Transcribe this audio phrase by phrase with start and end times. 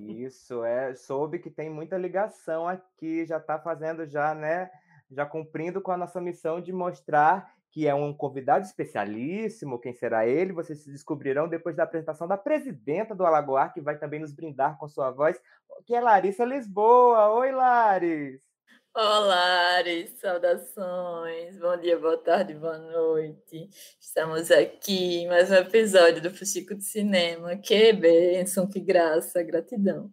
[0.00, 0.94] Isso, é.
[0.94, 4.70] Soube que tem muita ligação aqui, já está fazendo já, né?
[5.10, 9.80] Já cumprindo com a nossa missão de mostrar que é um convidado especialíssimo.
[9.80, 10.52] Quem será ele?
[10.52, 14.76] Vocês se descobrirão depois da apresentação da presidenta do Alagoar, que vai também nos brindar
[14.76, 15.40] com sua voz,
[15.86, 17.30] que é Larissa Lisboa.
[17.30, 18.51] Oi, Laris!
[18.94, 19.82] Olá,
[20.20, 21.58] saudações.
[21.58, 23.70] Bom dia, boa tarde, boa noite.
[23.98, 27.56] Estamos aqui em mais um episódio do Fuxico de Cinema.
[27.56, 30.12] Que bênção, que graça, gratidão.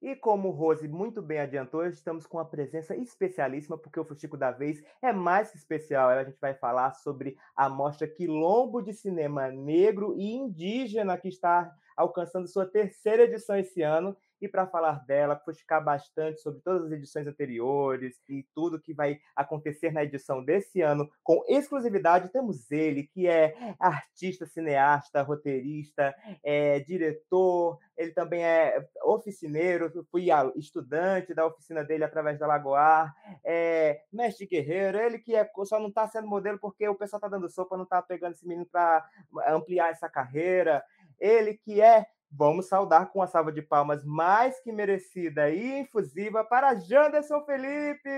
[0.00, 4.52] E como Rose muito bem adiantou, estamos com uma presença especialíssima, porque o Fuxico da
[4.52, 6.08] Vez é mais que especial.
[6.08, 11.68] A gente vai falar sobre a mostra Quilombo de Cinema Negro e Indígena, que está
[11.96, 16.92] alcançando sua terceira edição esse ano e para falar dela, fuxicar bastante sobre todas as
[16.92, 23.04] edições anteriores e tudo que vai acontecer na edição desse ano, com exclusividade, temos ele,
[23.04, 31.84] que é artista, cineasta, roteirista, é, diretor, ele também é oficineiro, fui estudante da oficina
[31.84, 33.14] dele através da Lagoar,
[33.44, 37.28] é, mestre guerreiro, ele que é, só não está sendo modelo porque o pessoal está
[37.28, 39.06] dando sopa, não está pegando esse menino para
[39.48, 40.82] ampliar essa carreira,
[41.18, 46.44] ele que é Vamos saudar com a salva de palmas mais que merecida e infusiva
[46.44, 48.08] para Janderson Felipe!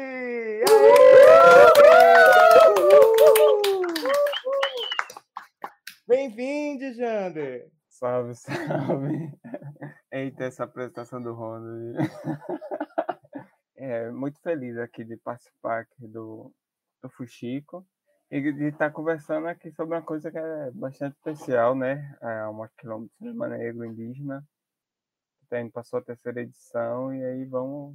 [6.06, 7.70] Bem-vindo, Jander!
[7.88, 9.32] Salve, salve!
[10.12, 11.96] Eita, essa apresentação do Ronald.
[13.76, 16.52] É, muito feliz aqui de participar aqui do,
[17.02, 17.84] do Fuxico
[18.32, 22.16] e de estar tá conversando aqui sobre uma coisa que é bastante especial, né?
[22.22, 24.42] É uma quilômetro de cinema negro indígena.
[25.42, 27.94] Está indo para a sua terceira edição e aí vamos,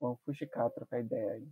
[0.00, 1.48] vamos fuxicar, trocar ideia aí.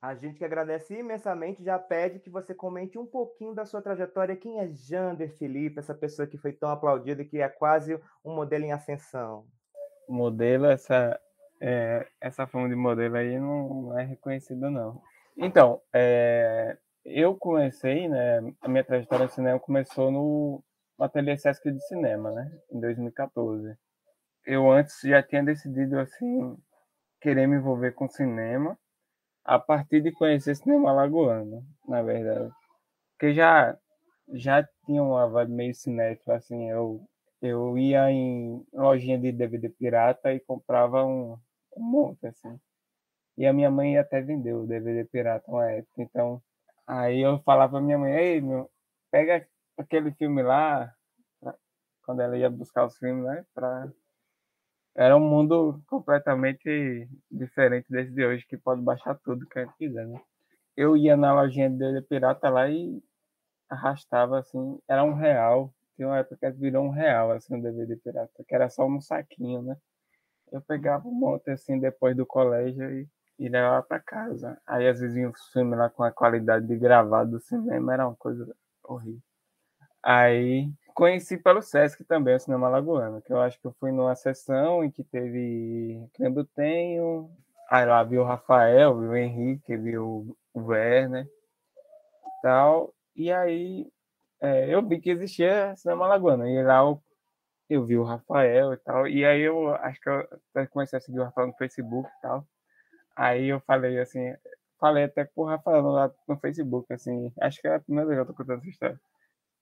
[0.00, 4.36] A gente que agradece imensamente já pede que você comente um pouquinho da sua trajetória.
[4.36, 8.32] Quem é Jander Felipe, essa pessoa que foi tão aplaudida e que é quase um
[8.32, 9.44] modelo em ascensão?
[10.08, 11.20] Modelo, essa,
[11.60, 15.02] é, essa forma de modelo aí não, não é reconhecida, não.
[15.36, 20.62] Então, é, eu comecei, né, a minha trajetória no cinema começou no
[20.98, 23.76] Ateliê Sesc de Cinema, né, em 2014.
[24.44, 26.56] Eu antes já tinha decidido, assim,
[27.20, 28.78] querer me envolver com cinema
[29.44, 32.52] a partir de conhecer cinema alagoano, na verdade.
[33.12, 33.78] Porque já,
[34.32, 37.00] já tinha uma vibe meio cinéfila, assim, eu,
[37.40, 41.38] eu ia em lojinha de DVD pirata e comprava um,
[41.76, 42.58] um monte, assim.
[43.38, 46.42] E a minha mãe até vendeu o DVD pirata uma época, então
[46.86, 48.70] Aí eu falava pra minha mãe, ei, meu,
[49.10, 49.46] pega
[49.76, 50.94] aquele filme lá,
[52.02, 53.44] quando ela ia buscar os filmes, né?
[53.52, 53.90] Pra...
[54.94, 59.76] Era um mundo completamente diferente desse de hoje, que pode baixar tudo que a gente
[59.76, 60.20] quiser, né?
[60.76, 63.02] Eu ia na lojinha dele pirata lá e
[63.68, 65.74] arrastava assim, era um real.
[65.96, 69.00] Tinha uma época que virou um real, assim, o DVD pirata, que era só um
[69.00, 69.76] saquinho, né?
[70.52, 74.60] Eu pegava um monte assim depois do colégio e e levava para casa.
[74.66, 78.16] Aí às vezes o filme lá com a qualidade de gravado do cinema era uma
[78.16, 79.22] coisa horrível.
[80.02, 84.14] Aí conheci pelo Sesc também o cinema lagoano, que eu acho que eu fui numa
[84.14, 87.30] sessão em que teve Lembro Tenho,
[87.70, 91.28] aí lá viu o Rafael, viu o Henrique, viu o Werner
[92.46, 92.94] tal.
[93.16, 93.86] E aí
[94.40, 96.46] é, eu vi que existia cinema lagoano.
[96.46, 97.02] E lá eu,
[97.68, 99.08] eu vi o Rafael e tal.
[99.08, 102.46] E aí eu acho que eu comecei a seguir o Rafael no Facebook e tal.
[103.16, 104.34] Aí eu falei assim,
[104.78, 108.18] falei até com o Rafael lá no Facebook, assim, acho que é a primeira vez
[108.18, 109.00] que eu tô contando essa história.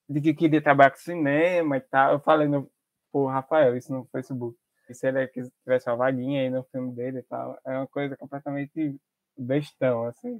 [0.08, 2.12] De que queria trabalhar com cinema e tal.
[2.14, 2.70] Eu falei no,
[3.12, 4.58] pro Rafael isso no Facebook.
[4.88, 8.16] E se ele tivesse uma vaguinha aí no filme dele e tal, é uma coisa
[8.16, 9.00] completamente
[9.38, 10.38] bestão, assim.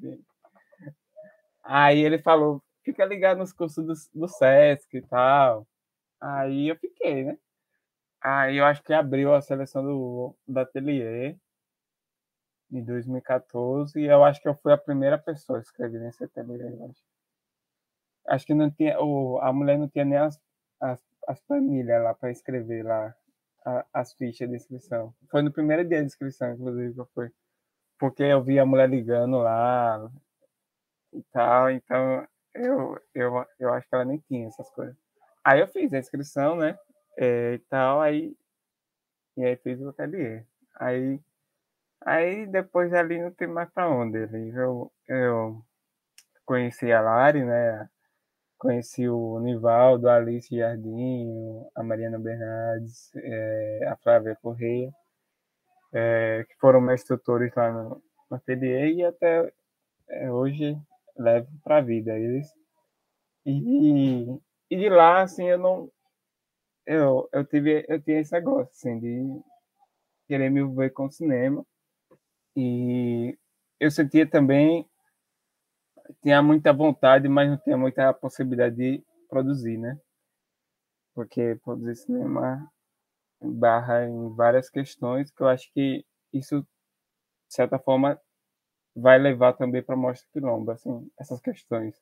[1.62, 5.66] Aí ele falou, fica ligado nos cursos do, do Sesc e tal.
[6.20, 7.38] Aí eu fiquei, né?
[8.20, 11.37] Aí eu acho que abriu a seleção do, do ateliê
[12.79, 16.67] em 2014 e eu acho que eu fui a primeira pessoa a escrever nesse ateliê.
[16.85, 17.03] Acho.
[18.29, 20.41] acho que não tinha, o, a mulher não tinha nem as,
[20.81, 23.15] as, as planilhas lá para escrever lá
[23.65, 25.15] a, as fichas de inscrição.
[25.31, 27.31] Foi no primeiro dia de inscrição, inclusive, que eu fui.
[27.99, 30.11] Porque eu vi a mulher ligando lá
[31.12, 34.97] e tal, então eu, eu, eu acho que ela nem tinha essas coisas.
[35.44, 36.79] Aí eu fiz a inscrição, né?
[37.17, 38.37] É, e tal, aí.
[39.37, 40.44] E aí fiz o ateliê.
[40.76, 41.21] Aí
[42.04, 44.18] Aí depois ali não tem mais para onde.
[44.54, 45.62] Eu, eu
[46.44, 47.88] conheci a Lari, né?
[48.58, 51.26] Conheci o Nivaldo, a Alice Jardim,
[51.74, 54.90] a Mariana Bernardes, é, a Flávia Correia,
[55.92, 59.52] é, que foram meus tutores lá no, no ateliê e até
[60.08, 60.76] é, hoje
[61.16, 62.46] levo para a vida eles.
[63.46, 64.24] E,
[64.70, 65.90] e de lá, assim, eu não.
[66.86, 69.40] Eu, eu, tive, eu tinha esse negócio, assim, de
[70.26, 71.64] querer me envolver com cinema.
[72.56, 73.36] E
[73.80, 74.88] eu sentia também
[76.22, 79.98] tinha muita vontade, mas não tinha muita possibilidade de produzir, né?
[81.14, 82.70] Porque produzir cinema
[83.40, 88.20] barra em várias questões que eu acho que isso, de certa forma,
[88.96, 91.96] vai levar também para a Mostra Quilombo, assim, essas questões.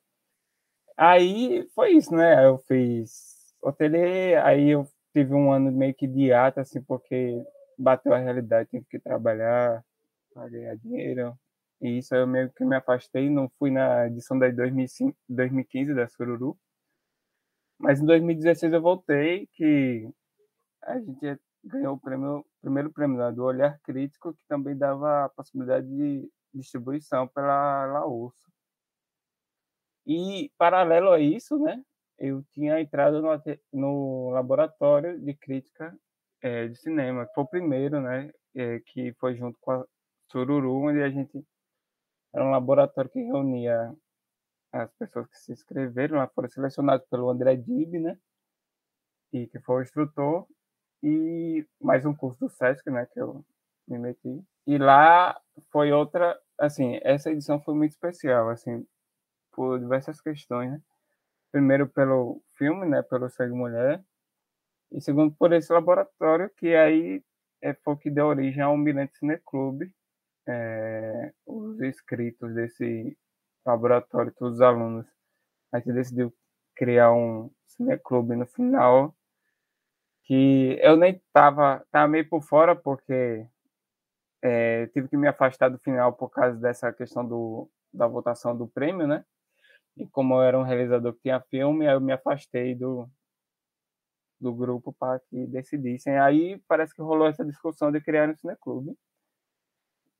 [0.97, 2.45] Aí foi isso, né?
[2.45, 7.43] Eu fiz hotelier, aí eu tive um ano meio que de ata, assim, porque
[7.77, 9.83] bateu a realidade, tive que trabalhar,
[10.33, 11.37] para ganhar dinheiro.
[11.81, 16.07] E isso eu meio que me afastei, não fui na edição da 2005, 2015 da
[16.07, 16.57] Sururu.
[17.79, 20.09] Mas em 2016 eu voltei, que
[20.83, 25.29] a gente ganhou o prêmio, primeiro prêmio né, do Olhar Crítico, que também dava a
[25.29, 28.51] possibilidade de distribuição pela Laurso.
[30.05, 31.81] E, paralelo a isso, né,
[32.17, 33.29] eu tinha entrado no,
[33.73, 35.97] no laboratório de crítica
[36.41, 39.85] é, de cinema, que foi o primeiro, né, é, que foi junto com a
[40.33, 41.45] Sururu, onde a gente
[42.33, 43.95] era um laboratório que reunia
[44.71, 48.17] as pessoas que se inscreveram, lá foram selecionados pelo André Dib, né?
[49.31, 50.47] E que foi o instrutor,
[51.03, 53.05] e mais um curso do SESC, né?
[53.13, 53.45] Que eu
[53.87, 54.43] me meti.
[54.65, 55.39] E lá
[55.71, 58.83] foi outra, assim, essa edição foi muito especial, assim,
[59.51, 60.81] por diversas questões, né?
[61.51, 63.03] Primeiro pelo filme, né?
[63.03, 64.03] Pelo Segue Mulher,
[64.91, 67.23] e segundo por esse laboratório que aí
[67.61, 69.93] é, foi que deu origem ao Mirante Cine Clube,
[70.47, 73.17] é, os inscritos desse
[73.65, 75.05] laboratório, todos os alunos,
[75.71, 76.33] a gente decidiu
[76.75, 79.15] criar um cineclube no final,
[80.23, 83.45] que eu nem estava tava meio por fora, porque
[84.41, 88.67] é, tive que me afastar do final por causa dessa questão do, da votação do
[88.67, 89.25] prêmio, né?
[89.97, 93.09] E como eu era um realizador que tinha filme, eu me afastei do,
[94.39, 96.17] do grupo para que decidissem.
[96.17, 98.97] Aí parece que rolou essa discussão de criar um cineclube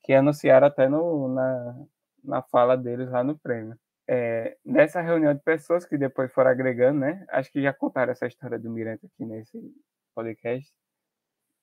[0.04, 1.86] que anunciaram até no, na,
[2.24, 3.78] na fala deles lá no prêmio.
[4.08, 7.26] É, nessa reunião de pessoas que depois foram agregando, né?
[7.30, 9.58] Acho que já contaram essa história do Mirante aqui nesse
[10.14, 10.72] podcast.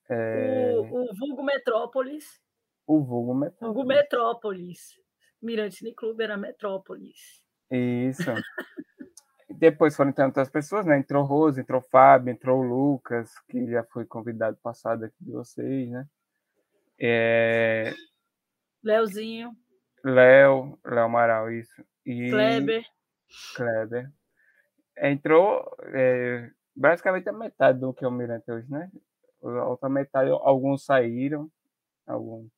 [0.09, 0.73] É...
[0.75, 2.41] O, o vulgo Metrópolis.
[2.87, 3.75] O vulgo Metrópolis.
[3.75, 4.99] Vulgo Metrópolis.
[5.41, 7.41] Mirante Cine Clube era Metrópolis.
[7.69, 8.23] Isso.
[9.61, 10.97] depois foram entrando outras pessoas, né?
[10.97, 15.89] Entrou Rose, entrou Fábio, entrou o Lucas, que já foi convidado passado aqui de vocês,
[15.89, 16.07] né?
[16.99, 17.93] É,
[18.83, 19.55] Leozinho.
[20.03, 21.83] Léo, Léo Amaral, isso.
[22.05, 22.83] E Kleber.
[23.55, 24.11] Kleber.
[24.97, 28.89] Entrou é, basicamente a metade do que é o Mirante hoje, né?
[29.43, 31.49] A outra metade, alguns saíram,
[32.05, 32.49] alguns.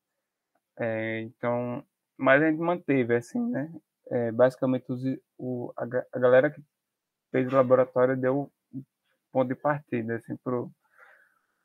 [0.78, 1.86] É, então,
[2.18, 3.72] mas a gente manteve, assim, né?
[4.10, 5.02] É, basicamente, os,
[5.38, 6.62] o, a, a, galera que
[7.32, 8.52] fez o laboratório deu
[9.32, 10.72] ponto de partida, assim, pro,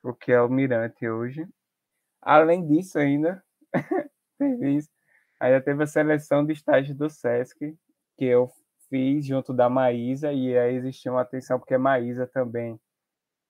[0.01, 1.47] pro que é o Mirante hoje.
[2.21, 3.43] Além disso, ainda,
[4.77, 4.89] isso.
[5.41, 7.77] Ainda teve a seleção de estágio do SESC,
[8.17, 8.51] que eu
[8.89, 12.81] fiz junto da Maísa, e aí existia uma atenção, porque a Maísa também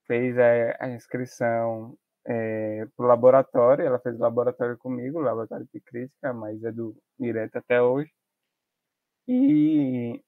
[0.06, 5.80] fez a, inscrição é, para o laboratório, ela fez o laboratório comigo, o laboratório de
[5.80, 8.12] crítica, a Maísa é do Direto até hoje.
[9.26, 10.22] E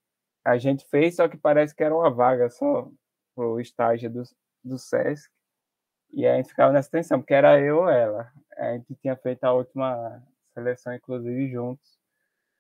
[0.44, 2.90] a gente fez, só que parece que era uma vaga só
[3.34, 4.22] para o estágio do,
[4.64, 5.30] do SESC.
[6.12, 8.30] E a gente ficava nessa tensão, porque era eu ou ela.
[8.56, 10.22] A gente tinha feito a última
[10.54, 11.98] seleção, inclusive, juntos.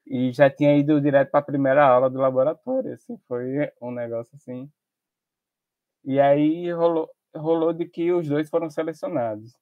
[0.06, 4.34] e já tinha ido direto para a primeira aula do laboratório, assim, foi um negócio
[4.36, 4.70] assim.
[6.04, 9.56] E aí rolou, rolou de que os dois foram selecionados,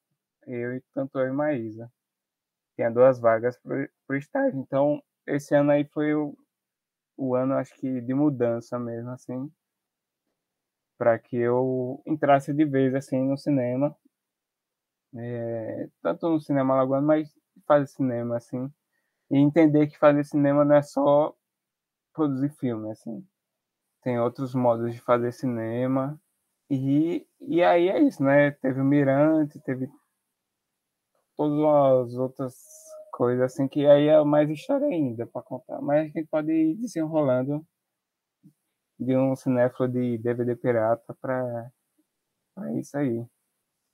[0.47, 1.91] eu e tanto eu e Maísa.
[2.77, 6.37] Tinha duas vagas para o estágio, então esse ano aí foi o,
[7.17, 9.51] o ano, acho que, de mudança mesmo, assim,
[10.97, 13.97] para que eu entrasse de vez, assim, no cinema,
[15.17, 17.35] é, tanto no cinema lagoano, mas
[17.67, 18.71] fazer cinema, assim,
[19.31, 21.35] e entender que fazer cinema não é só
[22.15, 23.27] produzir filme, assim.
[24.03, 26.21] Tem outros modos de fazer cinema.
[26.71, 28.51] E, e aí é isso, né?
[28.53, 29.89] Teve o Mirante, teve
[31.37, 32.55] todas as outras
[33.13, 35.81] coisas, assim, que aí é mais história ainda para contar.
[35.81, 37.67] Mas a gente pode ir desenrolando
[38.99, 41.71] de um cinéfilo de DVD pirata para
[42.79, 43.25] isso aí.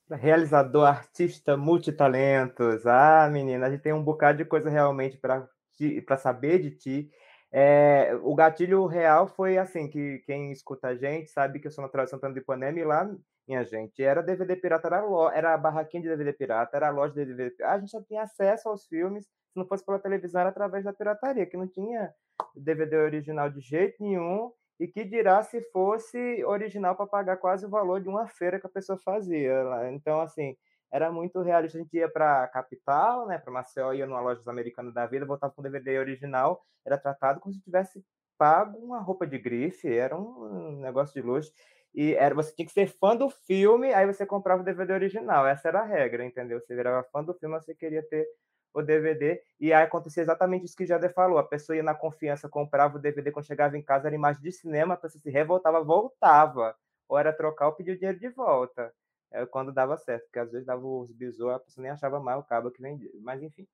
[0.09, 2.85] Realizador, artista, multitalentos.
[2.85, 7.11] Ah, menina, a gente tem um bocado de coisa realmente para saber de ti.
[7.51, 11.81] É, o gatilho real foi assim, que quem escuta a gente sabe que eu sou
[11.81, 13.09] natural de Santana do Ipanema e lá,
[13.47, 16.91] minha gente, era DVD pirata, era, lo, era a barraquinha de DVD pirata, era a
[16.91, 17.75] loja de DVD pirata.
[17.75, 20.93] A gente só tinha acesso aos filmes, se não fosse pela televisão, era através da
[20.93, 22.13] pirataria, que não tinha
[22.55, 27.69] DVD original de jeito nenhum e que dirá se fosse original para pagar quase o
[27.69, 29.53] valor de uma feira que a pessoa fazia.
[29.91, 30.55] Então, assim,
[30.91, 31.77] era muito realista.
[31.77, 35.25] A gente ia para a capital, né, para Maceió, ia numa loja americana da vida,
[35.25, 38.03] voltava com o DVD original, era tratado como se tivesse
[38.37, 41.51] pago uma roupa de grife, era um negócio de luxo.
[41.93, 45.47] E era, você tinha que ser fã do filme, aí você comprava o DVD original.
[45.47, 46.59] Essa era a regra, entendeu?
[46.59, 48.27] Você virava fã do filme, você queria ter
[48.75, 51.95] o DVD, e aí acontecia exatamente isso que o Jader falou, a pessoa ia na
[51.95, 55.29] confiança, comprava o DVD, quando chegava em casa era imagem de cinema, a pessoa se
[55.29, 56.75] revoltava, voltava,
[57.07, 58.93] ou era trocar ou pedir o dinheiro de volta,
[59.31, 62.37] é, quando dava certo, porque às vezes dava os bisous, a pessoa nem achava mais
[62.37, 63.65] o cabo que vendia, mas enfim.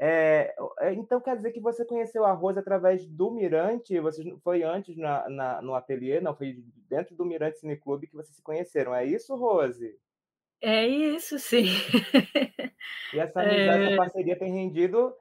[0.00, 0.54] É,
[0.92, 5.28] então quer dizer que você conheceu a Rose através do Mirante, você foi antes na,
[5.28, 9.04] na, no ateliê, não, foi dentro do Mirante Cine Clube que vocês se conheceram, é
[9.04, 9.96] isso, Rose?
[10.60, 11.66] É isso, sim.
[13.12, 13.86] E essa, amizade, é...
[13.86, 15.14] essa parceria tem rendido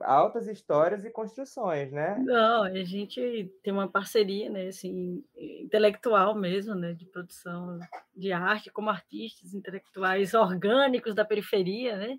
[0.00, 2.16] altas histórias e construções, né?
[2.18, 7.78] Não, a gente tem uma parceria, né, assim, intelectual mesmo, né, de produção
[8.14, 12.16] de arte, como artistas intelectuais orgânicos da periferia, né?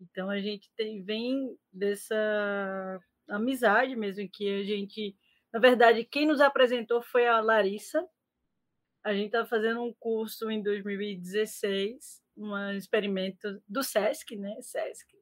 [0.00, 5.16] Então a gente tem, vem dessa amizade mesmo, que a gente,
[5.52, 8.06] na verdade, quem nos apresentou foi a Larissa,
[9.06, 14.60] a gente estava fazendo um curso em 2016, um experimento do SESC, né?
[14.60, 15.16] SESC.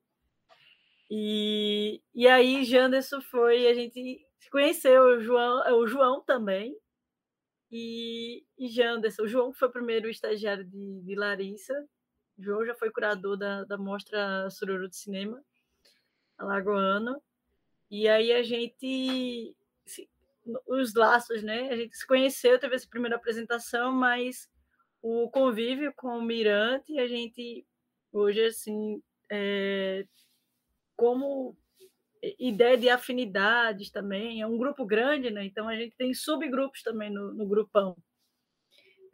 [1.11, 6.75] E, e aí Janderson foi, a gente conheceu o João, o João também.
[7.71, 11.75] E, e Janderson, o João foi o primeiro estagiário de, de Larissa.
[12.39, 15.45] O João já foi curador da, da mostra Sururu de Cinema,
[16.39, 17.21] Alagoano.
[17.91, 19.55] E aí a gente
[20.67, 21.69] os laços, né?
[21.71, 24.49] A gente se conheceu, teve essa primeira apresentação, mas
[25.03, 27.67] o convívio com o Mirante, a gente
[28.13, 30.07] hoje, assim, é,
[30.97, 31.57] como
[32.39, 35.45] ideia de afinidades também, é um grupo grande, né?
[35.45, 37.97] Então a gente tem subgrupos também no, no grupão.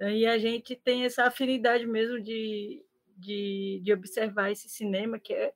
[0.01, 2.83] E a gente tem essa afinidade mesmo de,
[3.17, 5.53] de, de observar esse cinema, que é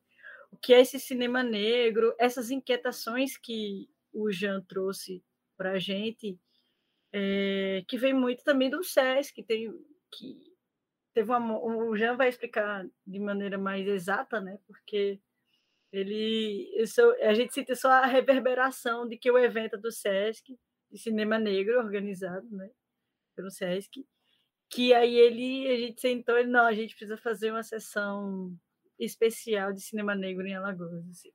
[0.50, 5.22] o que é esse cinema negro, essas inquietações que o Jean trouxe
[5.56, 6.38] para a gente,
[7.12, 9.72] é, que vem muito também do SESC, tem
[10.12, 10.54] que
[11.14, 14.58] teve uma, o Jean vai explicar de maneira mais exata, né?
[14.66, 15.20] Porque
[15.92, 20.58] ele isso, a gente sente só a reverberação de que o evento do SESC
[20.90, 22.68] de cinema negro organizado, né?
[23.36, 24.04] Pelo SESC,
[24.70, 28.52] que aí ele a gente sentou e não, a gente precisa fazer uma sessão
[28.98, 31.08] especial de cinema negro em Alagoas.
[31.08, 31.30] Assim.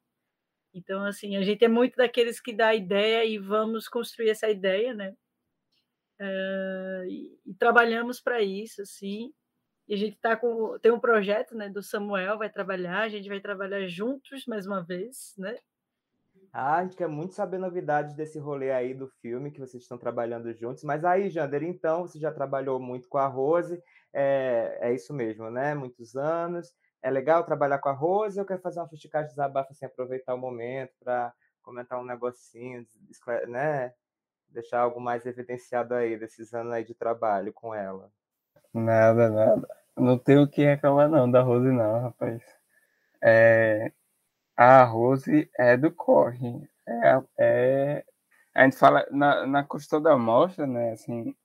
[0.73, 4.93] Então, assim, a gente é muito daqueles que dá ideia e vamos construir essa ideia,
[4.93, 5.15] né?
[6.19, 9.33] Uh, e, e, trabalhamos para isso, assim.
[9.87, 13.27] E a gente tá com tem um projeto, né, do Samuel vai trabalhar, a gente
[13.27, 15.57] vai trabalhar juntos mais uma vez, né?
[16.51, 19.97] Ah, a gente quer muito saber novidades desse rolê aí do filme que vocês estão
[19.97, 20.83] trabalhando juntos.
[20.83, 23.81] Mas aí, Jander, então, você já trabalhou muito com a Rose,
[24.13, 25.73] é, é isso mesmo, né?
[25.73, 29.71] Muitos anos é legal trabalhar com a Rose, eu quero fazer uma fusticagem de desabafo,
[29.71, 32.85] assim, aproveitar o momento para comentar um negocinho,
[33.47, 33.93] né?
[34.49, 38.11] Deixar algo mais evidenciado aí desses anos aí de trabalho com ela.
[38.73, 39.67] Nada, nada.
[39.95, 42.41] Não tenho o que reclamar não da Rose não, rapaz.
[43.21, 43.91] É...
[44.55, 46.67] A Rose é do corre.
[46.87, 48.05] É, é...
[48.53, 50.91] A gente fala na, na questão da mostra, né?
[50.91, 51.35] Assim,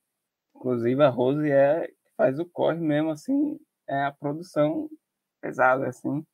[0.54, 3.58] inclusive a Rose é faz o corre mesmo, assim,
[3.88, 4.88] é a produção
[5.44, 6.24] pesada, assim.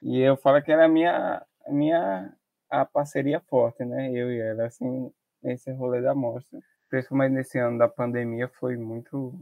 [0.00, 2.32] E eu falo que era a minha, minha
[2.70, 4.12] a parceria forte, né?
[4.12, 6.60] Eu e ela, assim, nesse rolê da mostra.
[6.88, 9.34] Principalmente nesse ano da pandemia, foi muito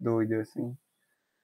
[0.00, 0.76] doido, assim,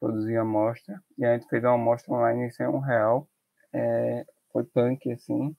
[0.00, 1.02] produzir a mostra.
[1.18, 3.28] E a gente fez uma mostra online sem um real.
[3.72, 5.54] É, foi punk, assim.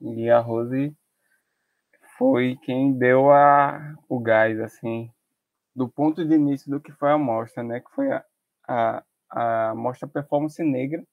[0.00, 0.96] E a Rose
[2.16, 5.10] foi quem deu a, o gás, assim,
[5.74, 7.80] do ponto de início do que foi a mostra, né?
[7.80, 8.24] Que foi a,
[8.68, 11.04] a, a mostra Performance Negra,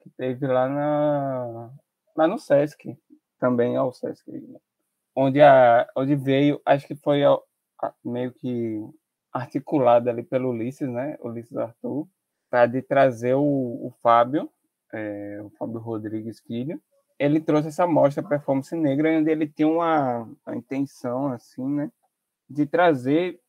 [0.00, 1.70] que teve lá, na,
[2.16, 2.96] lá no Sesc,
[3.38, 4.24] também ao Sesc,
[5.14, 7.36] onde, a, onde veio, acho que foi a,
[7.82, 8.80] a, meio que
[9.32, 11.16] articulada ali pelo Ulisses, né?
[11.20, 12.08] Ulisses Arthur,
[12.50, 14.50] para de trazer o, o Fábio,
[14.92, 16.80] é, o Fábio Rodrigues Filho.
[17.18, 21.90] Ele trouxe essa mostra Performance Negra, onde ele tinha uma, uma intenção, assim, né?
[22.48, 23.40] De trazer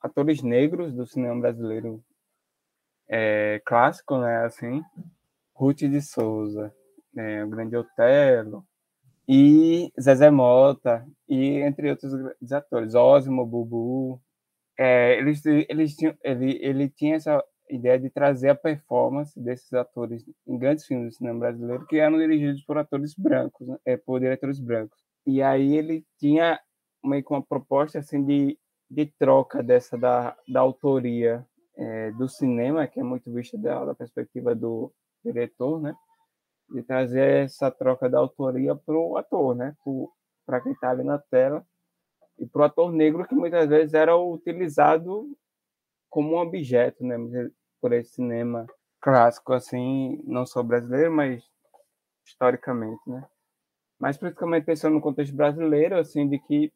[0.00, 2.04] atores negros do cinema brasileiro
[3.08, 4.44] é, clássico, né?
[4.44, 4.82] Assim,
[5.54, 6.74] Ruth de Souza,
[7.16, 8.64] é, o Grande Otelo,
[9.28, 12.12] e Zezé Mota, e entre outros
[12.52, 14.20] atores, Osmo, Bubu.
[14.78, 20.24] É, eles, eles tinham, ele, ele tinha essa ideia de trazer a performance desses atores
[20.46, 23.76] em grandes filmes do cinema brasileiro que eram dirigidos por atores brancos, né?
[23.86, 24.98] é, por diretores brancos.
[25.26, 26.60] E aí ele tinha
[27.02, 28.58] meio que uma proposta assim de,
[28.90, 31.46] de troca dessa da, da autoria
[31.76, 34.92] é, do cinema, que é muito vista da, da perspectiva do
[35.24, 35.94] diretor, né?
[36.70, 39.76] De trazer essa troca da autoria para o ator, né?
[40.46, 41.64] Para quem está ali na tela
[42.38, 45.36] e para o ator negro que muitas vezes era utilizado
[46.08, 47.16] como um objeto, né?
[47.80, 48.66] Por esse cinema
[49.00, 51.44] clássico, assim, não só brasileiro, mas
[52.26, 53.26] historicamente, né?
[53.98, 56.72] Mas principalmente pensando no contexto brasileiro, assim, de que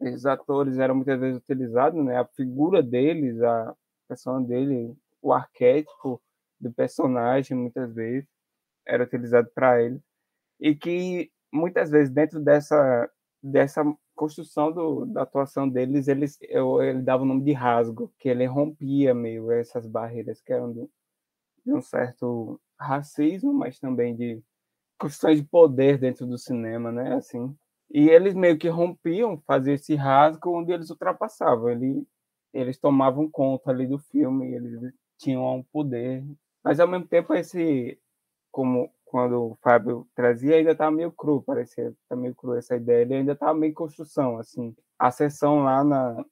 [0.00, 2.18] esses atores eram muitas vezes utilizados, né?
[2.18, 3.74] A figura deles, a
[4.08, 6.20] persona dele, o arquétipo
[6.60, 8.28] do personagem, muitas vezes,
[8.86, 10.00] era utilizado para ele.
[10.60, 13.10] E que, muitas vezes, dentro dessa,
[13.42, 18.28] dessa construção do, da atuação deles, eles, eu, ele dava o nome de rasgo, que
[18.28, 20.90] ele rompia meio essas barreiras que eram do,
[21.64, 24.42] de um certo racismo, mas também de
[24.98, 27.14] questões de poder dentro do cinema, né?
[27.14, 27.54] Assim.
[27.90, 31.70] E eles meio que rompiam, faziam esse rasgo onde eles ultrapassavam.
[31.70, 32.06] Ele
[32.56, 36.24] eles tomavam conta ali do filme, eles tinham um poder.
[36.64, 37.98] Mas ao mesmo tempo esse
[38.50, 43.02] como quando o Fábio trazia ainda estava meio cru, parecia tá meio cru essa ideia,
[43.02, 44.74] ele ainda estava meio construção, assim.
[44.98, 46.24] A sessão lá na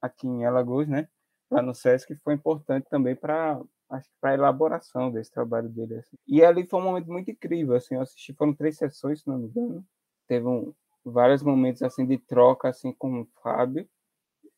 [0.00, 1.08] aqui em Alagoas, né?
[1.50, 6.16] Lá no SESC foi importante também para acho que para elaboração desse trabalho dele assim.
[6.26, 9.38] E ali foi um momento muito incrível, assim, eu assisti foram três sessões, se não
[9.38, 9.84] me engano.
[10.26, 13.88] Teve um, vários momentos assim de troca assim com o Fábio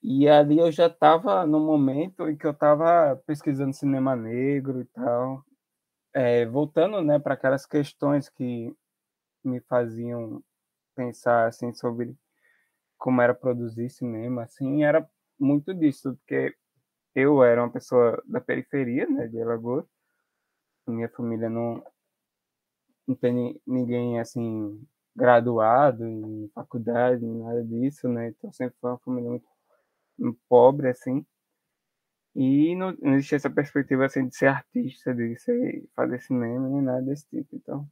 [0.02, 4.84] e ali eu já estava no momento em que eu estava pesquisando cinema negro e
[4.86, 5.44] tal,
[6.14, 8.74] é, voltando né, para aquelas questões que
[9.44, 10.42] me faziam
[10.94, 12.16] pensar assim sobre
[12.98, 15.08] como era produzir cinema, assim, era
[15.38, 16.54] muito disso, porque
[17.14, 19.86] eu era uma pessoa da periferia, né, de Alagoas,
[20.86, 21.82] minha família não,
[23.06, 24.82] não tem ninguém assim
[25.14, 28.28] graduado em faculdade, nada disso, né?
[28.28, 29.48] Então sempre foi uma família muito
[30.48, 31.24] pobre, assim.
[32.34, 36.82] E não, não existia essa perspectiva, assim, de ser artista, de ser, fazer cinema, nem
[36.82, 37.56] nada desse tipo.
[37.56, 37.88] Então,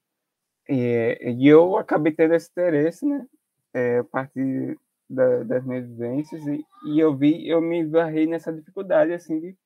[0.69, 3.27] e, e eu acabei tendo esse interesse, né?
[3.75, 8.53] É, a partir da, das minhas vivências e, e eu vi, eu me esbarrei nessa
[8.53, 9.57] dificuldade, assim, de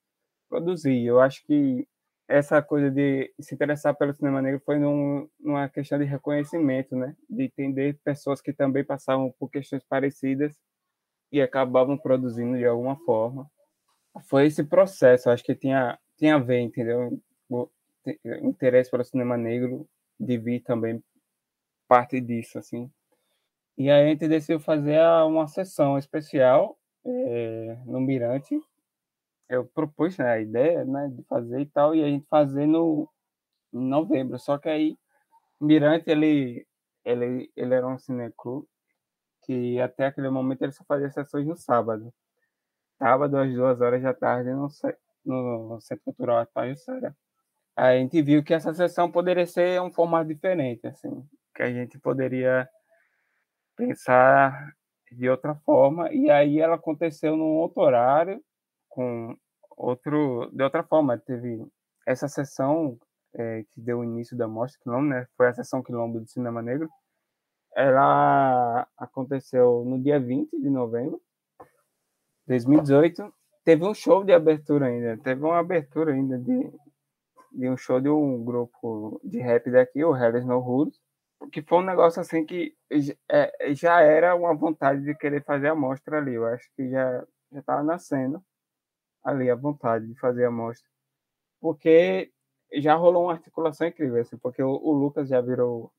[0.49, 1.05] produzir.
[1.05, 1.87] Eu acho que
[2.29, 7.17] essa coisa de se interessar pelo cinema negro foi num, numa questão de reconhecimento, né?
[7.29, 10.57] De entender pessoas que também passavam por questões parecidas
[11.33, 13.51] e acabavam produzindo de alguma forma.
[14.29, 17.19] Foi esse processo, acho que tinha, tinha a ver, entendeu?
[17.49, 17.71] O
[18.43, 19.89] interesse pelo cinema negro
[20.21, 21.03] de vir também
[21.89, 22.91] parte disso, assim.
[23.79, 28.61] E aí a gente decidiu fazer uma sessão especial é, no Mirante.
[29.49, 33.09] Eu propus né, a ideia né, de fazer e tal, e a gente fazer no
[33.73, 34.39] em novembro.
[34.39, 34.99] Só que aí
[35.61, 36.67] Mirante ele
[37.05, 38.67] ele ele era um cineclube
[39.45, 42.13] que até aquele momento ele só fazia sessões no sábado.
[42.99, 44.69] Sábado, às duas horas da tarde, no,
[45.25, 47.17] no Centro Cultural Pajussara.
[47.77, 51.73] Aí a gente viu que essa sessão poderia ser um formato diferente, assim, que a
[51.73, 52.69] gente poderia
[53.77, 54.73] pensar
[55.11, 58.43] de outra forma, e aí ela aconteceu num outro horário,
[58.89, 59.37] com
[59.77, 61.67] outro, de outra forma, teve
[62.07, 62.99] essa sessão
[63.35, 66.89] é, que deu início da mostra Quilombo, né, foi a sessão Quilombo do Cinema Negro,
[67.75, 71.21] ela aconteceu no dia 20 de novembro
[71.61, 73.33] de 2018.
[73.65, 76.73] Teve um show de abertura ainda, teve uma abertura ainda de,
[77.53, 81.01] de um show de um grupo de rap daqui, o Hellas No Rules,
[81.53, 82.75] que foi um negócio assim que
[83.31, 86.35] é, já era uma vontade de querer fazer a mostra ali.
[86.35, 88.43] Eu acho que já já estava nascendo
[89.23, 90.89] ali a vontade de fazer a mostra,
[91.61, 92.33] porque
[92.75, 95.93] já rolou uma articulação incrível, assim, porque o, o Lucas já virou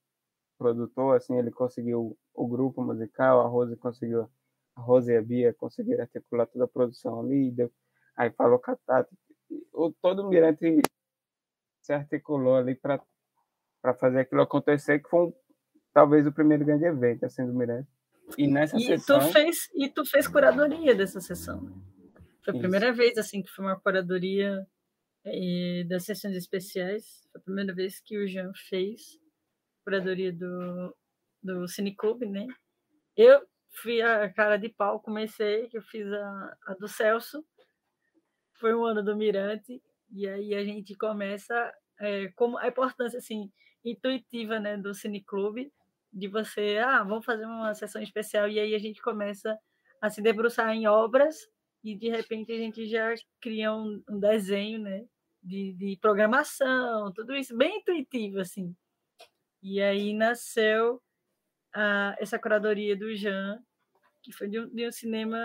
[0.64, 4.30] produtor, assim, ele conseguiu o grupo musical, a Rose conseguiu,
[4.76, 7.70] a Rose e a Bia conseguiram articular toda a produção ali, deu,
[8.16, 9.14] aí falou com a Tati,
[9.74, 10.82] o, todo o Mirante
[11.82, 13.04] se articulou ali para
[14.00, 15.34] fazer aquilo acontecer, que foi um,
[15.94, 17.90] talvez o primeiro grande evento assim, do Mirante.
[18.38, 19.20] E nessa e sessão...
[19.20, 21.74] Tu fez, e tu fez curadoria dessa sessão, né?
[22.46, 22.98] Foi a primeira Isso.
[22.98, 24.66] vez assim que foi uma curadoria
[25.26, 27.28] é, das sessões especiais.
[27.32, 29.23] Foi a primeira vez que o Jean fez
[29.84, 30.96] curadoria do,
[31.42, 32.48] do Cineclube, né?
[33.16, 33.42] Eu
[33.82, 37.46] fui a cara de pau, comecei, que eu fiz a, a do Celso,
[38.54, 43.52] foi um ano do Mirante, e aí a gente começa é, como a importância assim
[43.84, 45.72] intuitiva né, do Cineclube,
[46.12, 49.58] de você, ah, vamos fazer uma sessão especial, e aí a gente começa
[50.02, 51.36] a se debruçar em obras,
[51.84, 55.06] e de repente a gente já cria um, um desenho, né,
[55.42, 58.74] de, de programação, tudo isso bem intuitivo, assim.
[59.64, 61.02] E aí nasceu
[62.20, 63.64] essa curadoria do Jean,
[64.22, 65.38] que foi de um, de um, cinema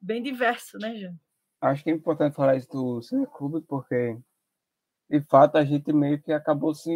[0.00, 1.14] bem diverso, né, Jean?
[1.60, 4.18] Acho que é importante falar isso do Cineclube, porque,
[5.10, 6.90] de fato, a gente meio que acabou se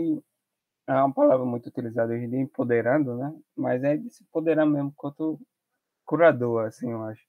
[0.87, 3.39] é uma palavra muito utilizada hoje em dia, empoderando, né?
[3.55, 5.39] Mas é de se empoderar mesmo quanto
[6.07, 7.23] curador, assim, eu acho.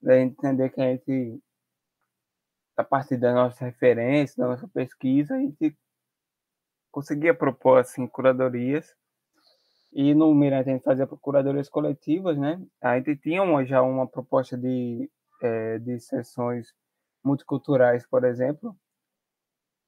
[0.00, 1.42] Da entender que a gente,
[2.76, 5.76] a partir da nossa referência, da nossa pesquisa, a gente
[6.90, 8.94] conseguia propor, assim, curadorias.
[9.92, 12.62] E no Mirante a gente fazia curadorias coletivas, né?
[12.80, 15.10] A gente tinha uma, já uma proposta de,
[15.42, 16.68] é, de sessões
[17.24, 18.76] multiculturais, por exemplo,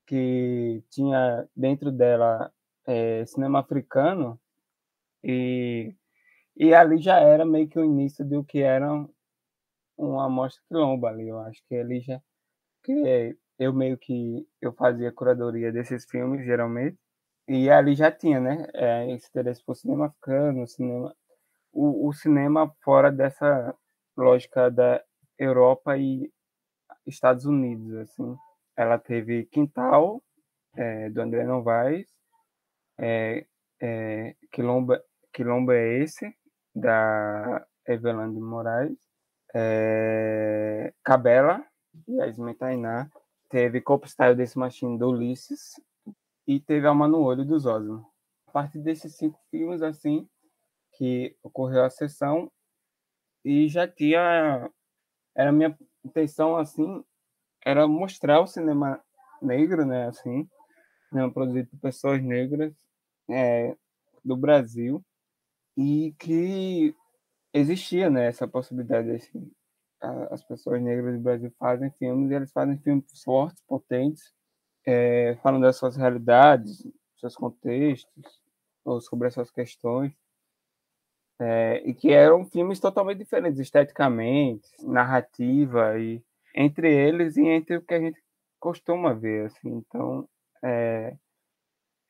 [0.06, 2.52] que tinha dentro dela
[2.86, 4.40] é, cinema africano
[5.22, 5.94] e,
[6.56, 8.88] e ali já era meio que o início do que era
[9.96, 12.20] uma amostra quilomba ali, eu acho que ali já
[12.82, 16.98] que eu meio que eu fazia curadoria desses filmes geralmente
[17.48, 21.14] e ali já tinha, né, é, esse interesse por cinema africano, cinema
[21.72, 23.74] o, o cinema fora dessa
[24.16, 25.02] lógica da
[25.38, 26.30] Europa e
[27.06, 28.36] Estados Unidos, assim.
[28.76, 30.22] Ela teve Quintal,
[30.76, 32.08] é, do André Novaes,
[32.98, 33.46] é,
[33.80, 36.34] é, Quilomba, Quilomba é esse,
[36.74, 38.98] da Evelyn de Moraes,
[39.54, 41.64] é, Cabela,
[42.08, 43.10] Yasmin Tainá,
[43.52, 45.78] teve Copo Style desse Machine do Ulisses
[46.46, 48.10] e teve Alma no Olho dos Osmo.
[48.46, 50.26] A partir desses cinco filmes, assim,
[50.92, 52.50] que ocorreu a sessão
[53.44, 54.70] e já tinha
[55.34, 57.04] era minha intenção assim
[57.64, 59.02] era mostrar o cinema
[59.40, 60.48] negro, né, assim,
[61.12, 62.74] né, produzido por pessoas negras
[63.28, 63.76] é,
[64.24, 65.04] do Brasil
[65.76, 66.94] e que
[67.52, 69.50] existia, né, essa possibilidade, assim,
[70.30, 74.32] as pessoas negras do Brasil fazem filmes e eles fazem filmes fortes, potentes,
[74.86, 76.86] é, falam das suas realidades,
[77.16, 78.42] seus contextos,
[78.84, 80.12] ou sobre essas questões,
[81.40, 86.22] é, e que eram filmes totalmente diferentes esteticamente, narrativa e
[86.54, 88.20] entre eles e entre o que a gente
[88.60, 89.70] costuma ver, assim.
[89.70, 90.28] Então,
[90.62, 91.16] é,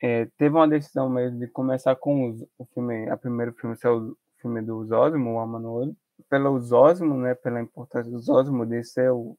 [0.01, 3.87] é, teve uma decisão mesmo de começar com os, o filme, a primeiro filme ser
[3.87, 5.95] o filme do Zósimo, o Amanuel,
[6.29, 9.37] pelo Zósimo, né, pela importância do Zósimo de ser o,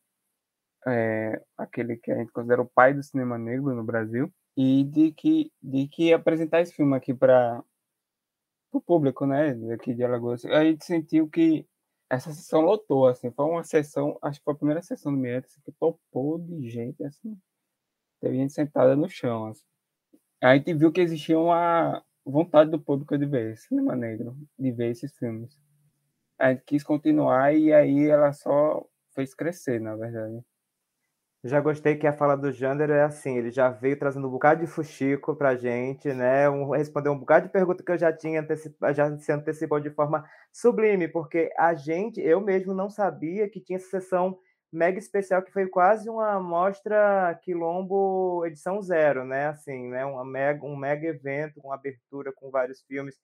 [0.87, 5.13] é, aquele que a gente considera o pai do cinema negro no Brasil e de
[5.13, 7.63] que de que apresentar esse filme aqui para
[8.73, 11.67] o público, né, aqui de Alagoas, a gente sentiu que
[12.11, 15.47] essa sessão lotou, assim, foi uma sessão, acho que foi a primeira sessão do Mirante
[15.47, 17.39] assim, que topou de gente, assim,
[18.21, 19.65] teve gente sentada no chão, assim.
[20.43, 24.91] A gente viu que existia uma vontade do público de ver cinema negro, de ver
[24.91, 25.59] esses filmes.
[26.39, 30.45] A gente quis continuar e aí ela só fez crescer, na verdade.
[31.45, 34.63] Já gostei que a fala do Jander é assim, ele já veio trazendo um bocado
[34.63, 36.49] de fuxico pra gente, né?
[36.49, 39.91] Um, respondeu um bocado de pergunta que eu já tinha antecipado, já se antecipou de
[39.91, 44.39] forma sublime, porque a gente, eu mesmo não sabia que tinha essa sessão
[44.73, 49.49] mega especial que foi quase uma mostra Quilombo edição zero, né?
[49.49, 50.03] Assim, né?
[50.07, 53.17] Uma mega, um mega evento com abertura com vários filmes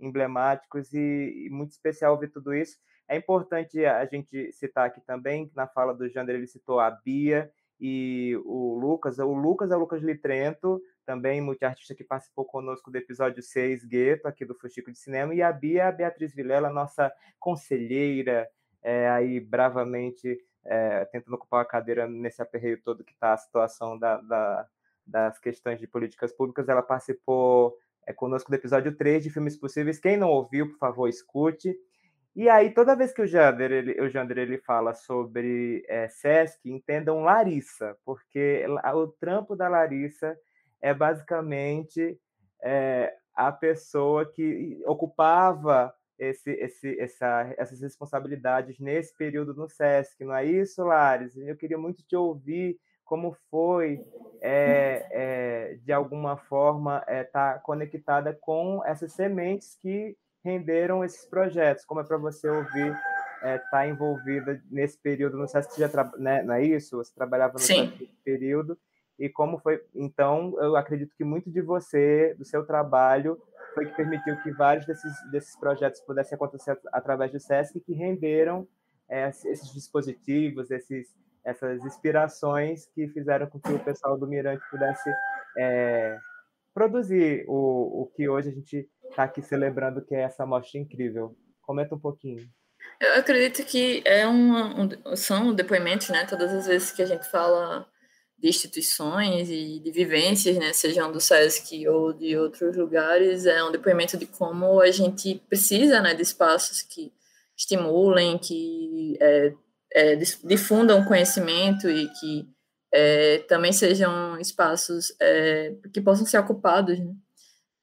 [0.00, 2.76] emblemáticos e, e muito especial ver tudo isso.
[3.08, 7.50] É importante a gente citar aqui também, na fala do Jander ele citou a Bia,
[7.80, 9.18] e o Lucas.
[9.18, 14.26] O Lucas é o Lucas Litrento, também multiartista que participou conosco do episódio 6, Gueto,
[14.26, 18.48] aqui do Fuxico de Cinema, e a Bia, a Beatriz Vilela, nossa conselheira,
[18.82, 23.98] é, aí bravamente é, tentando ocupar a cadeira nesse aperreio todo que está a situação
[23.98, 24.68] da, da,
[25.06, 26.68] das questões de políticas públicas.
[26.68, 27.76] Ela participou
[28.08, 30.00] é conosco do episódio 3 de Filmes Possíveis.
[30.00, 31.76] Quem não ouviu, por favor, escute.
[32.34, 36.58] E aí, toda vez que o Jander ele, o Jander, ele fala sobre é, Sesc,
[36.70, 40.38] entendam Larissa, porque o trampo da Larissa
[40.80, 42.18] é basicamente
[42.62, 50.34] é, a pessoa que ocupava esse, esse, essa, essas responsabilidades nesse período no SESC, não
[50.34, 51.36] é isso, Lares?
[51.36, 54.04] Eu queria muito te ouvir como foi,
[54.42, 61.24] é, é, de alguma forma, estar é, tá conectada com essas sementes que renderam esses
[61.24, 61.86] projetos.
[61.86, 62.92] Como é para você ouvir
[63.36, 65.80] estar tá envolvida nesse período no SESC?
[65.80, 66.98] Já né, não é isso?
[66.98, 67.58] Você trabalhava.
[67.58, 68.78] SESC período.
[69.18, 69.82] E como foi?
[69.94, 73.40] Então, eu acredito que muito de você, do seu trabalho,
[73.74, 78.68] foi que permitiu que vários desses, desses projetos pudessem acontecer através do SESC que renderam
[79.08, 81.16] é, esses dispositivos, esses,
[81.48, 85.10] essas inspirações que fizeram com que o pessoal do Mirante pudesse
[85.58, 86.18] é,
[86.74, 91.34] produzir o, o que hoje a gente está aqui celebrando, que é essa mostra incrível.
[91.62, 92.46] Comenta um pouquinho.
[93.00, 96.26] Eu acredito que é um, são depoimentos, né?
[96.26, 97.86] Todas as vezes que a gente fala
[98.38, 103.72] de instituições e de vivências, né, sejam do SESC ou de outros lugares, é um
[103.72, 107.12] depoimento de como a gente precisa né, de espaços que
[107.56, 109.52] estimulem, que é,
[109.92, 112.48] é, difundam conhecimento e que
[112.92, 117.12] é, também sejam espaços é, que possam ser ocupados, né?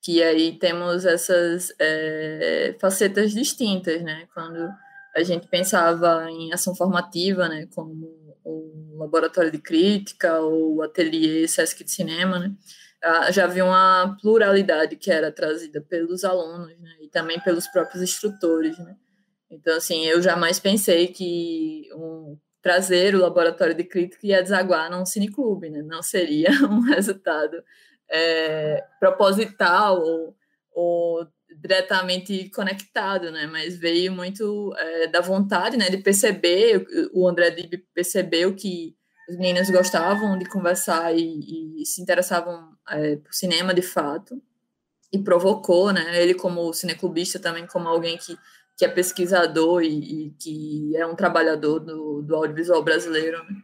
[0.01, 4.27] que aí temos essas é, facetas distintas, né?
[4.35, 4.71] Quando
[5.15, 11.47] a gente pensava em ação formativa, né, como o laboratório de crítica ou o ateliê
[11.47, 12.53] Sesc de cinema, né,
[13.01, 18.03] ah, já havia uma pluralidade que era trazida pelos alunos, né, e também pelos próprios
[18.03, 18.95] instrutores, né.
[19.49, 25.05] Então, assim, eu jamais pensei que um, trazer o laboratório de crítica ia desaguar num
[25.05, 27.63] cineclube, né, não seria um resultado
[28.09, 30.35] é, proposital ou,
[30.71, 31.27] ou
[31.61, 33.47] diretamente conectado, né?
[33.47, 35.89] Mas veio muito é, da vontade, né?
[35.89, 38.95] De perceber, o André Dib percebeu que
[39.29, 44.41] os meninos gostavam de conversar e, e se interessavam é, por cinema de fato
[45.11, 46.21] e provocou, né?
[46.21, 48.37] Ele como cineclubista também como alguém que,
[48.77, 53.61] que é pesquisador e, e que é um trabalhador do, do audiovisual brasileiro, né?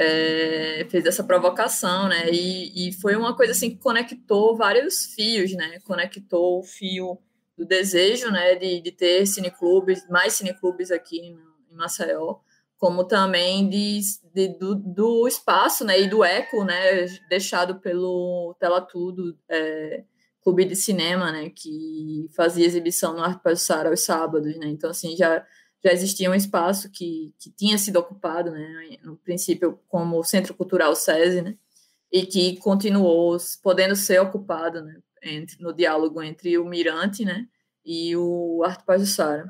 [0.00, 2.30] É, fez essa provocação, né?
[2.30, 5.80] E, e, foi uma coisa assim que conectou vários fios, né?
[5.84, 7.18] Conectou o fio
[7.58, 12.36] do desejo né, de, de ter cineclubes, mais cineclubes aqui em, Maceió,
[12.78, 14.00] como também de,
[14.32, 20.04] de do, do, espaço né, e do eco né, deixado pelo Tela Tudo, é,
[20.42, 24.56] clube de cinema, né, que fazia exibição no Arte Passar aos sábados.
[24.56, 25.44] Né, então, assim, já,
[25.84, 30.94] já existia um espaço que, que tinha sido ocupado, né, no princípio, como Centro Cultural
[30.94, 31.56] SESI, né,
[32.12, 37.46] e que continuou podendo ser ocupado né, entre, no diálogo entre o Mirante, né,
[37.84, 39.46] e o Arte Pajussara.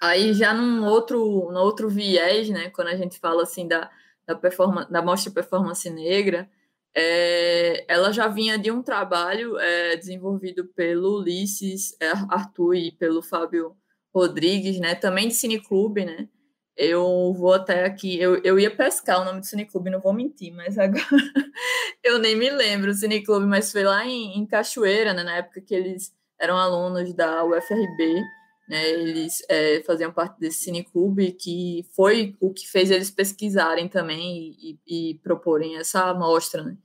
[0.00, 3.90] Aí já num outro, no outro viés, né, quando a gente fala assim da,
[4.26, 6.48] da, performance, da mostra performance negra,
[6.94, 13.22] é, ela já vinha de um trabalho é, desenvolvido pelo Ulisses é, Arthur e pelo
[13.22, 13.76] Fábio
[14.14, 16.28] Rodrigues, né, também de cineclube, né,
[16.76, 20.52] eu vou até aqui, eu, eu ia pescar o nome do cineclube, não vou mentir,
[20.52, 21.04] mas agora
[22.02, 25.60] eu nem me lembro o cineclube, mas foi lá em, em Cachoeira, né, na época
[25.60, 28.22] que eles eram alunos da UFRB,
[28.70, 34.56] né, eles é, faziam parte desse cineclube, que foi o que fez eles pesquisarem também
[34.60, 36.76] e, e, e proporem essa amostra, né.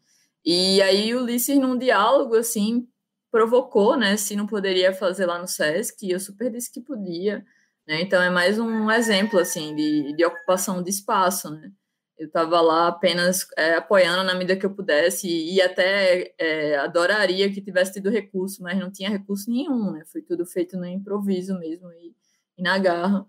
[0.43, 2.87] E aí o Ulisses, num diálogo, assim,
[3.31, 7.45] provocou, né, se não poderia fazer lá no SESC, e eu super disse que podia,
[7.87, 8.01] né?
[8.01, 11.49] Então é mais um exemplo assim de, de ocupação de espaço.
[11.51, 11.71] Né?
[12.17, 16.77] Eu estava lá apenas é, apoiando na medida que eu pudesse e, e até é,
[16.77, 19.91] adoraria que tivesse tido recurso, mas não tinha recurso nenhum.
[19.91, 20.03] Né?
[20.05, 22.15] Foi tudo feito no improviso mesmo e,
[22.57, 23.25] e na garra.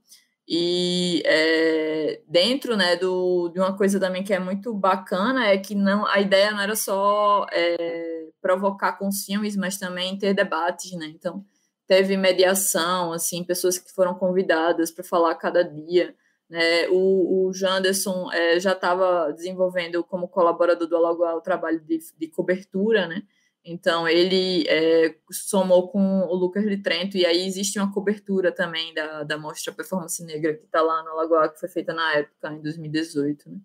[0.49, 5.75] E é, dentro né, do, de uma coisa também que é muito bacana é que
[5.75, 11.07] não a ideia não era só é, provocar com filmes, mas também ter debates, né?
[11.07, 11.45] Então,
[11.87, 16.15] teve mediação, assim, pessoas que foram convidadas para falar cada dia.
[16.49, 16.89] Né?
[16.89, 22.29] O, o Janderson é, já estava desenvolvendo como colaborador do Alagoa o trabalho de, de
[22.29, 23.23] cobertura, né?
[23.69, 28.95] Então ele é, somou com o Lucas de Trento e aí existe uma cobertura também
[28.95, 32.53] da, da mostra Performance Negra que está lá no Alagoa, que foi feita na época,
[32.53, 33.51] em 2018.
[33.51, 33.59] Né?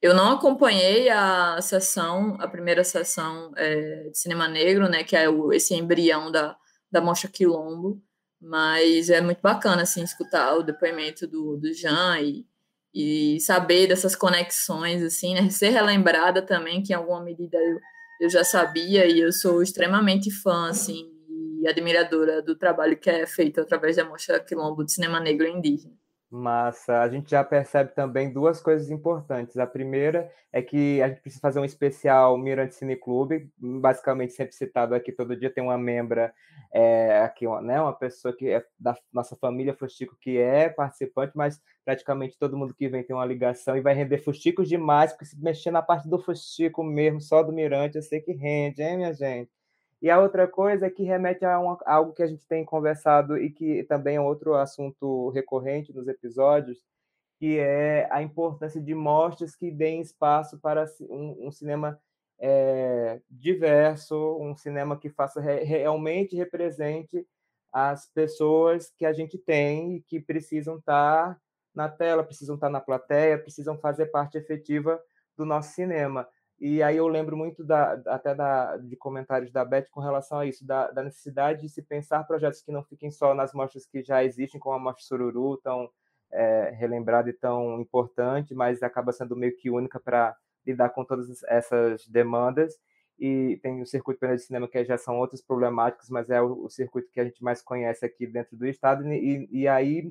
[0.00, 5.28] Eu não acompanhei a sessão, a primeira sessão é, de cinema negro, né, que é
[5.28, 6.56] o, esse embrião da,
[6.88, 8.00] da Mostra Quilombo,
[8.44, 12.46] mas é muito bacana, assim, escutar o depoimento do, do Jean e,
[12.94, 17.80] e saber dessas conexões, assim, né, ser relembrada também, que em alguma medida eu,
[18.20, 21.10] eu já sabia e eu sou extremamente fã, assim,
[21.62, 25.94] e admiradora do trabalho que é feito através da Mostra Quilombo de Cinema Negro Indígena.
[26.34, 27.00] Massa.
[27.00, 29.56] A gente já percebe também duas coisas importantes.
[29.56, 34.54] A primeira é que a gente precisa fazer um especial Mirante Cine Clube, basicamente sempre
[34.54, 36.34] citado aqui todo dia, tem uma membra
[36.72, 41.60] é, aqui, né, uma pessoa que é da nossa família Fustico que é participante, mas
[41.84, 45.40] praticamente todo mundo que vem tem uma ligação e vai render Fusticos demais, porque se
[45.40, 49.12] mexer na parte do Fustico mesmo, só do Mirante, eu sei que rende, hein, minha
[49.12, 49.50] gente?
[50.04, 53.48] E a outra coisa que remete a, a algo que a gente tem conversado e
[53.48, 56.84] que também é outro assunto recorrente nos episódios,
[57.38, 61.98] que é a importância de mostras que deem espaço para um, um cinema
[62.38, 67.26] é, diverso, um cinema que faça re, realmente represente
[67.72, 71.40] as pessoas que a gente tem e que precisam estar
[71.74, 75.00] na tela, precisam estar na plateia, precisam fazer parte efetiva
[75.34, 76.28] do nosso cinema.
[76.66, 80.46] E aí eu lembro muito da, até da, de comentários da Beth com relação a
[80.46, 84.02] isso, da, da, necessidade de se pensar projetos que não fiquem só nas mostras que
[84.02, 85.90] já existem, como a Mostra Sururu, tão
[86.32, 90.34] é, relembrada e tão importante, mas acaba sendo meio que única para
[90.66, 92.78] lidar com todas essas demandas.
[93.18, 96.64] E tem o circuito penal de cinema, que já são outras problemáticas, mas é o,
[96.64, 100.10] o circuito que a gente mais conhece aqui dentro do Estado, e, e aí,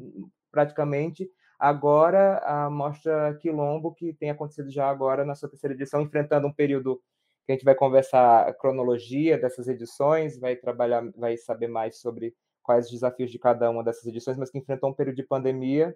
[0.51, 1.27] praticamente,
[1.63, 6.51] Agora, a mostra Quilombo, que tem acontecido já agora na sua terceira edição, enfrentando um
[6.51, 7.01] período
[7.45, 12.35] que a gente vai conversar a cronologia dessas edições, vai trabalhar, vai saber mais sobre
[12.61, 15.95] quais os desafios de cada uma dessas edições, mas que enfrentou um período de pandemia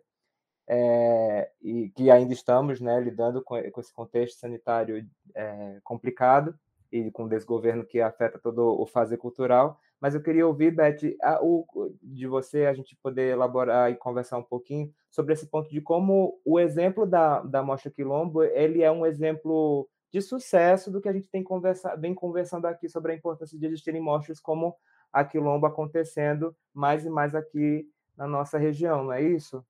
[0.69, 6.57] é, e que ainda estamos né, lidando com, com esse contexto sanitário é, complicado
[6.89, 9.77] e com o desgoverno que afeta todo o fazer cultural.
[9.99, 11.65] Mas eu queria ouvir, Beth, a, o,
[12.01, 16.39] de você, a gente poder elaborar e conversar um pouquinho sobre esse ponto de como
[16.45, 21.13] o exemplo da, da Mostra Quilombo ele é um exemplo de sucesso do que a
[21.13, 24.75] gente tem conversa, vem conversando aqui sobre a importância de existirem mostras como
[25.11, 29.63] a Quilombo acontecendo mais e mais aqui na nossa região, não é isso?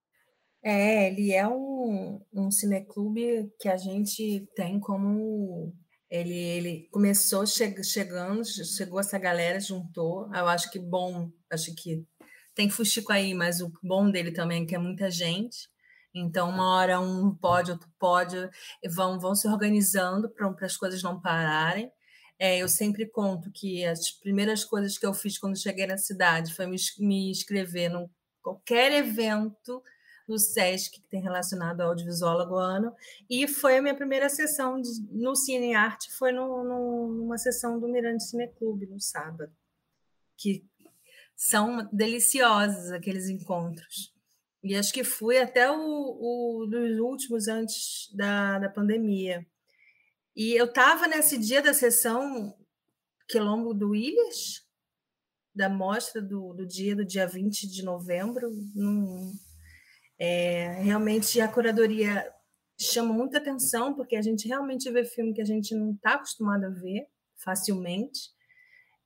[0.61, 5.73] É, ele é um, um cineclube que a gente tem como
[6.10, 10.34] ele, ele começou che chegando, chegou essa galera, juntou.
[10.34, 12.06] Eu acho que bom, acho que
[12.56, 15.70] tem fuxico aí, mas o bom dele também é que é muita gente.
[16.13, 18.36] Então, uma hora um pode, outro pode,
[18.89, 21.91] vão, vão se organizando para as coisas não pararem.
[22.39, 26.54] É, eu sempre conto que as primeiras coisas que eu fiz quando cheguei na cidade
[26.54, 28.10] foi me, me inscrever em
[28.41, 29.82] qualquer evento
[30.27, 32.93] no SESC, que tem relacionado ao audiovisual lagoano,
[33.29, 37.79] e foi a minha primeira sessão de, no Cine Arte, foi no, no, numa sessão
[37.79, 39.51] do Mirante Cine Clube, no sábado,
[40.35, 40.65] que
[41.35, 44.13] são deliciosos aqueles encontros.
[44.63, 49.45] E acho que fui até o, o dos últimos antes da, da pandemia.
[50.35, 52.53] E eu estava nesse dia da sessão
[53.29, 54.65] Quilombo do Ilhas,
[55.53, 59.33] da mostra do, do dia do dia 20 de novembro, num,
[60.19, 62.32] é, realmente a curadoria
[62.80, 66.65] chama muita atenção, porque a gente realmente vê filme que a gente não está acostumado
[66.65, 68.32] a ver facilmente.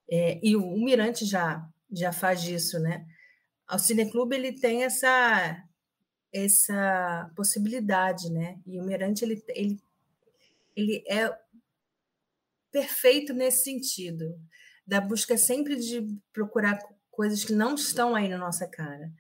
[0.10, 3.06] É, e o, o, Mirante já, já faz isso, né?
[3.72, 5.64] O Cineclube ele tem essa
[6.34, 8.58] essa possibilidade, né?
[8.66, 9.82] E o Mirante ele, ele,
[10.76, 11.30] ele é
[12.72, 14.40] perfeito nesse sentido,
[14.88, 19.12] da busca sempre de procurar coisas que não estão aí na nossa cara.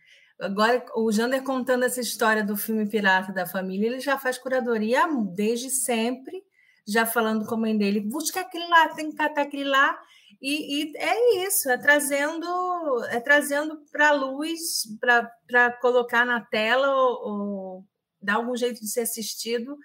[0.41, 5.07] Agora, o Jander contando essa história do filme Pirata da Família, ele já faz curadoria
[5.35, 6.43] desde sempre,
[6.87, 9.99] já falando com a mãe dele, busca aquele lá, tem que catar aquele lá.
[10.41, 12.47] E, e é isso, é trazendo
[13.11, 17.85] é trazendo para a luz, para colocar na tela ou, ou
[18.19, 19.77] dar algum jeito de ser assistido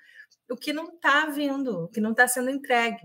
[0.51, 3.03] o que não está vindo, o que não está sendo entregue.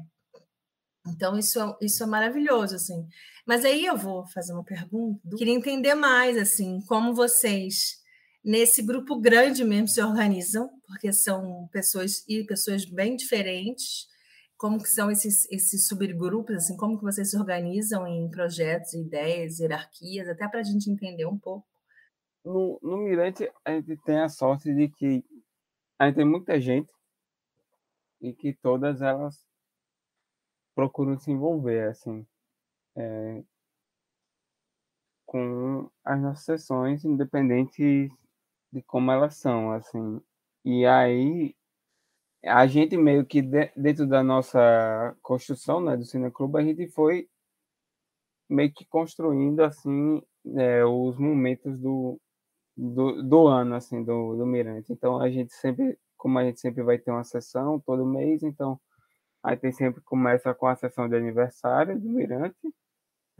[1.07, 3.07] Então, isso, é, isso é maravilhoso, assim.
[3.45, 5.19] Mas aí eu vou fazer uma pergunta.
[5.35, 7.99] Queria entender mais, assim, como vocês,
[8.43, 14.07] nesse grupo grande mesmo, se organizam, porque são pessoas e pessoas bem diferentes.
[14.57, 19.59] Como que são esses, esses subgrupos, assim, como que vocês se organizam em projetos, ideias,
[19.59, 21.65] hierarquias, até para a gente entender um pouco.
[22.45, 25.23] No, no Mirante, a gente tem a sorte de que
[25.97, 26.91] a gente tem muita gente
[28.21, 29.50] e que todas elas
[30.81, 32.25] procuram se envolver, assim
[32.95, 33.43] é,
[35.25, 38.09] com as nossas sessões, independente
[38.71, 40.21] de como elas são, assim.
[40.65, 41.55] E aí
[42.43, 47.29] a gente meio que dentro da nossa construção, né, do Cineclube, a gente foi
[48.49, 50.21] meio que construindo assim
[50.57, 52.19] é, os momentos do,
[52.75, 54.91] do, do, ano assim do, do Mirante.
[54.91, 58.79] Então a gente sempre, como a gente sempre vai ter uma sessão todo mês, então
[59.43, 62.55] aí tem sempre começa com a sessão de aniversário do Mirante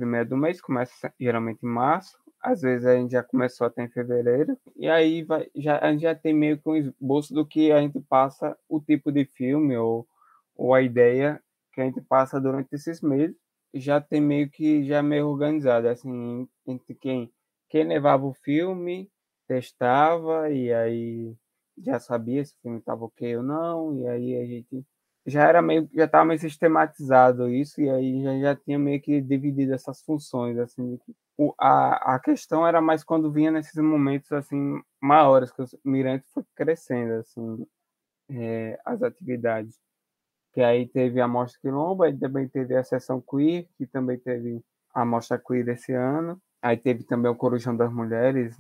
[0.02, 3.90] primeira do mês, começa geralmente em março, às vezes a gente já começou até em
[3.90, 7.72] fevereiro, e aí vai, já, a gente já tem meio que um esboço do que
[7.72, 10.08] a gente passa, o tipo de filme ou,
[10.56, 11.40] ou a ideia
[11.72, 13.36] que a gente passa durante esses meses,
[13.76, 17.32] já tem meio que já meio organizado, assim, entre quem,
[17.70, 19.08] quem levava o filme,
[19.48, 21.36] testava, e aí
[21.78, 24.84] já sabia se o filme estava ok ou não, e aí a gente
[25.26, 29.22] já era meio já estava meio sistematizado isso e aí já, já tinha meio que
[29.22, 31.00] dividido essas funções assim
[31.38, 36.26] o, a, a questão era mais quando vinha nesses momentos assim maiores que o Mirante
[36.34, 37.66] foi crescendo assim
[38.32, 39.80] é, as atividades.
[40.54, 44.62] Que aí teve a mostra quilombo aí também teve a sessão queer que também teve
[44.94, 46.42] a mostra queer esse ano.
[46.62, 48.58] Aí teve também o Corujão das Mulheres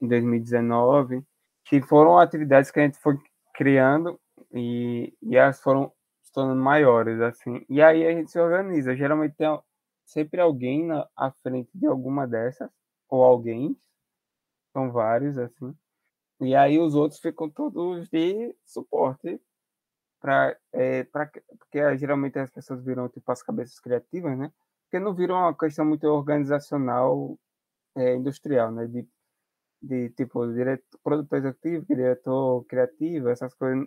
[0.00, 1.22] em 2019
[1.64, 3.18] que foram atividades que a gente foi
[3.54, 4.18] criando
[4.52, 5.92] e, e elas foram
[6.32, 7.64] tornando maiores, assim.
[7.68, 8.96] E aí a gente se organiza.
[8.96, 9.48] Geralmente tem
[10.04, 12.70] sempre alguém na à frente de alguma dessas,
[13.08, 13.76] ou alguém,
[14.72, 15.74] são vários, assim.
[16.40, 19.40] E aí os outros ficam todos de suporte
[20.20, 24.52] para é, pra, porque geralmente as pessoas viram tipo as cabeças criativas, né?
[24.84, 27.38] Porque não viram uma questão muito organizacional
[27.96, 28.86] é, industrial, né?
[28.86, 29.08] De,
[29.82, 33.86] de tipo diretor, produtor executivo, diretor criativo, essas coisas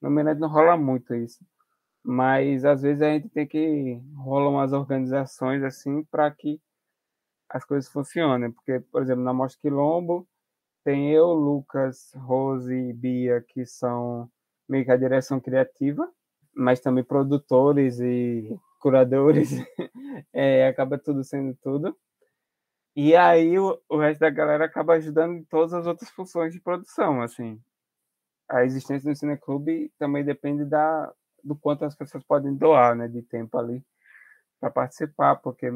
[0.00, 1.44] no Mirante não rola muito isso.
[2.02, 6.60] Mas às vezes a gente tem que rolar umas organizações assim para que
[7.48, 8.50] as coisas funcionem.
[8.50, 10.26] Porque, por exemplo, na Mostra Quilombo,
[10.84, 14.30] tem eu, Lucas, Rose e Bia, que são
[14.68, 16.10] meio que a direção criativa,
[16.54, 19.50] mas também produtores e curadores.
[20.32, 21.96] é, acaba tudo sendo tudo.
[22.96, 26.60] E aí o, o resto da galera acaba ajudando em todas as outras funções de
[26.60, 27.60] produção, assim
[28.50, 33.22] a existência do cineclube também depende da, do quanto as pessoas podem doar, né, de
[33.22, 33.82] tempo ali
[34.60, 35.70] para participar, porque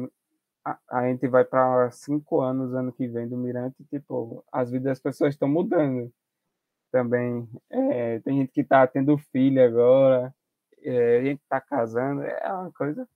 [0.63, 4.85] a, a gente vai para cinco anos ano que vem do Mirante, tipo, as vidas
[4.85, 6.11] das pessoas estão mudando
[6.91, 7.47] também.
[7.69, 10.33] É, tem gente que está tendo filho agora,
[10.83, 13.07] é, a gente está casando, é uma coisa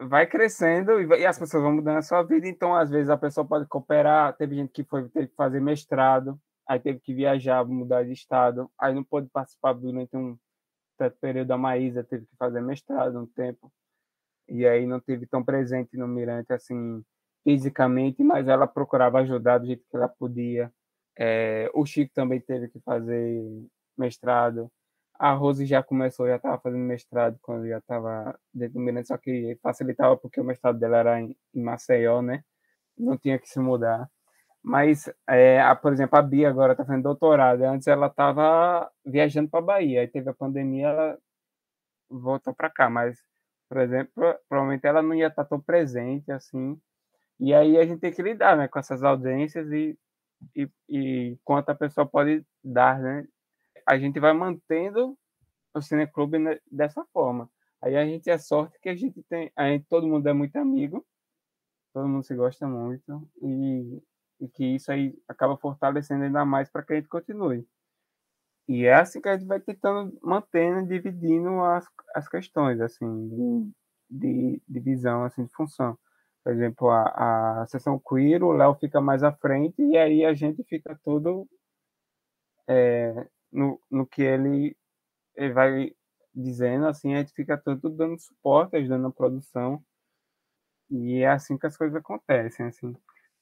[0.00, 3.08] vai crescendo e, vai, e, as pessoas vão mudando a sua vida, então às vezes
[3.10, 7.14] a pessoa pode cooperar, teve gente que foi teve que fazer mestrado, aí teve que
[7.14, 10.38] viajar, mudar de estado, aí não pôde participar durante um
[10.98, 11.52] certo período.
[11.52, 13.72] A Maísa teve que fazer mestrado um tempo,
[14.48, 17.04] e aí não teve tão presente no Mirante assim
[17.44, 20.72] fisicamente, mas ela procurava ajudar do jeito que ela podia.
[21.18, 23.44] É, o Chico também teve que fazer
[23.96, 24.70] mestrado.
[25.18, 29.16] A Rose já começou, já estava fazendo mestrado quando já estava dentro do Mirante, só
[29.18, 32.42] que facilitava porque o mestrado dela era em, em Maceió, né?
[32.98, 34.10] Não tinha que se mudar.
[34.64, 37.62] Mas, é, a, por exemplo, a Bia agora está fazendo doutorado.
[37.64, 40.00] Antes ela estava viajando para Bahia.
[40.00, 41.18] Aí teve a pandemia, ela
[42.08, 42.88] voltou para cá.
[42.88, 43.22] Mas,
[43.68, 46.80] por exemplo, provavelmente ela não ia estar tá tão presente assim.
[47.38, 49.98] E aí a gente tem que lidar né, com essas ausências e,
[50.56, 52.98] e, e quanto a pessoa pode dar.
[52.98, 53.28] Né?
[53.86, 55.14] A gente vai mantendo
[55.74, 56.38] o Cineclube
[56.72, 57.50] dessa forma.
[57.82, 59.52] Aí a gente é sorte que a gente tem.
[59.54, 61.04] A gente, todo mundo é muito amigo,
[61.92, 63.28] todo mundo se gosta muito.
[63.42, 64.02] E
[64.40, 67.66] e que isso aí acaba fortalecendo ainda mais para que a gente continue.
[68.68, 73.72] E é assim que a gente vai tentando, mantendo, dividindo as, as questões, assim,
[74.10, 75.98] de, de visão, assim, de função.
[76.42, 80.34] Por exemplo, a, a sessão queer, o Léo fica mais à frente e aí a
[80.34, 81.46] gente fica todo
[82.68, 84.76] é, no, no que ele,
[85.36, 85.92] ele vai
[86.34, 89.82] dizendo, assim, a gente fica todo dando suporte, ajudando a produção.
[90.90, 92.94] E é assim que as coisas acontecem, assim.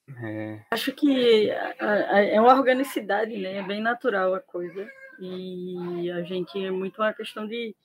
[0.07, 0.65] É.
[0.71, 3.57] Acho que é uma organicidade, né?
[3.57, 4.87] É bem natural a coisa.
[5.19, 7.75] E a gente é muito uma questão de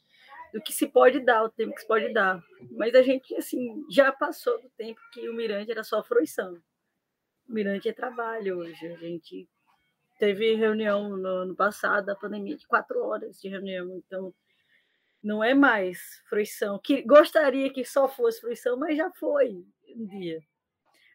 [0.53, 2.43] do que se pode dar, o tempo que se pode dar.
[2.71, 6.55] Mas a gente, assim, já passou do tempo que o Mirante era só fruição.
[7.47, 8.87] O Mirante é trabalho hoje.
[8.87, 9.47] A gente
[10.19, 13.95] teve reunião no ano passado, a pandemia, de quatro horas de reunião.
[13.99, 14.35] Então,
[15.23, 16.01] não é mais
[16.31, 16.81] fruição.
[16.83, 19.65] Que gostaria que só fosse fruição, mas já foi
[19.95, 20.41] um dia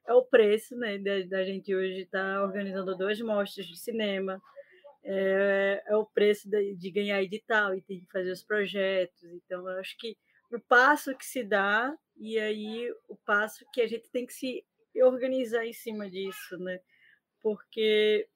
[0.07, 4.41] é o preço né, da, da gente hoje estar tá organizando duas mostras de cinema,
[5.03, 9.23] é, é o preço de, de, ganhar edital e que fazer os projetos.
[9.23, 10.17] Então, eu acho que
[10.51, 14.63] o passo que se dá e aí o passo que a gente tem que se
[14.95, 16.79] organizar em cima disso, né?
[17.41, 18.27] Porque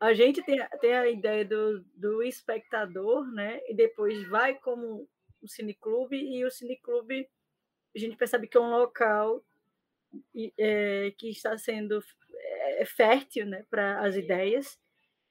[0.00, 3.60] a gente tem, tem a ideia do, do espectador, né?
[3.68, 5.08] E depois vai como
[5.40, 7.28] o cineclube e o cineclube
[7.94, 9.42] a gente percebe que é um local
[10.58, 12.02] é, que está sendo
[12.34, 14.78] é, fértil né, para as ideias.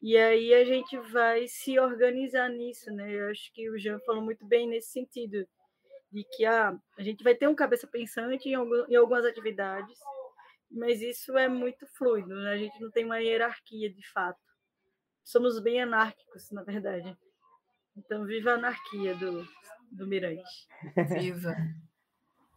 [0.02, 3.12] E aí a gente vai se organizar nisso, né?
[3.12, 5.48] Eu acho que o Jean falou muito bem nesse sentido,
[6.12, 9.98] de que a, ah, a gente vai ter um cabeça pensante em algumas atividades,
[10.70, 12.52] mas isso é muito fluido, né?
[12.52, 14.40] a gente não tem uma hierarquia de fato.
[15.24, 17.18] Somos bem anárquicos, na verdade.
[17.98, 19.48] Então, viva a anarquia do,
[19.92, 20.68] do Mirante.
[21.18, 21.56] Viva!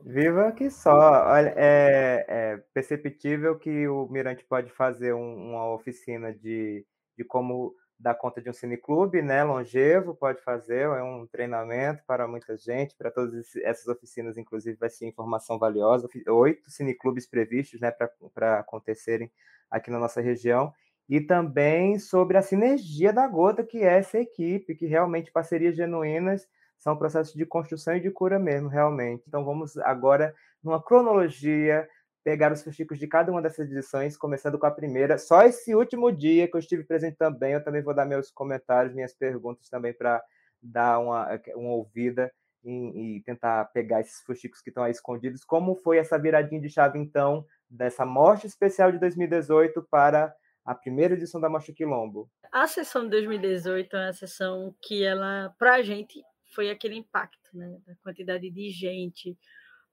[0.01, 0.91] Viva que só.
[1.27, 6.87] Olha, é, é perceptível que o Mirante pode fazer um, uma oficina de,
[7.17, 9.43] de como dar conta de um cineclube, né?
[9.43, 14.89] Longevo, pode fazer, é um treinamento para muita gente, para todas essas oficinas, inclusive, vai
[14.89, 16.09] ser informação valiosa.
[16.29, 17.93] Oito cineclubes previstos, né,
[18.33, 19.31] para acontecerem
[19.69, 20.73] aqui na nossa região.
[21.09, 26.47] E também sobre a sinergia da Gota, que é essa equipe, que realmente parcerias genuínas
[26.79, 29.25] são processos de construção e de cura mesmo, realmente.
[29.27, 31.89] Então vamos agora numa cronologia
[32.25, 35.19] pegar os fuxicos de cada uma dessas edições, começando com a primeira.
[35.19, 38.95] Só esse último dia que eu estive presente também, eu também vou dar meus comentários,
[38.95, 40.23] minhas perguntas também para
[40.63, 42.31] dar uma, uma ouvida
[42.65, 45.45] e, tentar pegar esses fuxicos que estão aí escondidos.
[45.45, 51.15] Como foi essa viradinha de chave, então, dessa morte especial de 2018 para a primeira
[51.15, 52.29] edição da Mostra Quilombo?
[52.53, 57.51] A sessão de 2018 é uma sessão que ela, para a gente, foi aquele impacto,
[57.55, 57.81] né?
[57.87, 59.37] Da quantidade de gente.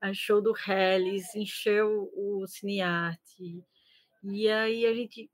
[0.01, 3.64] A show do Hellis encheu o Cinearte.
[4.24, 5.30] E aí a gente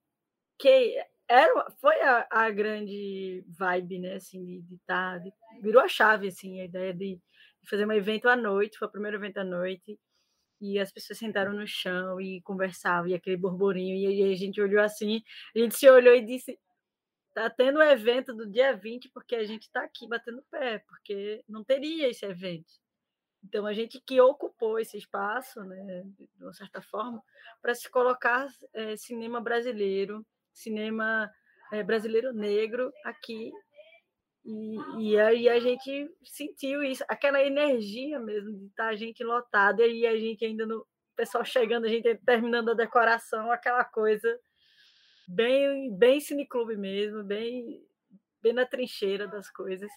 [0.57, 0.95] que
[1.28, 6.28] era foi a, a grande vibe, né, assim, de, de tá, de, virou a chave
[6.28, 7.19] assim, a ideia de,
[7.69, 9.99] fazer um evento à noite, foi o primeiro evento à noite.
[10.59, 14.82] E as pessoas sentaram no chão e conversavam, e aquele burburinho, e a gente olhou
[14.84, 15.22] assim,
[15.55, 16.57] a gente se olhou e disse:
[17.34, 20.79] Tá tendo o um evento do dia 20 porque a gente está aqui batendo pé,
[20.79, 22.73] porque não teria esse evento.
[23.43, 27.23] Então, a gente que ocupou esse espaço, né, de uma certa forma,
[27.61, 31.32] para se colocar é, cinema brasileiro, cinema
[31.71, 33.51] é, brasileiro negro aqui.
[34.43, 39.23] E, e, aí a gente sentiu isso, aquela energia mesmo de estar tá a gente
[39.23, 40.86] lotada e a gente ainda no.
[41.13, 44.39] Pessoal chegando, a gente terminando a decoração, aquela coisa
[45.32, 47.86] bem, bem cineclube mesmo, bem,
[48.41, 49.89] bem na trincheira das coisas.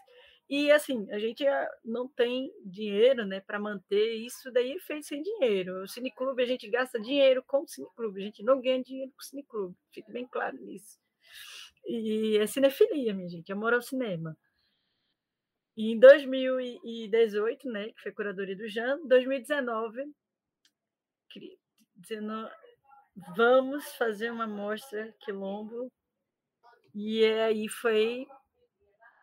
[0.48, 5.06] E assim, a gente ah, não tem dinheiro, né, para manter isso daí é feito
[5.06, 5.82] sem dinheiro.
[5.82, 9.20] O cineclube a gente gasta dinheiro com o cineclube, a gente não ganha dinheiro com
[9.20, 10.98] o cineclube, fique bem claro nisso.
[11.86, 14.36] E é cinefilia, minha gente, amor ao cinema.
[15.76, 20.04] E em 2018, né, que foi curadoria do Jean, 2019,
[21.96, 22.50] 19,
[23.36, 25.90] vamos fazer uma mostra quilombo.
[26.94, 28.26] E aí foi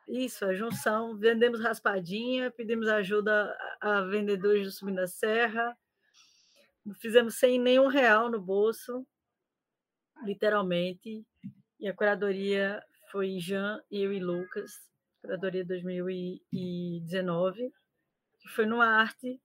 [0.08, 1.18] isso, a junção.
[1.18, 5.78] Vendemos raspadinha, pedimos ajuda a vendedores do Subindo da Serra.
[7.00, 9.06] Fizemos sem nenhum real no bolso,
[10.24, 11.26] literalmente.
[11.80, 14.72] E a curadoria foi Jean, eu e Lucas,
[15.22, 17.72] curadoria 2019,
[18.40, 19.40] que foi no Arte,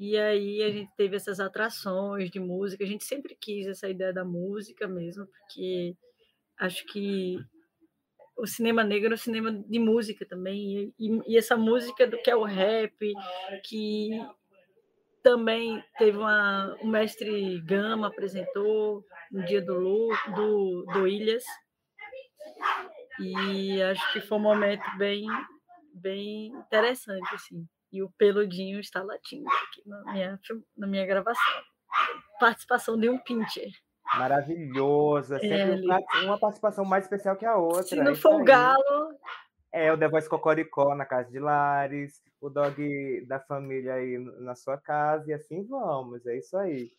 [0.00, 2.82] e aí a gente teve essas atrações de música.
[2.82, 5.94] A gente sempre quis essa ideia da música mesmo, porque
[6.58, 7.36] acho que
[8.34, 10.90] o cinema negro é um cinema de música também.
[10.98, 12.96] E, e essa música do que é o rap,
[13.62, 14.08] que
[15.22, 21.44] também teve uma, o mestre Gama apresentou no dia do, Lu, do, do Ilhas.
[23.20, 25.26] E acho que foi um momento bem,
[25.92, 27.68] bem interessante, assim.
[27.92, 30.40] E o peludinho está latindo aqui na minha,
[30.76, 31.62] na minha gravação.
[32.38, 33.70] Participação de um pincher.
[34.16, 35.34] Maravilhoso.
[35.34, 37.82] É sempre é, uma participação mais especial que a outra.
[37.82, 39.14] Se não for o galo.
[39.72, 44.56] É, o The Voice Cocoricó na casa de Lares, o dog da família aí na
[44.56, 46.90] sua casa, e assim vamos, é isso aí.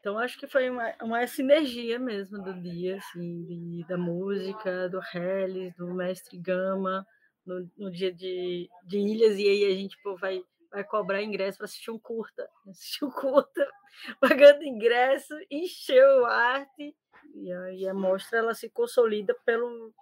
[0.00, 5.00] Então, acho que foi uma, uma sinergia mesmo do dia, assim, de, da música, do
[5.12, 7.04] Hellis, do Mestre Gama,
[7.46, 11.58] no, no dia de, de Ilhas, e aí a gente pô, vai, vai cobrar ingresso
[11.58, 12.48] para assistir um curta.
[12.68, 13.70] Assistir um curta,
[14.20, 16.94] pagando ingresso, encheu a arte,
[17.34, 19.94] e a, e a mostra ela se consolida pelo,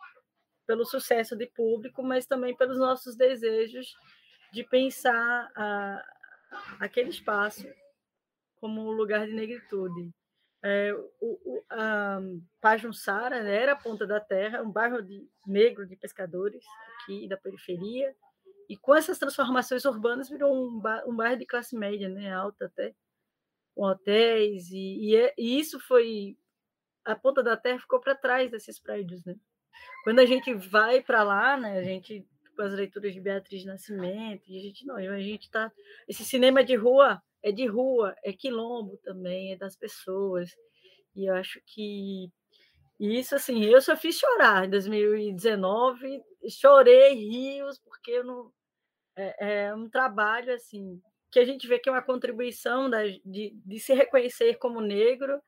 [0.66, 3.95] pelo sucesso de público, mas também pelos nossos desejos
[4.53, 6.05] de pensar a,
[6.80, 7.66] aquele espaço
[8.57, 10.11] como um lugar de negritude.
[10.67, 12.19] É, o, o, a
[12.59, 16.65] Pajunsara né, era a ponta da terra, um bairro de, negro de pescadores
[17.03, 18.17] aqui da periferia,
[18.67, 22.95] e com essas transformações urbanas virou um, um bairro de classe média, né, alta até,
[23.75, 26.39] com hotéis, e, e, é, e isso foi.
[27.05, 29.23] A ponta da terra ficou para trás desses prédios.
[29.27, 29.37] Né?
[30.03, 34.45] Quando a gente vai para lá, né, a gente com as leituras de Beatriz Nascimento,
[34.49, 35.71] e a gente não, a gente está.
[36.09, 40.51] Esse cinema de rua é de rua, é quilombo também, é das pessoas.
[41.14, 42.32] E eu acho que
[42.99, 48.51] isso, assim, eu só fiz chorar em 2019, chorei rios, porque eu não,
[49.14, 53.53] é, é um trabalho, assim, que a gente vê que é uma contribuição da, de,
[53.55, 55.38] de se reconhecer como negro,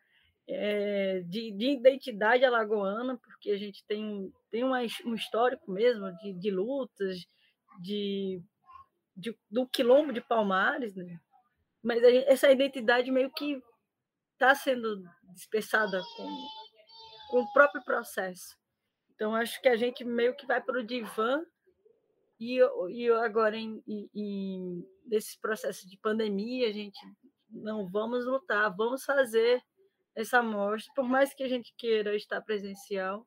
[0.48, 6.34] é, de, de, identidade alagoana, porque a gente tem, tem uma, um histórico mesmo de,
[6.34, 7.26] de lutas,
[7.80, 8.42] de,
[9.16, 11.18] de, do quilombo de Palmares, né?
[11.86, 13.62] Mas gente, essa identidade meio que
[14.32, 16.28] está sendo dispersada com,
[17.30, 18.56] com o próprio processo.
[19.14, 21.40] Então, acho que a gente meio que vai para o divã
[22.40, 22.58] e,
[22.90, 26.98] e agora, em, em, nesse processo de pandemia, a gente
[27.48, 29.62] não vamos lutar, vamos fazer
[30.16, 30.92] essa mostra.
[30.92, 33.24] Por mais que a gente queira estar presencial,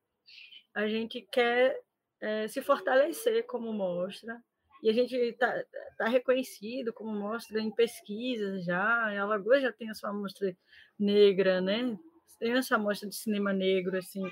[0.76, 1.80] a gente quer
[2.20, 4.38] é, se fortalecer como mostra.
[4.82, 5.64] E a gente está
[5.98, 8.82] tá reconhecido como mostra em pesquisas já.
[8.82, 10.56] A Alagoas já tem a sua mostra
[10.98, 11.98] negra, né?
[12.40, 14.24] Tem essa mostra de cinema negro, assim.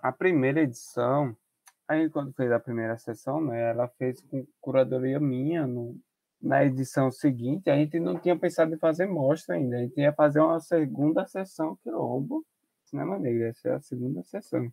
[0.00, 1.36] A primeira edição
[1.88, 5.66] a gente, quando fez a primeira sessão, né, ela fez com curadoria minha.
[5.66, 5.98] No,
[6.40, 9.76] na edição seguinte, a gente não tinha pensado em fazer mostra ainda.
[9.76, 12.44] A gente ia fazer uma segunda sessão quilombo,
[12.84, 13.44] cinema negro.
[13.44, 14.70] Essa é a segunda sessão.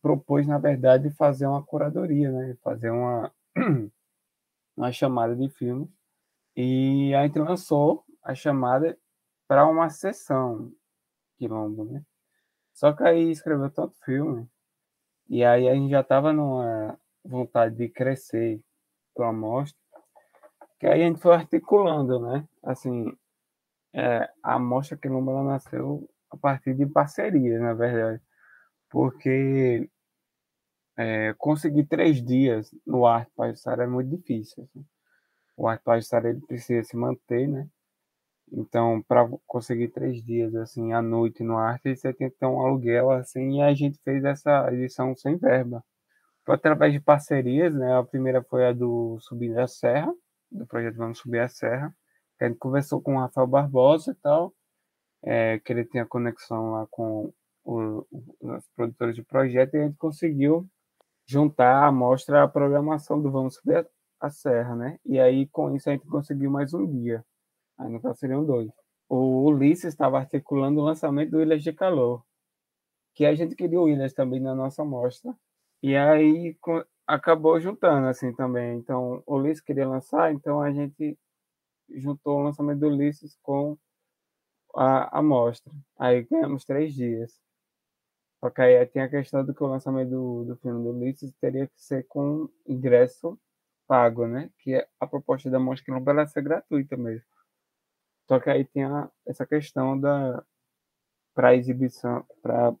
[0.00, 2.56] Propôs, na verdade, fazer uma curadoria, né?
[2.62, 3.30] Fazer uma,
[4.76, 5.88] uma chamada de filmes.
[6.56, 8.98] E a gente lançou a chamada
[9.48, 10.72] para uma sessão
[11.36, 12.02] quilombo, né?
[12.74, 14.48] Só que aí escreveu tanto filme
[15.28, 18.62] e aí a gente já estava numa vontade de crescer
[19.14, 19.78] com a amostra,
[20.78, 22.46] que aí a gente foi articulando, né?
[22.62, 23.16] Assim,
[23.94, 28.22] é, a amostra Quilombo ela nasceu a partir de parcerias, na verdade,
[28.90, 29.90] porque
[30.96, 34.64] é, conseguir três dias no Arte Pajussara é muito difícil.
[34.64, 34.84] Assim.
[35.56, 37.68] O Arte Pajussara ele precisa se manter, né?
[38.52, 42.60] Então, para conseguir três dias assim à noite no arte, você tem que ter um
[42.60, 43.58] aluguel assim.
[43.58, 45.84] E a gente fez essa edição sem verba.
[46.44, 47.98] Foi através de parcerias, né?
[47.98, 50.12] A primeira foi a do Subir a Serra,
[50.50, 51.94] do projeto Vamos Subir a Serra.
[52.40, 54.54] A gente conversou com o Rafael Barbosa e tal,
[55.22, 57.32] é, que ele tinha conexão lá com
[57.64, 58.06] o,
[58.40, 60.68] os produtores de projeto, e a gente conseguiu
[61.26, 63.88] juntar a mostra à programação do Vamos Subir
[64.20, 64.98] a, Serra, né?
[65.04, 67.24] E aí, com isso, a gente conseguiu mais um dia.
[67.78, 68.70] Aí no caso seriam dois.
[69.08, 72.22] O Ulisses estava articulando o lançamento do Ilhas de Calor,
[73.14, 75.36] que a gente queria o Ilhas também na nossa mostra.
[75.82, 76.56] E aí
[77.06, 78.78] acabou juntando assim também.
[78.78, 81.18] Então, o Ulisses queria lançar, então a gente
[81.90, 83.76] juntou o lançamento do Ulisses com
[84.74, 85.72] a, a mostra.
[85.98, 87.45] Aí ganhamos três dias.
[88.40, 91.32] Só que aí tem a questão do que o lançamento do, do filme do Ulisses
[91.40, 93.38] teria que ser com ingresso
[93.86, 94.50] pago, né?
[94.58, 97.26] Que é a proposta da Mostra não vai ser gratuita mesmo.
[98.28, 100.44] Só que aí tem a, essa questão da
[101.34, 102.74] para exibição, para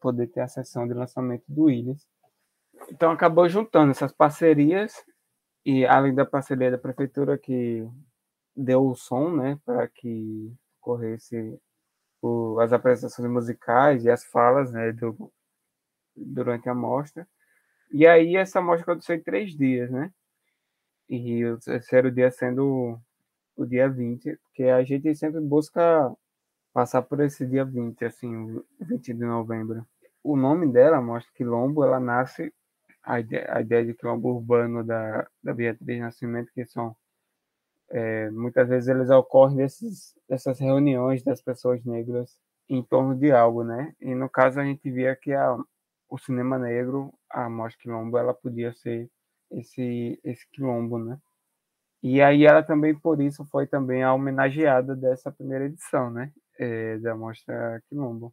[0.00, 2.06] poder ter a sessão de lançamento do Williams.
[2.90, 4.92] Então acabou juntando essas parcerias
[5.64, 7.88] e além da parceria da prefeitura que
[8.56, 11.58] deu o som, né, para que corresse
[12.22, 15.32] o, as apresentações musicais e as falas, né, do,
[16.16, 17.26] durante a mostra.
[17.92, 20.12] E aí essa mostra aconteceu em três dias, né?
[21.08, 22.98] E o terceiro dia sendo
[23.56, 26.14] o dia 20, porque a gente sempre busca
[26.72, 29.86] passar por esse dia 20, assim, 20 de novembro.
[30.22, 32.52] O nome dela, Mostra Quilombo, ela nasce,
[33.02, 36.94] a ideia, a ideia de quilombo urbano da, da Beatriz Nascimento, que são,
[37.90, 42.38] é, muitas vezes eles ocorrem desses, dessas reuniões das pessoas negras
[42.68, 43.94] em torno de algo, né?
[44.00, 45.58] E no caso a gente via que a,
[46.08, 49.10] o cinema negro, a Mostra Quilombo, ela podia ser
[49.50, 51.18] esse, esse quilombo, né?
[52.02, 56.32] E aí ela também, por isso, foi também a homenageada dessa primeira edição, né?
[56.58, 58.32] É, da Mostra Quilombo.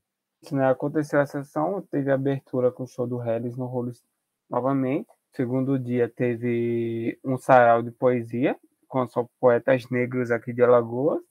[0.52, 4.04] Né, aconteceu a sessão, teve abertura com o show do Hellis no Rolos
[4.50, 5.08] novamente.
[5.36, 8.56] Segundo dia teve um sarau de poesia
[8.88, 11.22] com só poetas negros aqui de Alagoas.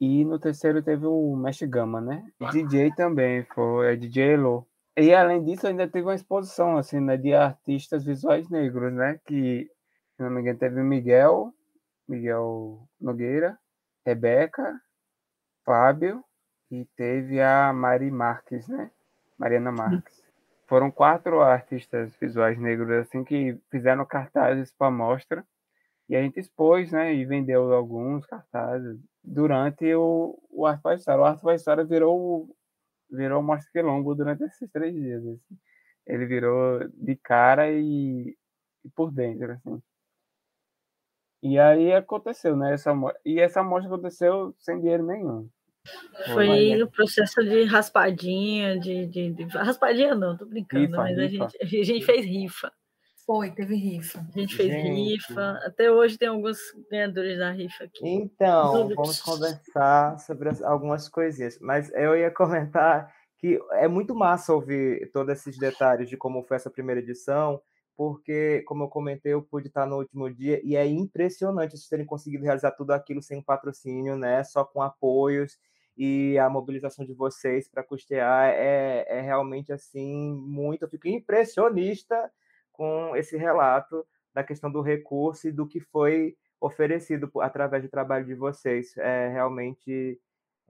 [0.00, 2.24] E no terceiro teve o Mesh Gama, né?
[2.50, 4.66] DJ também, foi é DJ Elo.
[4.96, 9.18] E além disso, ainda teve uma exposição assim, né, de artistas visuais negros, né?
[9.26, 9.70] Que,
[10.16, 11.54] se não me engano, teve Miguel,
[12.08, 13.58] Miguel Nogueira,
[14.04, 14.78] Rebeca,
[15.64, 16.22] Fábio
[16.70, 18.90] e teve a Mari Marques, né?
[19.38, 20.22] Mariana Marques.
[20.66, 25.46] Foram quatro artistas visuais negros assim que fizeram cartazes para a mostra
[26.08, 27.14] e a gente expôs, né?
[27.14, 31.22] E vendeu alguns cartazes durante o, o Arte para História.
[31.22, 32.54] O Arte para História virou
[33.10, 35.22] virou o Mostra Quilombo durante esses três dias.
[35.22, 35.40] Assim.
[36.06, 38.36] Ele virou de cara e,
[38.84, 39.82] e por dentro, assim.
[41.42, 42.72] E aí aconteceu, né?
[42.72, 42.92] Essa,
[43.24, 45.48] e essa morte aconteceu sem dinheiro nenhum.
[46.32, 51.44] Foi no processo de raspadinha, de, de, de, Raspadinha não, tô brincando, rifa, mas rifa.
[51.44, 52.72] A, gente, a gente fez rifa.
[53.24, 54.18] Foi, teve rifa.
[54.34, 54.90] A gente fez gente.
[54.90, 55.60] rifa.
[55.64, 56.58] Até hoje tem alguns
[56.90, 58.00] ganhadores da rifa aqui.
[58.02, 61.58] Então, vamos conversar sobre algumas coisinhas.
[61.60, 66.56] Mas eu ia comentar que é muito massa ouvir todos esses detalhes de como foi
[66.56, 67.60] essa primeira edição,
[67.96, 72.06] porque, como eu comentei, eu pude estar no último dia e é impressionante vocês terem
[72.06, 74.42] conseguido realizar tudo aquilo sem um patrocínio, né?
[74.44, 75.58] Só com apoios
[75.96, 80.82] e a mobilização de vocês para custear é, é realmente assim muito.
[80.82, 82.30] Eu fico impressionista
[82.72, 88.24] com esse relato da questão do recurso e do que foi oferecido através do trabalho
[88.24, 88.96] de vocês.
[88.96, 90.18] É realmente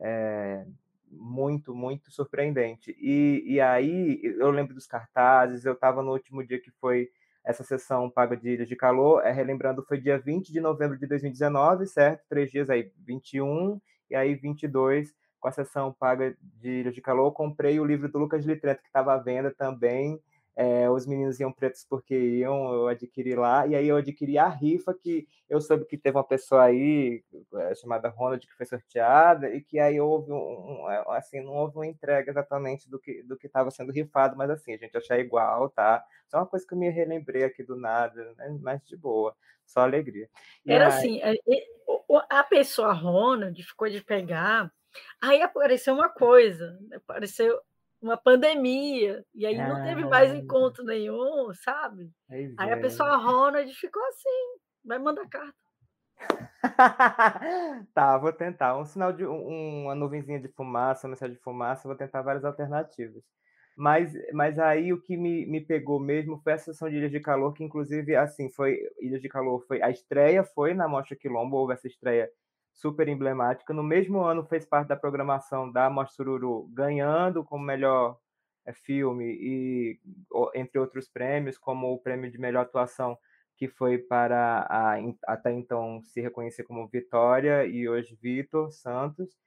[0.01, 0.65] é,
[1.11, 2.97] muito, muito surpreendente.
[2.99, 7.09] E, e aí, eu lembro dos cartazes, eu estava no último dia que foi
[7.45, 11.07] essa sessão paga de Ilhas de Calor, é, relembrando, foi dia 20 de novembro de
[11.07, 12.23] 2019, certo?
[12.29, 17.33] Três dias aí, 21 e aí 22, com a sessão paga de Ilhas de Calor,
[17.33, 20.21] comprei o livro do Lucas Litreto, que estava à venda também,
[20.55, 24.49] é, os meninos iam pretos porque iam, eu adquiri lá, e aí eu adquiri a
[24.49, 27.25] rifa, que eu soube que teve uma pessoa aí,
[27.55, 31.55] é, chamada Ronald, que foi sorteada, e que aí houve um, um é, assim, não
[31.55, 34.97] houve uma entrega exatamente do que do que estava sendo rifado, mas assim, a gente
[34.97, 36.05] achar igual, tá?
[36.29, 38.59] Só uma coisa que eu me relembrei aqui do nada, né?
[38.61, 39.35] mas de boa,
[39.65, 40.29] só alegria.
[40.67, 40.93] E Era aí...
[40.93, 41.21] assim,
[42.29, 44.71] a pessoa Ronald ficou de pegar,
[45.21, 47.59] aí apareceu uma coisa, apareceu
[48.03, 52.11] uma pandemia, e aí não teve mais encontro nenhum, sabe?
[52.29, 55.55] Aí, a pessoa Ronald ficou assim, vai mandar carta.
[57.95, 58.77] tá, vou tentar.
[58.77, 62.45] Um sinal de um, uma nuvenzinha de fumaça, uma mensagem de fumaça, vou tentar várias
[62.45, 63.23] alternativas.
[63.77, 67.21] Mas, mas aí o que me, me pegou mesmo foi a sessão de Ilhas de
[67.21, 71.57] Calor, que inclusive, assim, foi Ilhas de Calor, foi a estreia foi na Mostra Quilombo,
[71.57, 72.29] houve essa estreia
[72.73, 73.73] super emblemática.
[73.73, 78.19] No mesmo ano, fez parte da programação da Mostra Sururu, ganhando como melhor
[78.65, 80.01] é, filme e
[80.55, 83.19] entre outros prêmios, como o prêmio de melhor atuação
[83.57, 84.97] que foi para a,
[85.27, 89.39] até então se reconhecer como Vitória e hoje Vitor Santos,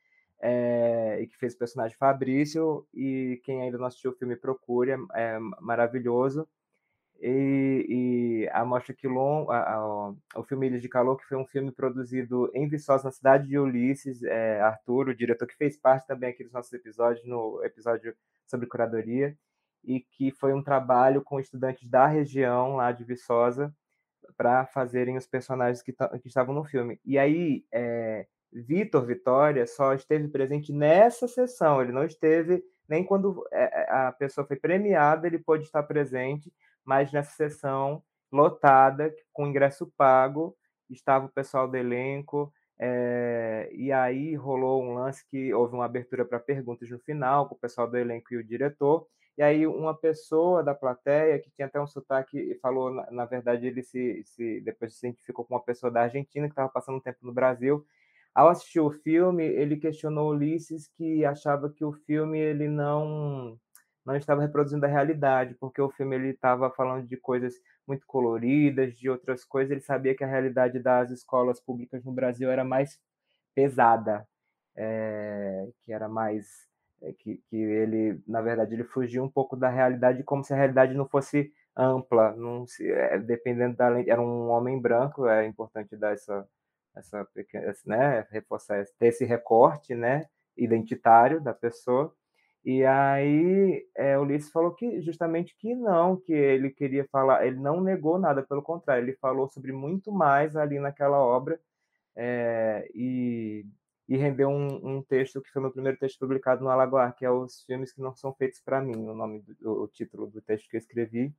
[0.41, 4.91] é, e que fez o personagem Fabrício, e quem ainda não assistiu o filme procure,
[4.91, 6.47] é, é maravilhoso.
[7.27, 11.45] E, e a Mostra Quilom, a, a, o filme Ilhas de Calor, que foi um
[11.47, 16.05] filme produzido em Viçosa, na cidade de Ulisses, é, Arthur, o diretor que fez parte
[16.05, 18.15] também aqui dos nossos episódios, no episódio
[18.45, 19.35] sobre curadoria,
[19.83, 23.73] e que foi um trabalho com estudantes da região lá de Viçosa
[24.37, 26.99] para fazerem os personagens que, que, estavam no filme.
[27.03, 33.43] E aí, é, Vitor Vitória só esteve presente nessa sessão, ele não esteve nem quando
[33.51, 36.53] é, a pessoa foi premiada, ele pôde estar presente,
[36.85, 40.55] mas nessa sessão lotada, com ingresso pago,
[40.89, 46.25] estava o pessoal do elenco, é, e aí rolou um lance que houve uma abertura
[46.25, 49.07] para perguntas no final, com o pessoal do elenco e o diretor,
[49.37, 53.67] e aí uma pessoa da plateia, que tinha até um sotaque, falou, na, na verdade,
[53.67, 57.01] ele se, se depois se identificou com uma pessoa da Argentina, que estava passando um
[57.01, 57.85] tempo no Brasil,
[58.33, 63.57] ao assistir o filme, ele questionou Ulisses que achava que o filme ele não
[64.05, 67.55] não estava reproduzindo a realidade, porque o filme ele estava falando de coisas
[67.87, 72.49] muito coloridas, de outras coisas, ele sabia que a realidade das escolas públicas no Brasil
[72.51, 72.99] era mais
[73.55, 74.27] pesada,
[74.75, 76.67] é, que era mais
[77.01, 80.57] é, que, que ele, na verdade, ele fugia um pouco da realidade, como se a
[80.57, 85.95] realidade não fosse ampla, não se, é, dependendo da era um homem branco, é importante
[85.97, 86.47] dar essa
[86.95, 90.25] essa pequena, né, reforçar ter esse recorte, né,
[90.57, 92.15] identitário da pessoa
[92.65, 97.79] e aí é, Ulisses falou que justamente que não, que ele queria falar, ele não
[97.79, 101.59] negou nada, pelo contrário, ele falou sobre muito mais ali naquela obra
[102.15, 103.67] é, e,
[104.09, 107.29] e rendeu um, um, texto que foi meu primeiro texto publicado no Alagoar, que é
[107.29, 110.67] os filmes que não são feitos para mim, o nome, do, o título do texto
[110.67, 111.31] que eu escrevi.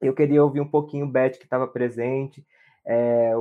[0.00, 2.46] Eu queria ouvir um pouquinho o Beth que estava presente,
[2.86, 3.32] é,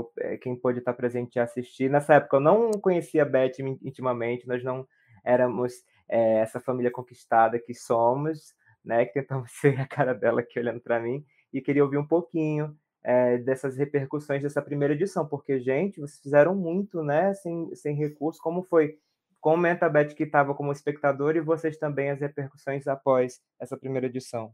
[0.42, 1.92] quem pôde estar presente e assistir.
[1.92, 4.88] Nessa época eu não conhecia a Beth intimamente, nós não
[5.24, 5.74] éramos
[6.10, 8.54] é, essa família conquistada que somos,
[8.84, 9.06] né?
[9.06, 12.76] Que tentamos ser a cara dela aqui olhando para mim e queria ouvir um pouquinho
[13.04, 17.34] é, dessas repercussões dessa primeira edição, porque gente, vocês fizeram muito, né?
[17.34, 18.98] Sem, sem recurso, como foi?
[19.40, 24.54] Comenta Beth que estava como espectador e vocês também as repercussões após essa primeira edição.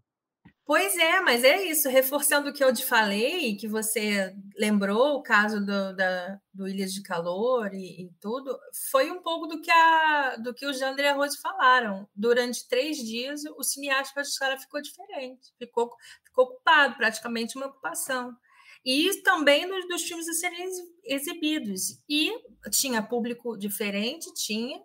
[0.65, 5.21] Pois é, mas é isso, reforçando o que eu te falei, que você lembrou o
[5.21, 8.57] caso do, da, do Ilhas de Calor e, e, tudo,
[8.91, 12.09] foi um pouco do que, a, do que o Jandre e a Rose falaram.
[12.15, 15.91] Durante três dias, o cineasta cara ficou diferente, ficou,
[16.25, 18.35] ficou ocupado, praticamente uma ocupação.
[18.83, 20.67] E também nos, dos filmes a serem
[21.03, 22.01] exibidos.
[22.09, 22.33] E
[22.71, 24.81] tinha público diferente, tinha,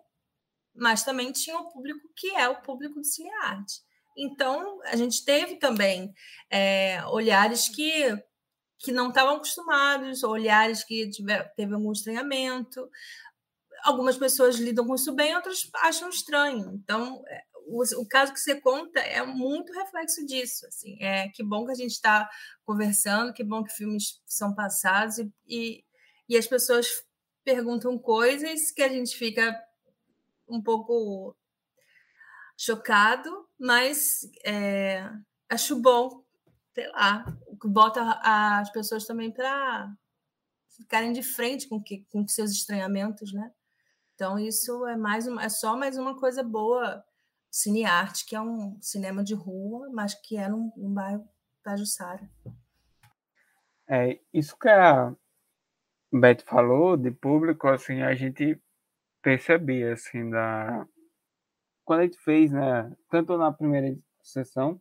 [0.75, 3.81] mas também tinha o público que é o público do cinearte.
[4.21, 6.13] Então, a gente teve também
[6.49, 8.15] é, olhares que,
[8.79, 12.87] que não estavam acostumados, olhares que tiver, teve algum estranhamento.
[13.83, 16.71] Algumas pessoas lidam com isso bem, outras acham estranho.
[16.75, 20.67] Então, é, o, o, caso que você conta é muito reflexo disso.
[20.67, 22.29] Assim, é que bom que a gente está
[22.63, 25.83] conversando, que bom que filmes são passados e, e,
[26.29, 26.87] e, as pessoas
[27.43, 29.59] perguntam coisas que a gente fica
[30.47, 31.35] um pouco
[32.61, 35.09] chocado, mas é,
[35.49, 36.23] acho bom,
[36.75, 37.25] sei lá,
[37.63, 39.91] bota as pessoas também para
[40.77, 43.51] ficarem de frente com que com seus estranhamentos, né?
[44.13, 47.03] Então isso é mais uma, é só mais uma coisa boa
[47.49, 51.27] Cinearte, que é um cinema de rua, mas que é num, num bairro
[51.63, 52.29] Pajussara.
[53.89, 55.15] É, isso que a
[56.13, 58.61] Beth falou de público, assim, a gente
[59.21, 60.87] percebia, assim, da...
[61.87, 64.79] Quando a gente fez, né, tanto na primeira sessão,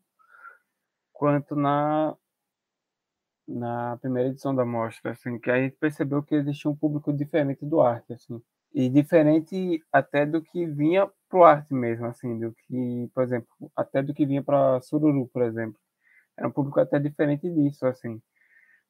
[1.13, 2.17] quanto na
[3.49, 7.65] na primeira edição da mostra, assim, que a gente percebeu que existia um público diferente
[7.65, 8.41] do arte, assim,
[8.73, 14.03] e diferente até do que vinha pro arte mesmo, assim, do que, por exemplo, até
[14.03, 15.79] do que vinha para Sururu, por exemplo.
[16.39, 18.21] Era um público até diferente disso, assim.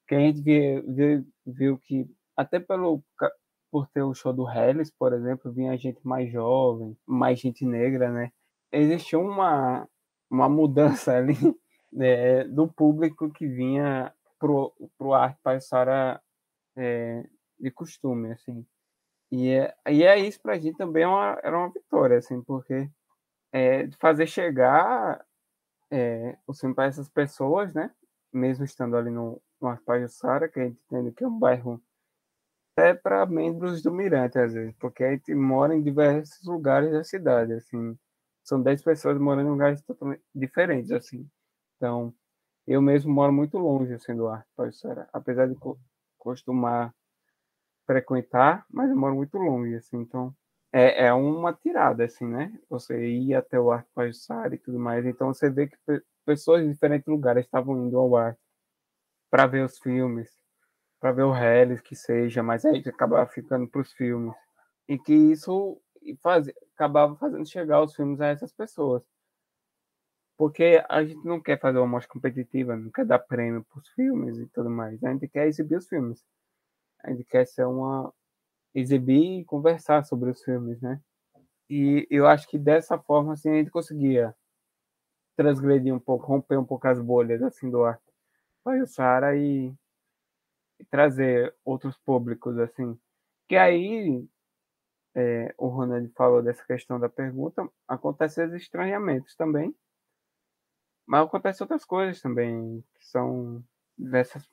[0.09, 2.07] Que a gente viu, viu, que,
[2.37, 3.03] até pelo
[3.71, 8.11] por ter o show do Hellis, por exemplo, vinha gente mais jovem, mais gente negra,
[8.11, 8.33] né?
[8.73, 9.89] Existiu uma,
[10.31, 11.35] uma mudança ali
[11.93, 15.39] né, do público que vinha pro, pro arte
[16.77, 17.25] é,
[17.59, 18.67] de costume, assim.
[19.31, 22.43] E é, e é isso para a gente também é uma, era uma vitória, assim,
[22.43, 22.91] porque
[23.53, 25.25] é, fazer chegar
[25.91, 27.93] é, o filme para essas pessoas, né?
[28.33, 29.77] Mesmo estando ali no, no
[30.49, 31.83] que a gente entende que é um bairro
[32.81, 37.05] até para membros do Mirante, às vezes, porque a gente mora em diversos lugares da
[37.05, 37.97] cidade, assim.
[38.43, 41.29] São 10 pessoas morando em lugares totalmente diferentes, assim.
[41.77, 42.15] Então,
[42.67, 45.57] eu mesmo moro muito longe, assim, do Arpajussara, apesar de
[46.19, 46.95] costumar
[47.87, 50.35] frequentar, mas eu moro muito longe, assim, então
[50.73, 52.53] é, é uma tirada, assim, né?
[52.69, 55.77] Você ir até o Arte Pajussara e tudo mais, então você vê que
[56.25, 58.41] pessoas de diferentes lugares estavam indo ao arte
[59.29, 60.31] para ver os filmes,
[61.01, 64.35] para ver o Hellis, que seja, mas aí acabava ficando para os filmes.
[64.89, 65.81] E que isso
[66.23, 69.03] faz, acabava fazendo chegar os filmes a essas pessoas.
[70.37, 73.89] Porque a gente não quer fazer uma mostra competitiva, não quer dar prêmio para os
[73.91, 75.03] filmes e tudo mais.
[75.05, 76.25] A gente quer exibir os filmes
[77.03, 78.13] a gente quer ser uma
[78.75, 81.01] exibir e conversar sobre os filmes, né?
[81.69, 84.35] E eu acho que dessa forma assim a gente conseguia
[85.37, 88.03] transgredir um pouco, romper um pouco as bolhas assim do arte
[88.63, 89.73] para o Sara e,
[90.91, 92.99] trazer outros públicos assim.
[93.49, 94.25] Que aí
[95.15, 99.75] é, o Ronald falou dessa questão da pergunta, acontecem os estranhamentos também,
[101.07, 103.65] mas acontecem outras coisas também que são
[103.99, 104.49] dessas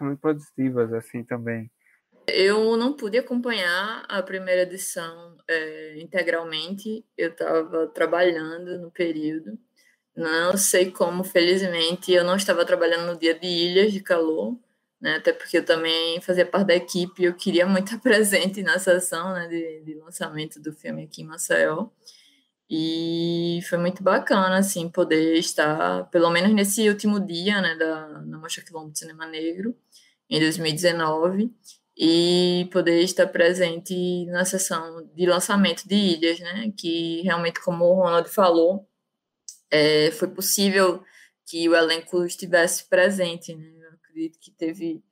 [0.00, 1.70] muito produtivas assim também.
[2.26, 9.58] Eu não pude acompanhar a primeira edição é, integralmente, eu estava trabalhando no período.
[10.14, 14.56] Não sei como, felizmente, eu não estava trabalhando no dia de Ilhas de Calor,
[15.00, 18.78] né, até porque eu também fazia parte da equipe, eu queria muito estar presente na
[18.78, 21.88] sessão né, de, de lançamento do filme aqui em Maceió.
[22.72, 28.38] E foi muito bacana, assim, poder estar, pelo menos nesse último dia, né, da, na
[28.38, 29.76] Mostra Quilombo de Cinema Negro,
[30.28, 31.52] em 2019,
[31.96, 36.72] e poder estar presente na sessão de lançamento de Ilhas, né?
[36.76, 38.88] Que realmente, como o Ronald falou,
[39.70, 41.02] é, foi possível
[41.46, 43.79] que o elenco estivesse presente, né?
[44.20, 45.02] Acredito que teve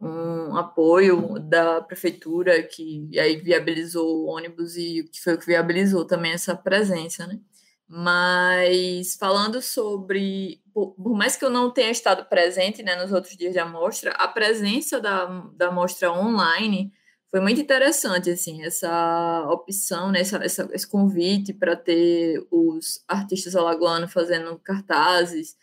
[0.00, 6.06] um apoio da prefeitura que aí viabilizou o ônibus e que foi o que viabilizou
[6.06, 7.38] também essa presença, né?
[7.86, 13.54] Mas falando sobre, por, mais que eu não tenha estado presente né, nos outros dias
[13.54, 16.90] da mostra, a presença da, da mostra online
[17.30, 23.54] foi muito interessante, assim, essa opção, né, essa, essa esse convite para ter os artistas
[23.54, 25.54] alagoanos fazendo cartazes,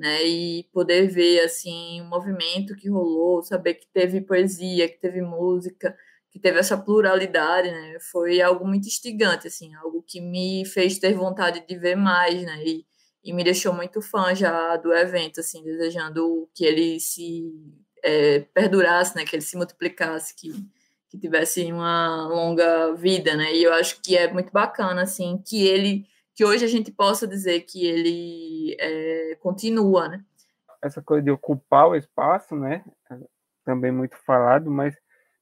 [0.00, 5.20] né, e poder ver, assim, o movimento que rolou, saber que teve poesia, que teve
[5.20, 5.94] música,
[6.30, 7.98] que teve essa pluralidade, né?
[8.10, 12.64] Foi algo muito instigante, assim, algo que me fez ter vontade de ver mais, né?
[12.64, 12.86] E,
[13.22, 17.52] e me deixou muito fã já do evento, assim, desejando que ele se
[18.02, 19.24] é, perdurasse, né?
[19.26, 20.50] Que ele se multiplicasse, que,
[21.10, 23.54] que tivesse uma longa vida, né?
[23.54, 27.26] E eu acho que é muito bacana, assim, que ele, que hoje a gente possa
[27.26, 30.24] dizer que ele é, continua, né?
[30.82, 32.84] Essa coisa de ocupar o espaço, né?
[33.64, 34.96] Também muito falado, mas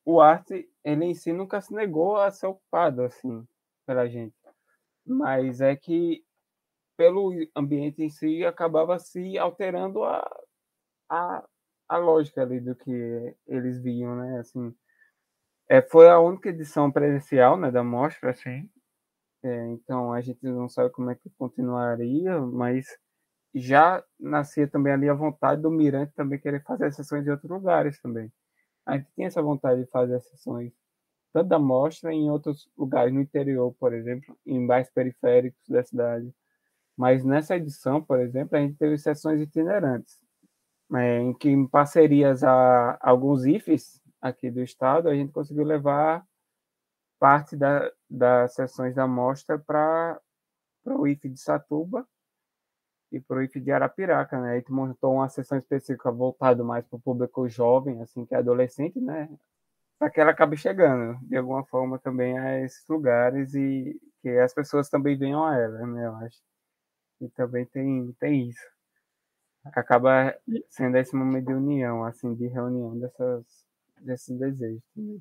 [0.04, 3.46] o arte ele em si nunca se negou a ser ocupado assim
[3.86, 4.34] pela gente.
[5.06, 6.24] Mas é que
[6.98, 10.28] pelo ambiente em si, acabava se alterando a,
[11.08, 11.48] a,
[11.88, 14.40] a lógica ali do que eles viam, né?
[14.40, 14.74] Assim,
[15.68, 18.68] é, foi a única edição presencial né, da mostra, assim.
[19.42, 22.86] É, então a gente não sabe como é que continuaria, mas
[23.54, 28.00] já nascia também ali a vontade do Mirante também querer fazer sessões em outros lugares
[28.00, 28.32] também.
[28.86, 30.72] A gente tinha essa vontade de fazer sessões
[31.32, 36.32] tanto da mostra em outros lugares no interior, por exemplo, em bairros periféricos da cidade.
[36.96, 40.18] Mas nessa edição, por exemplo, a gente teve sessões itinerantes,
[40.94, 46.26] é, em que em parcerias a alguns IFES aqui do estado, a gente conseguiu levar
[47.18, 50.20] parte da, das sessões da mostra para
[50.84, 52.06] o IFE de Satuba
[53.10, 54.56] e para o IFE de Arapiraca, né?
[54.56, 59.00] Gente montou uma sessão específica voltada mais para o público jovem, assim, que é adolescente,
[59.00, 59.28] né?
[59.98, 64.54] Para que ela acabe chegando, de alguma forma, também a esses lugares e que as
[64.54, 66.06] pessoas também venham a ela, né?
[66.06, 66.40] Eu acho.
[67.20, 68.66] E também tem, tem isso.
[69.64, 70.34] Acaba
[70.70, 73.44] sendo esse momento de união, assim, de reunião dessas,
[74.00, 75.20] desses desejos também.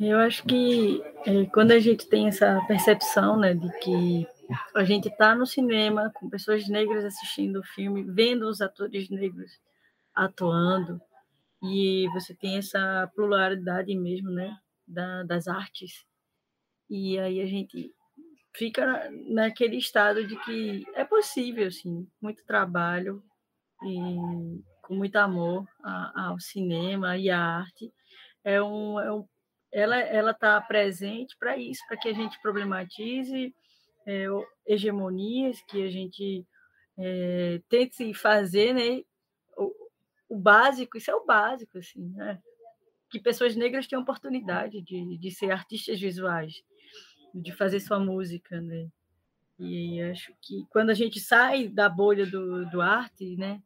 [0.00, 4.26] Eu acho que é, quando a gente tem essa percepção, né, de que
[4.74, 9.60] a gente está no cinema com pessoas negras assistindo o filme, vendo os atores negros
[10.14, 11.00] atuando,
[11.62, 16.04] e você tem essa pluralidade mesmo, né, da, das artes.
[16.90, 17.94] E aí a gente
[18.54, 23.22] fica naquele estado de que é possível, assim, muito trabalho
[23.82, 25.66] e com muito amor
[26.14, 27.92] ao cinema e à arte.
[28.44, 29.24] É um, é um
[29.72, 33.54] ela ela está presente para isso, para que a gente problematize
[34.06, 34.26] é,
[34.66, 36.46] hegemonias, que a gente
[36.98, 39.02] é, tente fazer, né?
[39.56, 39.72] O,
[40.28, 42.40] o, básico, isso é o básico, assim, né?
[43.10, 46.62] Que pessoas negras tenham oportunidade de, de ser artistas visuais,
[47.34, 48.88] de fazer sua música, né?
[49.58, 53.62] E acho que quando a gente sai da bolha do, do arte, né?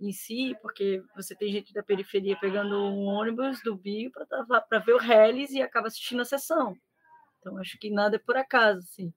[0.00, 4.94] Em si, porque você tem gente da periferia pegando um ônibus do Bio para ver
[4.94, 6.74] o Hellis e acaba assistindo a sessão.
[7.38, 9.12] Então, acho que nada é por acaso, assim.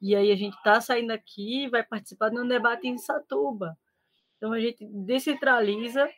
[0.00, 3.76] E aí a gente está saindo aqui e vai participar de um debate em Satuba.
[4.36, 6.08] Então, a gente descentraliza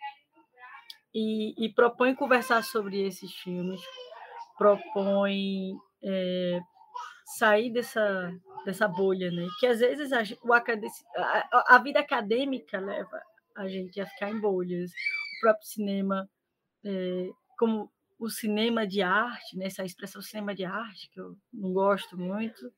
[1.15, 3.81] e, e propõe conversar sobre esses filmes,
[4.57, 6.61] propõe é,
[7.37, 8.33] sair dessa,
[8.65, 9.47] dessa bolha, né?
[9.61, 10.23] Que às vezes a,
[11.17, 13.23] a, a vida acadêmica leva
[13.57, 14.91] a gente ia ficar em bolhas.
[14.91, 16.29] O próprio cinema,
[16.85, 21.73] é, como o cinema de arte, né, essa expressão cinema de arte, que eu não
[21.73, 22.73] gosto muito,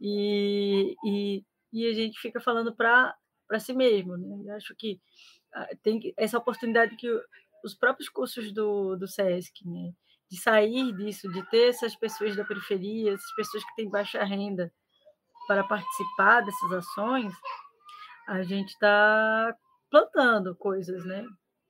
[0.00, 3.14] e, e, e a gente fica falando para
[3.58, 4.16] si mesmo.
[4.16, 4.50] Né?
[4.50, 5.00] Eu acho que
[5.54, 7.08] ah, tem essa oportunidade que
[7.64, 9.92] os próprios cursos do, do SESC, né,
[10.30, 14.72] de sair disso, de ter essas pessoas da periferia, essas pessoas que têm baixa renda
[15.46, 17.32] para participar dessas ações,
[18.28, 19.56] a gente está
[19.96, 21.24] plantando coisas, né?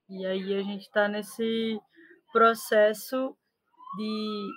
[0.09, 1.79] E aí a gente está nesse
[2.33, 3.37] processo
[3.97, 4.49] de,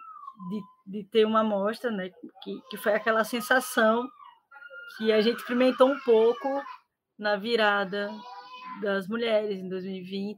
[0.50, 2.10] de, de, ter uma amostra, né?
[2.44, 4.08] Que, que foi aquela sensação
[4.98, 6.62] que a gente experimentou um pouco
[7.18, 8.10] na virada
[8.82, 10.38] das mulheres em 2020,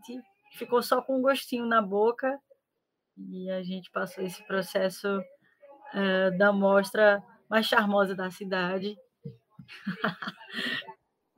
[0.57, 2.39] ficou só com um gostinho na boca
[3.17, 5.21] e a gente passou esse processo
[5.93, 8.97] é, da mostra mais charmosa da cidade.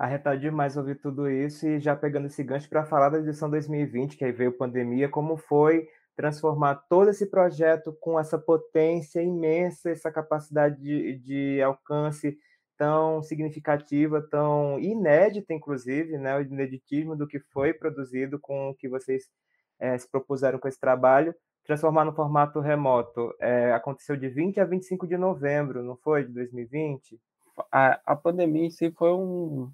[0.03, 4.17] Arretado demais ouvir tudo isso e já pegando esse gancho para falar da edição 2020,
[4.17, 10.11] que aí veio pandemia, como foi transformar todo esse projeto com essa potência imensa, essa
[10.11, 12.37] capacidade de, de alcance
[12.77, 18.89] tão significativa, tão inédita, inclusive, né, o ineditismo do que foi produzido com o que
[18.89, 19.29] vocês
[19.79, 21.33] é, se propuseram com esse trabalho,
[21.63, 23.33] transformar no formato remoto.
[23.39, 27.17] É, aconteceu de 20 a 25 de novembro, não foi, de 2020?
[27.71, 29.71] A, a pandemia em si foi um,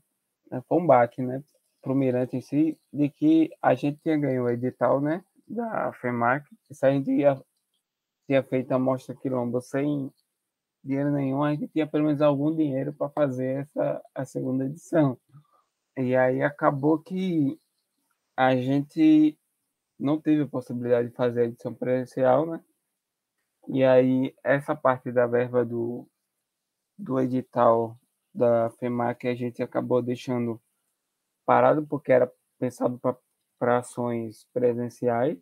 [0.86, 1.44] baque, né,
[1.82, 5.92] para o Mirante em si, de que a gente tinha ganho o edital, né, da
[5.94, 7.42] FEMAC, se a gente ia,
[8.28, 10.12] tinha feito a mostra quilombo sem
[10.84, 15.18] dinheiro nenhum, a gente tinha pelo menos algum dinheiro para fazer essa a segunda edição.
[15.98, 17.60] E aí acabou que
[18.36, 19.38] a gente
[20.00, 22.64] não teve a possibilidade de fazer a edição presencial, né?
[23.68, 26.08] E aí essa parte da verba do,
[26.98, 27.98] do edital
[28.34, 30.62] da FEMAC a gente acabou deixando
[31.46, 33.00] parado porque era pensado
[33.58, 35.38] para ações presenciais.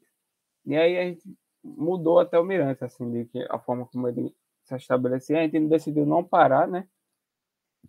[0.65, 4.35] E aí a gente mudou até o Mirante, assim, de que a forma como ele
[4.63, 5.39] se estabelecia.
[5.39, 6.87] A gente decidiu não parar, né?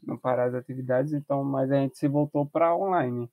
[0.02, 3.30] Não parar as atividades, então, mas a gente se voltou para online.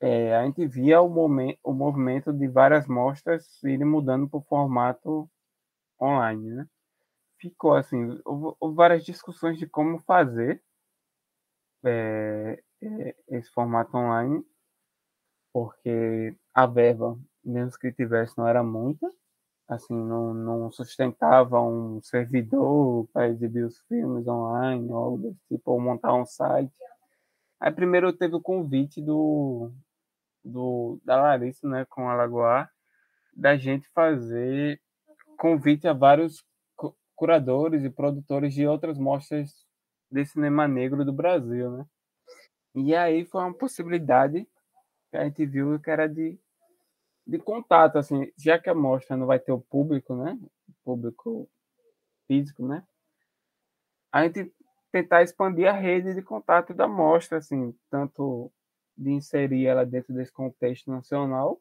[0.00, 4.42] É, a gente via o, momento, o movimento de várias mostras irem mudando para o
[4.42, 5.30] formato
[6.00, 6.68] online, né?
[7.38, 10.62] Ficou assim, houve, várias discussões de como fazer,
[11.84, 12.62] é,
[13.28, 14.44] esse formato online,
[15.52, 19.10] porque a verba, mesmo que tivesse, não era muita,
[19.68, 25.72] assim, não, não sustentava um servidor para exibir os filmes online, ou algo desse tipo,
[25.72, 26.76] ou montar um site.
[27.60, 29.72] Aí primeiro teve o convite do,
[30.44, 32.68] do da Larissa, né, com a Lagoa,
[33.34, 34.80] da gente fazer
[35.36, 36.44] convite a vários
[37.14, 39.65] curadores e produtores de outras mostras
[40.10, 41.86] de cinema negro do Brasil, né?
[42.74, 44.46] E aí foi uma possibilidade
[45.10, 46.38] que a gente viu que era de,
[47.26, 50.38] de contato, assim, já que a mostra não vai ter o público, né?
[50.68, 51.48] O público
[52.26, 52.84] físico, né?
[54.12, 54.52] A gente
[54.92, 58.50] tentar expandir a rede de contato da mostra, assim, tanto
[58.96, 61.58] de inserir ela dentro desse contexto nacional.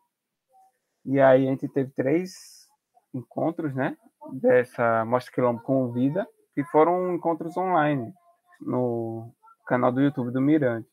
[1.04, 2.68] E aí a gente teve três
[3.14, 3.98] encontros, né?
[4.34, 8.14] Dessa Mostra Quilombo Convida, que foram encontros online
[8.62, 9.32] no
[9.68, 10.88] canal do YouTube do Mirante.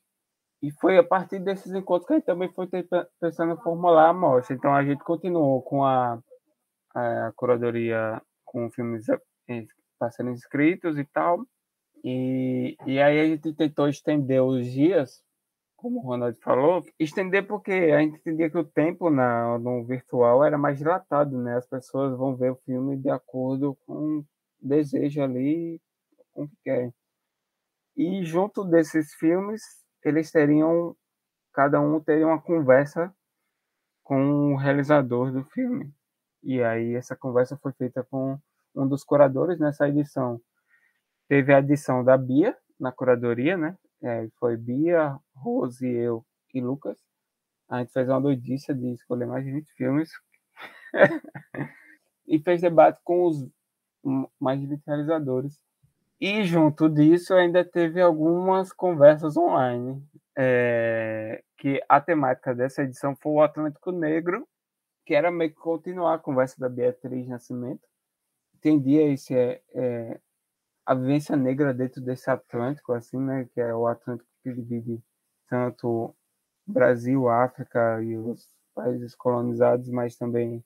[0.61, 2.67] E foi a partir desses encontros que a gente também foi
[3.19, 4.55] pensando em formular a mostra.
[4.55, 6.17] Então a gente continuou com a,
[6.95, 9.65] a curadoria com filmes eh,
[10.11, 11.45] serem inscritos e tal.
[12.03, 15.21] E, e aí a gente tentou estender os dias,
[15.75, 20.43] como o Ronald falou, estender porque a gente entendia que o tempo na, no virtual
[20.43, 21.57] era mais dilatado, né?
[21.57, 24.25] As pessoas vão ver o filme de acordo com o
[24.61, 25.81] desejo ali,
[26.33, 26.93] com o que querem.
[27.95, 29.61] E junto desses filmes,
[30.03, 30.95] eles teriam,
[31.53, 33.13] cada um teria uma conversa
[34.03, 35.93] com o realizador do filme.
[36.41, 38.37] E aí essa conversa foi feita com
[38.75, 40.41] um dos curadores nessa edição.
[41.29, 43.77] Teve a edição da Bia na curadoria, né?
[44.01, 46.97] É, foi Bia, Rose, eu e Lucas.
[47.69, 50.09] A gente fez uma doidice de escolher mais de 20 filmes.
[52.27, 53.47] e fez debate com os
[54.39, 55.59] mais de 20 realizadores.
[56.25, 60.01] E junto disso ainda teve algumas conversas online,
[60.37, 64.47] é, que a temática dessa edição foi o Atlântico Negro,
[65.05, 67.85] que era meio que continuar a conversa da Beatriz Nascimento.
[68.55, 70.17] Entendia esse é, é,
[70.85, 75.03] a vivência negra dentro desse Atlântico, assim, né, que é o Atlântico que divide
[75.49, 76.15] tanto
[76.65, 80.63] Brasil, África e os países colonizados, mas também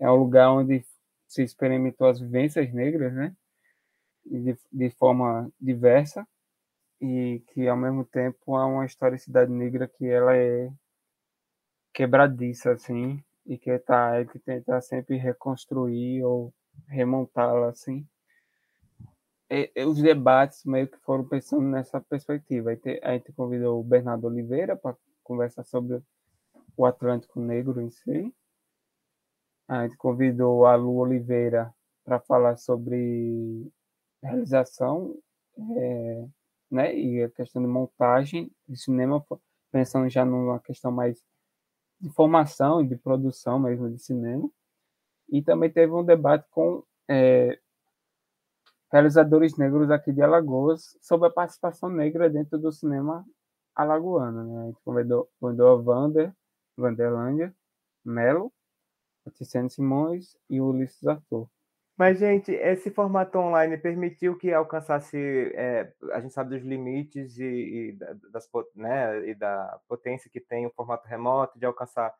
[0.00, 0.84] é um lugar onde
[1.28, 3.36] se experimentou as vivências negras, né?
[4.24, 6.26] De, de forma diversa
[7.00, 10.72] e que ao mesmo tempo é uma história de cidade negra que ela é
[11.92, 16.52] quebradiça assim e que tá é que tenta sempre reconstruir ou
[16.86, 18.06] remontá-la assim.
[19.50, 22.70] E, e os debates meio que foram pensando nessa perspectiva.
[22.70, 26.02] A gente, a gente convidou o Bernardo Oliveira para conversar sobre
[26.76, 28.34] o Atlântico Negro em si.
[29.68, 31.72] A gente convidou a Lu Oliveira
[32.04, 33.70] para falar sobre
[34.28, 35.16] realização
[35.76, 36.26] é,
[36.70, 39.24] né, e a questão de montagem de cinema,
[39.70, 41.22] pensando já numa questão mais
[42.00, 44.50] de formação e de produção mesmo de cinema.
[45.28, 47.58] E também teve um debate com é,
[48.92, 53.24] realizadores negros aqui de Alagoas sobre a participação negra dentro do cinema
[53.74, 54.44] alagoano.
[54.44, 54.62] Né?
[54.62, 56.32] A gente convidou, convidou a Vander,
[56.76, 57.54] Vanderlândia,
[58.04, 58.52] Melo,
[59.26, 61.48] a Tiziane Simões e Ulisses Arthur.
[61.96, 65.16] Mas, gente, esse formato online permitiu que alcançasse,
[65.54, 67.98] é, a gente sabe dos limites e, e,
[68.32, 72.12] das, né, e da potência que tem o formato remoto, de alcançar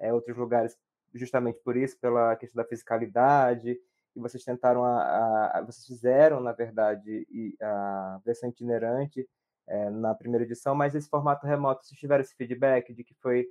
[0.00, 0.76] é, outros lugares
[1.14, 3.78] justamente por isso, pela questão da fisicalidade,
[4.16, 7.26] e vocês tentaram, a, a vocês fizeram, na verdade,
[7.60, 9.28] a versão itinerante
[9.68, 13.46] é, na primeira edição, mas esse formato remoto, vocês tiveram esse feedback de que foi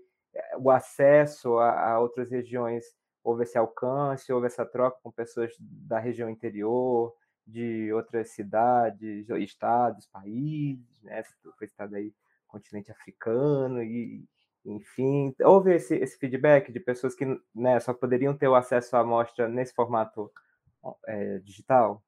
[0.60, 2.86] o acesso a, a outras regiões
[3.30, 7.14] houve esse alcance, houve essa troca com pessoas da região interior,
[7.46, 11.24] de outras cidades, estados, países, né?
[11.58, 12.14] Foi citado aí
[12.48, 14.26] continente africano e
[14.66, 17.26] enfim, houve esse, esse feedback de pessoas que
[17.56, 20.32] né, só poderiam ter o acesso à amostra nesse formato
[21.08, 22.04] é, digital?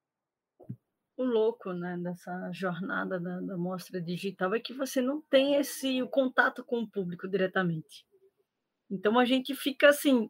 [1.16, 6.02] O louco né, dessa jornada da, da mostra digital é que você não tem esse
[6.02, 8.06] o contato com o público diretamente.
[8.90, 10.30] Então a gente fica assim,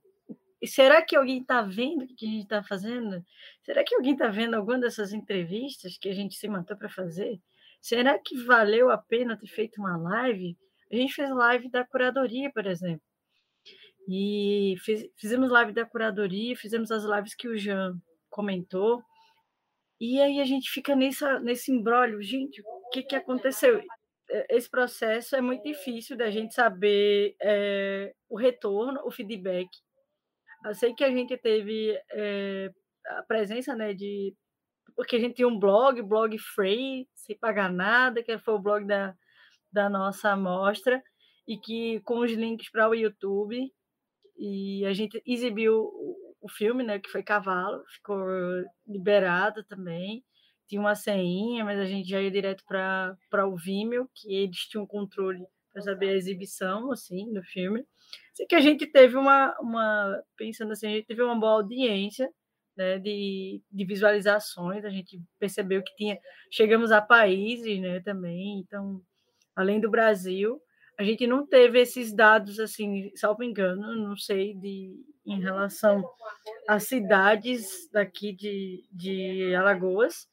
[0.62, 3.26] e será que alguém está vendo o que a gente está fazendo?
[3.64, 7.42] Será que alguém está vendo alguma dessas entrevistas que a gente se matou para fazer?
[7.82, 10.56] Será que valeu a pena ter feito uma live?
[10.92, 13.02] A gente fez live da curadoria, por exemplo.
[14.08, 19.02] E fiz, fizemos live da curadoria, fizemos as lives que o Jean comentou.
[20.00, 22.22] E aí a gente fica nessa, nesse embrólio.
[22.22, 23.82] Gente, o que, que aconteceu?
[24.48, 29.68] Esse processo é muito difícil da gente saber é, o retorno, o feedback
[30.66, 32.72] eu sei que a gente teve é,
[33.08, 34.36] a presença né, de
[34.96, 38.86] porque a gente tinha um blog, blog free, sem pagar nada, que foi o blog
[38.86, 39.16] da,
[39.72, 41.02] da nossa amostra,
[41.48, 43.72] e que com os links para o YouTube,
[44.38, 45.76] e a gente exibiu
[46.42, 48.24] o, filme, né, que foi Cavalo, ficou
[48.88, 50.24] liberado também,
[50.68, 54.86] tinha uma senha, mas a gente já ia direto para o Vimeo, que eles tinham
[54.86, 57.86] controle para saber a exibição, assim, do filme.
[58.34, 62.30] Sei que a gente teve uma, uma, pensando assim, a gente teve uma boa audiência,
[62.76, 66.18] né, de, de visualizações, a gente percebeu que tinha,
[66.50, 69.02] chegamos a países, né, também, então,
[69.56, 70.62] além do Brasil,
[70.98, 74.94] a gente não teve esses dados, assim, salvo engano, não sei, de,
[75.26, 76.04] em relação
[76.68, 80.28] às cidades daqui de, de Alagoas,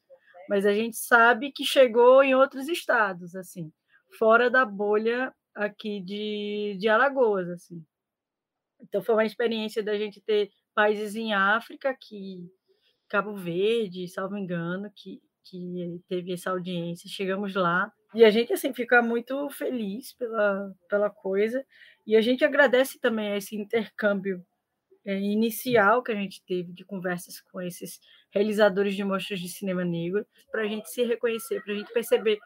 [0.48, 3.72] mas a gente sabe que chegou em outros estados, assim,
[4.16, 7.84] fora da bolha aqui de, de Alagoas, assim.
[8.80, 12.48] Então foi uma experiência da gente ter países em África, que
[13.08, 17.10] Cabo Verde, salvo engano, que, que teve essa audiência.
[17.10, 21.64] Chegamos lá e a gente assim fica muito feliz pela, pela coisa
[22.06, 24.44] e a gente agradece também esse intercâmbio
[25.04, 27.98] é, inicial que a gente teve de conversas com esses
[28.30, 32.38] realizadores de mostras de cinema negro para a gente se reconhecer, para a gente perceber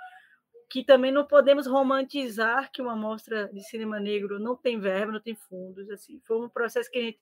[0.72, 5.20] que também não podemos romantizar que uma mostra de cinema negro não tem verba, não
[5.20, 5.90] tem fundos.
[5.90, 7.20] Assim, foi um processo que a gente,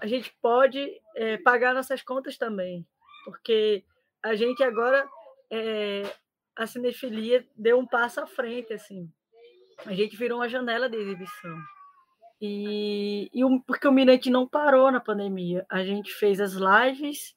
[0.00, 2.86] a gente pode é, pagar nossas contas também,
[3.24, 3.82] porque
[4.22, 5.08] a gente agora
[5.50, 6.02] é,
[6.54, 9.10] a cinefilia deu um passo à frente, assim.
[9.86, 11.58] A gente virou uma janela de exibição.
[12.38, 15.64] E, e um, porque o Mirante não parou na pandemia.
[15.70, 17.34] A gente fez as lives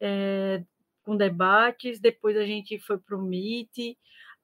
[0.00, 0.62] é,
[1.02, 3.96] com debates, depois a gente foi para o Meet,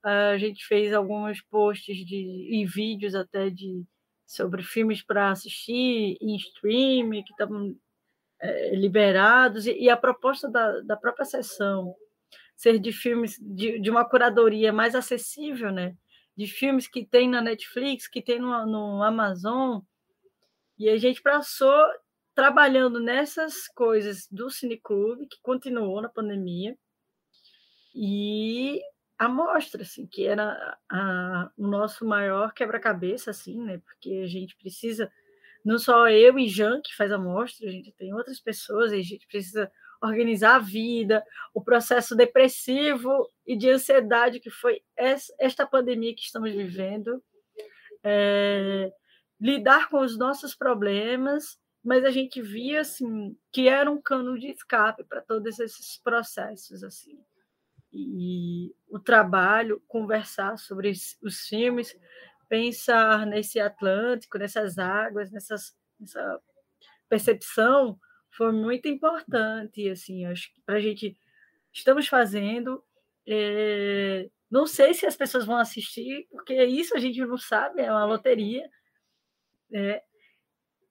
[0.03, 2.17] a gente fez alguns posts de,
[2.51, 3.85] e vídeos até de
[4.27, 7.77] sobre filmes para assistir em stream que estavam
[8.41, 9.67] é, liberados.
[9.67, 11.95] E, e, a proposta da, da própria sessão
[12.57, 15.97] ser de filmes de, de uma curadoria mais acessível, né?
[16.37, 19.81] De filmes que tem na Netflix, que tem no, no Amazon,
[20.79, 21.77] e a gente passou
[22.35, 26.77] trabalhando nessas coisas do Cineclube, que continuou na pandemia,
[27.95, 28.81] e
[29.23, 33.79] a mostra, assim, que era a, o nosso maior quebra-cabeça, assim, né?
[33.79, 35.09] Porque a gente precisa,
[35.65, 38.97] não só eu e Jean que faz a mostra, a gente tem outras pessoas, a
[38.97, 39.71] gente precisa
[40.03, 41.25] organizar a vida,
[41.55, 44.83] o processo depressivo e de ansiedade que foi
[45.39, 47.23] esta pandemia que estamos vivendo,
[48.03, 48.93] é,
[49.41, 54.49] lidar com os nossos problemas, mas a gente via assim que era um cano de
[54.49, 57.17] escape para todos esses processos assim
[57.93, 60.93] e o trabalho, conversar sobre
[61.23, 61.95] os filmes,
[62.49, 66.41] pensar nesse Atlântico, nessas águas, nessas, nessa
[67.09, 67.99] percepção
[68.31, 71.17] foi muito importante, assim, acho que para a gente
[71.73, 72.83] estamos fazendo.
[73.27, 77.91] É, não sei se as pessoas vão assistir, porque isso a gente não sabe, é
[77.91, 78.69] uma loteria,
[79.71, 80.01] né?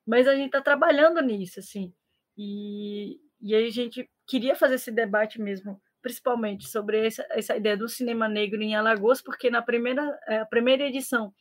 [0.06, 1.94] mas a gente está trabalhando nisso, assim,
[2.38, 7.78] e, e aí a gente queria fazer esse debate mesmo principalmente sobre essa, essa ideia
[7.78, 11.34] do cinema negro em Alagoas, porque na primeira, é, a primeira edição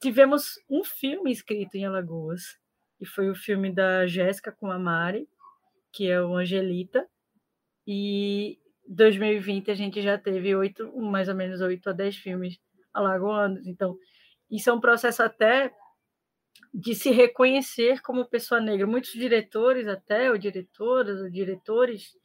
[0.00, 2.42] tivemos um filme escrito em Alagoas,
[2.98, 5.28] que foi o filme da Jéssica com a Mari,
[5.92, 7.08] que é o Angelita,
[7.86, 8.58] e
[8.88, 12.58] 2020 a gente já teve oito, mais ou menos oito a dez filmes
[12.92, 13.96] alagoanos, então
[14.50, 15.72] isso é um processo até
[16.72, 18.86] de se reconhecer como pessoa negra.
[18.86, 22.16] Muitos diretores até, ou diretoras, ou diretores,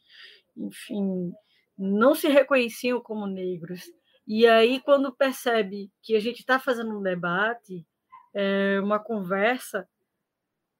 [0.57, 1.31] enfim,
[1.79, 3.89] não se reconheciam como negros.
[4.27, 7.87] E aí, quando percebe que a gente está fazendo um debate,
[8.33, 9.87] é, uma conversa,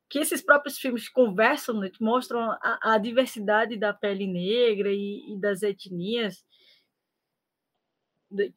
[0.10, 5.40] que esses próprios filmes conversam, né, mostram a, a, diversidade da pele negra e, e
[5.40, 6.46] das etnias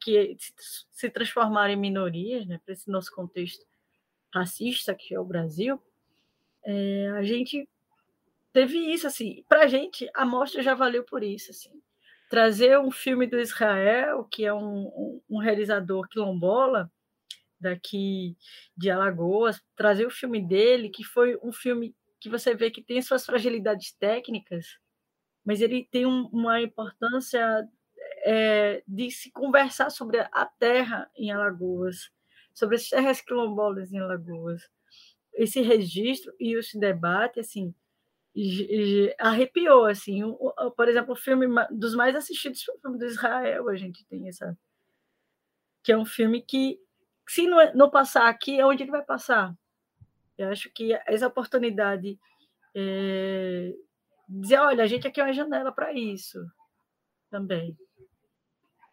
[0.01, 0.35] que
[0.91, 3.65] se transformaram em minorias, né, para esse nosso contexto
[4.33, 5.81] racista que é o Brasil,
[6.65, 7.67] é, a gente
[8.51, 9.43] teve isso assim.
[9.47, 11.81] Para a gente, a mostra já valeu por isso, assim
[12.33, 16.91] trazer um filme do Israel, que é um, um, realizador quilombola,
[17.59, 18.35] daqui
[18.75, 22.99] de Alagoas, trazer o filme dele, que foi um filme que você vê que tem
[23.03, 24.65] suas fragilidades técnicas,
[25.45, 27.69] mas ele tem um, uma importância
[28.25, 32.09] é, de se conversar sobre a terra em Alagoas,
[32.51, 34.63] sobre as terras quilombolas em Alagoas.
[35.35, 37.75] Esse registro e esse debate, assim,
[39.19, 40.21] arrepiou, assim.
[40.75, 44.57] Por exemplo, o filme dos mais assistidos o filme do Israel, a gente tem essa...
[45.83, 46.79] Que é um filme que,
[47.27, 49.53] se não, é, não passar aqui, é onde ele vai passar?
[50.37, 52.17] Eu acho que essa oportunidade
[52.75, 53.73] é,
[54.27, 56.39] dizer, olha, a gente aqui é uma janela para isso.
[57.33, 57.75] também.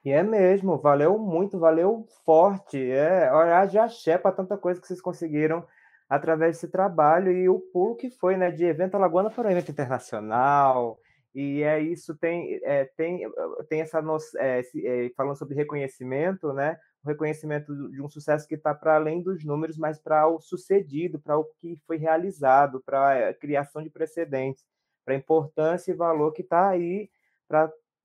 [0.03, 2.79] E é mesmo, valeu muito, valeu forte.
[2.91, 5.67] É, olha, já axé para tanta coisa que vocês conseguiram
[6.11, 9.71] através desse trabalho e o pulo que foi, né, de evento alagoana para um evento
[9.71, 10.99] internacional.
[11.33, 13.21] E é isso, tem, é, tem,
[13.69, 16.77] tem essa noção, é, é, falando sobre reconhecimento, né?
[17.05, 21.21] O reconhecimento de um sucesso que está para além dos números, mas para o sucedido,
[21.21, 24.65] para o que foi realizado, para a criação de precedentes,
[25.05, 27.09] para a importância e valor que está aí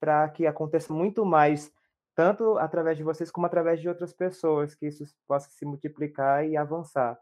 [0.00, 1.72] para que aconteça muito mais
[2.14, 6.56] tanto através de vocês como através de outras pessoas, que isso possa se multiplicar e
[6.56, 7.18] avançar.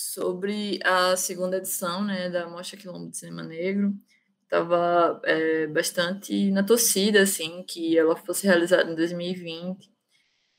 [0.00, 3.92] Sobre a segunda edição né, da Mostra Quilombo de Cinema Negro,
[4.44, 9.90] estava é, bastante na torcida, assim, que ela fosse realizada em 2020,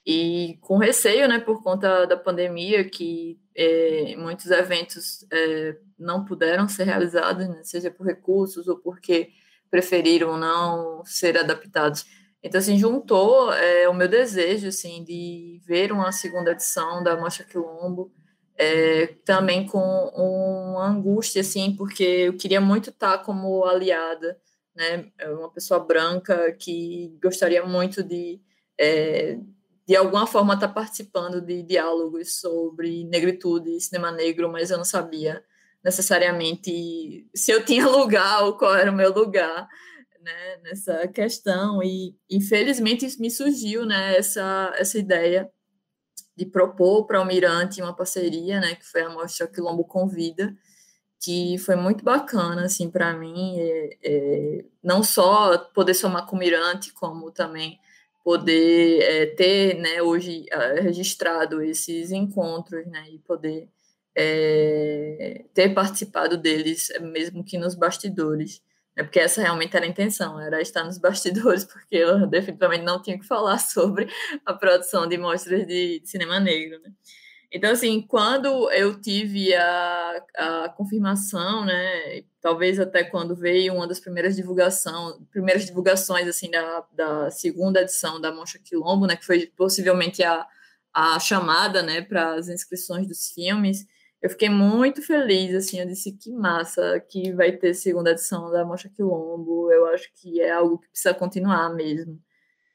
[0.05, 6.67] e com receio, né, por conta da pandemia, que é, muitos eventos é, não puderam
[6.67, 9.29] ser realizados, né, seja por recursos ou porque
[9.71, 12.05] preferiram não ser adaptados.
[12.43, 17.45] Então, assim, juntou é, o meu desejo, assim, de ver uma segunda edição da Mostra
[17.45, 18.11] Quilombo,
[18.59, 24.37] é, também com uma angústia, assim, porque eu queria muito estar como aliada,
[24.75, 28.41] né, uma pessoa branca que gostaria muito de,
[28.77, 29.39] é,
[29.87, 35.41] de alguma forma, estar participando de diálogos sobre negritude cinema negro, mas eu não sabia
[35.81, 39.69] necessariamente se eu tinha lugar ou qual era o meu lugar
[40.21, 41.81] né, nessa questão.
[41.81, 45.49] E infelizmente me surgiu né, essa, essa ideia
[46.39, 50.55] de propor para o Almirante uma parceria, né, que foi a Mostra Quilombo Convida,
[51.19, 56.39] que foi muito bacana assim para mim, é, é, não só poder somar com o
[56.39, 57.77] Mirante, como também
[58.23, 63.67] poder é, ter, né, hoje é, registrado esses encontros, né, e poder
[64.15, 68.61] é, ter participado deles, mesmo que nos bastidores.
[68.99, 73.01] É porque essa realmente era a intenção, era estar nos bastidores, porque eu definitivamente não
[73.01, 74.09] tinha que falar sobre
[74.45, 76.91] a produção de mostras de, cinema negro, né?
[77.49, 84.01] Então, assim, quando eu tive a, a confirmação, né, talvez até quando veio uma das
[84.01, 89.47] primeiras divulgações, primeiras divulgações, assim, da, da segunda edição da Moncha Quilombo, né, que foi
[89.55, 90.45] possivelmente a,
[90.93, 93.87] a chamada, né, para as inscrições dos filmes,
[94.21, 98.65] eu fiquei muito feliz, assim, eu disse que massa que vai ter segunda edição da
[98.65, 102.19] Mostra Quilombo, eu acho que é algo que precisa continuar mesmo,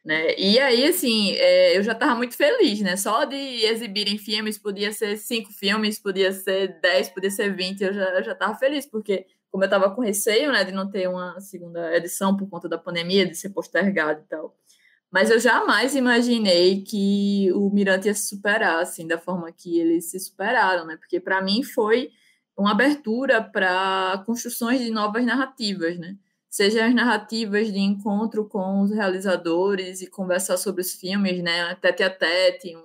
[0.04, 4.58] né, e aí, assim, é, eu já estava muito feliz, né, só de exibirem filmes,
[4.58, 8.86] podia ser cinco filmes, podia ser dez, podia ser vinte, eu já, já estava feliz,
[8.86, 12.68] porque como eu estava com receio, né, de não ter uma segunda edição por conta
[12.68, 14.56] da pandemia, de ser postergado e tal,
[15.14, 20.10] mas eu jamais imaginei que o Mirante ia se superar, assim, da forma que eles
[20.10, 20.96] se superaram, né?
[20.96, 22.10] Porque para mim foi
[22.58, 26.16] uma abertura para construções de novas narrativas, né?
[26.50, 31.76] Seja as narrativas de encontro com os realizadores e conversar sobre os filmes, né?
[31.76, 32.76] Tete a tete,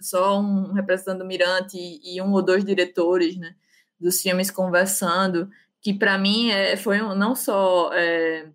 [0.00, 3.54] só um representando o Mirante e um ou dois diretores, né?
[4.00, 5.48] Dos filmes conversando,
[5.80, 8.48] que para mim é, foi não só é,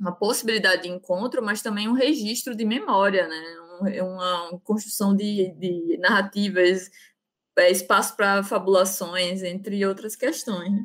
[0.00, 4.02] uma possibilidade de encontro, mas também um registro de memória, né?
[4.02, 6.90] uma construção de, de narrativas,
[7.58, 10.72] é, espaço para fabulações, entre outras questões.
[10.72, 10.84] Né?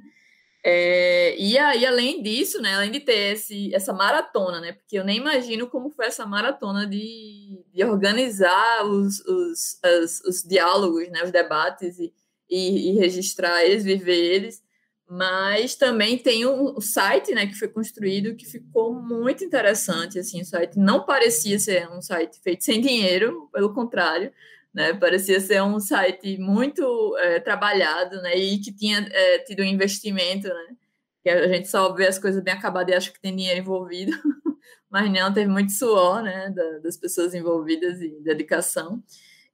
[0.68, 5.04] É, e aí, além disso, né, além de ter esse, essa maratona, né, porque eu
[5.04, 11.24] nem imagino como foi essa maratona de, de organizar os, os, as, os diálogos, né,
[11.24, 12.12] os debates e,
[12.50, 14.65] e, e registrar eles, viver eles,
[15.08, 20.46] mas também tem o, site, né, que foi construído que ficou muito interessante, assim, o
[20.46, 24.34] site não parecia ser um site feito sem dinheiro, pelo contrário,
[24.74, 29.66] né, parecia ser um site muito é, trabalhado, né, e que tinha é, tido um
[29.66, 30.76] investimento, né,
[31.24, 34.12] que a gente só vê as coisas bem acabadas e acha que tem dinheiro envolvido,
[34.90, 36.52] mas não, teve muito suor, né,
[36.82, 39.04] das pessoas envolvidas e dedicação.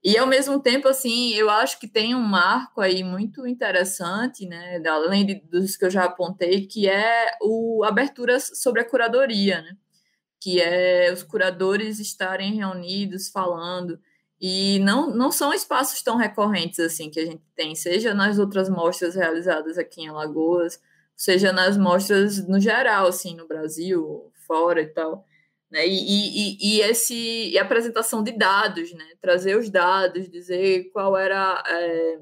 [0.04, 4.82] E ao mesmo tempo, assim, eu acho que tem um marco aí muito interessante, né,
[4.86, 9.76] além de, dos que eu já apontei, que é o abertura sobre a curadoria, né,
[10.40, 14.00] que é os curadores estarem reunidos falando
[14.40, 18.68] e não, não são espaços tão recorrentes assim que a gente tem, seja nas outras
[18.68, 20.80] mostras realizadas aqui em Alagoas,
[21.16, 25.24] seja nas mostras no geral, assim, no Brasil, fora e tal.
[25.72, 25.88] Né?
[25.88, 29.06] E, e, e, esse, e a apresentação de dados, né?
[29.22, 32.18] trazer os dados, dizer qual era é,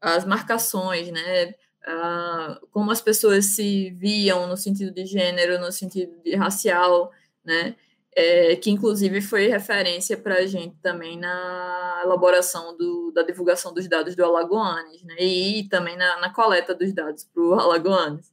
[0.00, 1.54] as marcações, né?
[1.86, 7.12] Ah, como as pessoas se viam no sentido de gênero, no sentido de racial,
[7.44, 7.76] né?
[8.16, 13.86] É, que inclusive foi referência para a gente também na elaboração do, da divulgação dos
[13.86, 15.16] dados do Alagoanes, né?
[15.20, 18.32] e também na, na coleta dos dados para o Alagoanes.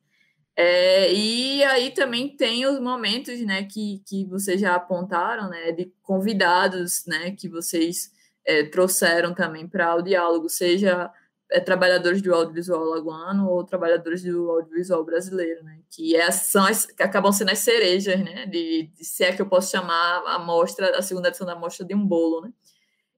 [0.56, 5.92] É, e aí também tem os momentos, né, que, que vocês já apontaram, né, de
[6.04, 8.12] convidados, né, que vocês
[8.46, 11.12] é, trouxeram também para o diálogo, seja
[11.52, 16.86] é, trabalhadores do audiovisual lagoano ou trabalhadores do audiovisual brasileiro, né, que é, são as,
[16.86, 20.38] que acabam sendo as cerejas, né, de, de se é que eu posso chamar a
[20.38, 22.54] mostra, a segunda edição da mostra de um bolo, né.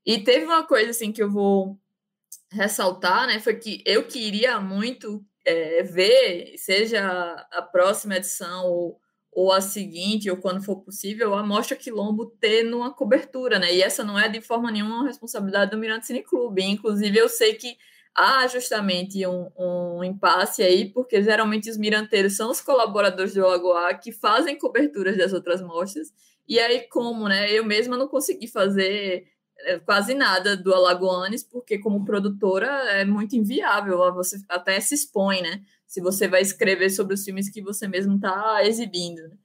[0.05, 1.77] E teve uma coisa, assim, que eu vou
[2.51, 7.07] ressaltar, né, foi que eu queria muito é, ver, seja
[7.51, 8.99] a próxima edição ou,
[9.31, 13.73] ou a seguinte, ou quando for possível, a Mostra Quilombo ter numa cobertura, né?
[13.73, 16.63] E essa não é de forma nenhuma uma responsabilidade do Mirante Cine Clube.
[16.63, 17.77] Inclusive, eu sei que
[18.15, 23.93] há justamente um, um impasse aí, porque geralmente os miranteiros são os colaboradores do Lagoa
[23.93, 26.13] que fazem coberturas das outras mostras.
[26.47, 27.51] E aí, como, né?
[27.51, 29.27] Eu mesma não consegui fazer
[29.85, 35.61] quase nada do Alagoanes, porque como produtora é muito inviável, você até se expõe, né?
[35.87, 39.21] Se você vai escrever sobre os filmes que você mesmo está exibindo.
[39.27, 39.37] Né?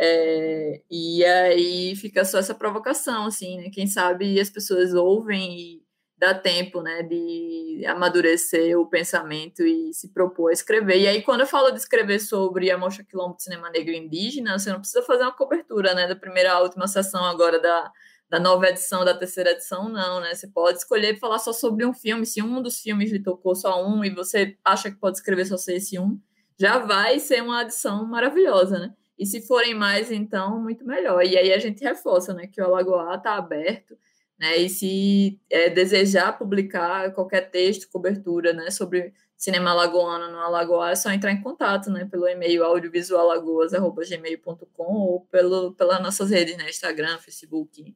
[0.00, 3.70] É, e aí fica só essa provocação, assim, né?
[3.70, 10.08] Quem sabe as pessoas ouvem e dá tempo, né, de amadurecer o pensamento e se
[10.08, 10.98] propor a escrever.
[10.98, 14.58] E aí, quando eu falo de escrever sobre a Mostra Quilombo de Cinema Negro Indígena,
[14.58, 17.92] você não precisa fazer uma cobertura, né, da primeira à última sessão agora da
[18.30, 20.34] da nova edição, da terceira edição, não, né?
[20.34, 22.26] Você pode escolher falar só sobre um filme.
[22.26, 25.56] Se um dos filmes lhe tocou só um e você acha que pode escrever só
[25.72, 26.20] esse um,
[26.58, 28.94] já vai ser uma adição maravilhosa, né?
[29.18, 31.24] E se forem mais, então, muito melhor.
[31.24, 32.46] E aí a gente reforça, né?
[32.46, 33.96] Que o Alagoá está aberto,
[34.38, 34.56] né?
[34.58, 38.70] E se é, desejar publicar qualquer texto, cobertura, né?
[38.70, 42.04] Sobre cinema alagoano no Alagoá, é só entrar em contato, né?
[42.04, 46.68] Pelo e-mail audiovisualagoas.gmail.com ou pelo, pelas nossas redes, né?
[46.68, 47.94] Instagram, Facebook,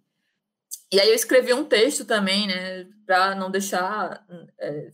[0.92, 4.26] e aí eu escrevi um texto também, né, para não deixar
[4.58, 4.90] é,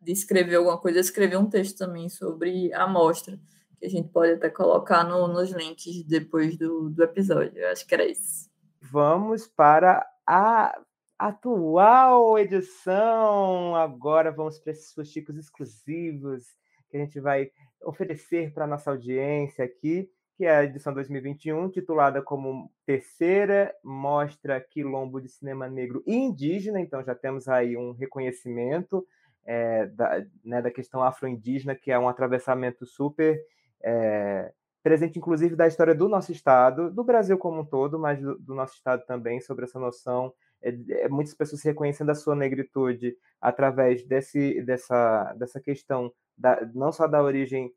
[0.00, 3.38] de escrever alguma coisa, eu escrevi um texto também sobre a amostra,
[3.78, 7.56] que a gente pode até colocar no, nos links depois do, do episódio.
[7.56, 8.50] Eu acho que era isso.
[8.80, 10.76] Vamos para a
[11.16, 13.76] atual edição.
[13.76, 16.44] Agora vamos para esses fuxicos exclusivos
[16.90, 17.50] que a gente vai
[17.82, 24.60] oferecer para a nossa audiência aqui que é a edição 2021, titulada como Terceira Mostra
[24.60, 26.78] Quilombo de Cinema Negro e Indígena.
[26.78, 29.06] Então, já temos aí um reconhecimento
[29.46, 33.40] é, da, né, da questão afro-indígena, que é um atravessamento super
[33.82, 34.52] é,
[34.82, 38.54] presente, inclusive, da história do nosso Estado, do Brasil como um todo, mas do, do
[38.54, 40.34] nosso Estado também, sobre essa noção.
[40.62, 47.06] É, muitas pessoas reconhecendo a sua negritude através desse, dessa, dessa questão, da, não só
[47.06, 47.72] da origem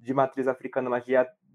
[0.00, 1.14] de matriz africana, mas de,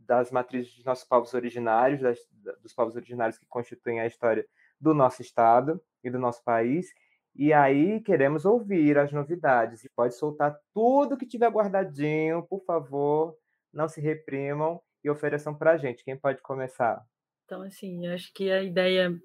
[0.10, 2.18] das matrizes dos nossos povos originários, das,
[2.64, 4.44] dos povos originários que constituem a história
[4.82, 6.92] do nosso estado e do nosso país.
[7.36, 9.84] E aí queremos ouvir as novidades.
[9.84, 13.38] E pode soltar tudo que tiver guardadinho, por favor,
[13.72, 16.04] não se reprimam e ofereçam para a gente.
[16.04, 17.06] Quem pode começar?
[17.46, 19.16] Então, assim, acho que a ideia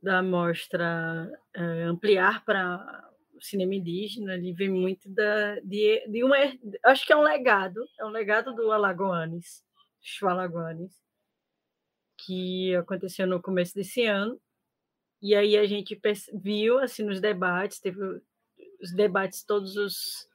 [0.00, 6.36] da mostra é, ampliar para o cinema indígena, ele vem muito da, de, de uma.
[6.84, 9.63] Acho que é um legado, é um legado do Alagoanes,
[10.04, 10.92] Chualaguanes,
[12.18, 14.38] que aconteceu no começo desse ano.
[15.22, 15.98] E aí a gente
[16.34, 17.98] viu assim nos debates, teve
[18.80, 20.28] os debates todos os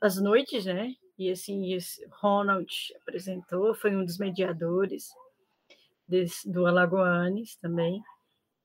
[0.00, 0.92] as noites, né?
[1.16, 1.78] E assim,
[2.20, 2.68] Ronald
[3.00, 5.08] apresentou, foi um dos mediadores
[6.06, 8.02] desse, do Alagoanes também.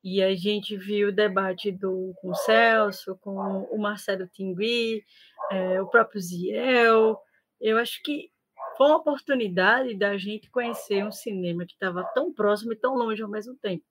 [0.04, 5.04] E a gente viu o debate do, com o Celso, com o Marcelo Tingui,
[5.52, 7.18] é, o próprio Ziel.
[7.62, 8.32] Eu acho que
[8.80, 13.22] foi uma oportunidade da gente conhecer um cinema que estava tão próximo e tão longe
[13.22, 13.84] ao mesmo tempo.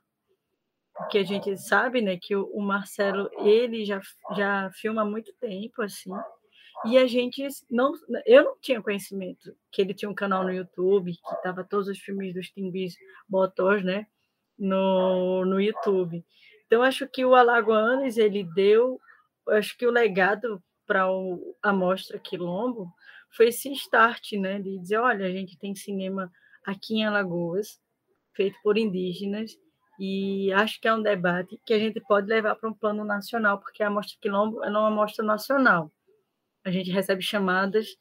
[0.97, 4.01] Porque a gente sabe, né, que o Marcelo, ele já,
[4.35, 6.11] já filma há muito tempo, assim,
[6.87, 7.93] e a gente não,
[8.25, 11.99] eu não tinha conhecimento que ele tinha um canal no YouTube que tava todos os
[11.99, 12.97] filmes dos Timbis
[13.29, 14.07] Botós, né,
[14.59, 16.25] no, no YouTube.
[16.67, 18.99] Então acho que o Alagoanes ele deu,
[19.51, 21.05] acho que o legado para
[21.63, 22.91] a mostra Quilombo
[23.31, 26.31] foi esse start, né, de dizer, olha, a gente tem cinema
[26.65, 27.81] aqui em Alagoas,
[28.35, 29.53] feito por indígenas,
[29.99, 33.59] e acho que é um debate que a gente pode levar para um plano nacional,
[33.59, 35.91] porque a Mostra Quilombo é uma mostra nacional.
[36.65, 37.97] A gente recebe chamadas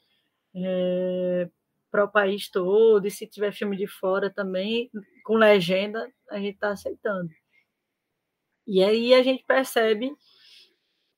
[0.54, 1.48] é,
[1.90, 4.90] para o país todo, e se tiver filme de fora também,
[5.24, 7.30] com legenda, a gente está aceitando.
[8.66, 10.12] E aí a gente percebe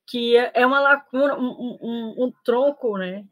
[0.07, 3.25] que é, é uma lacuna, um, um, um tronco, né,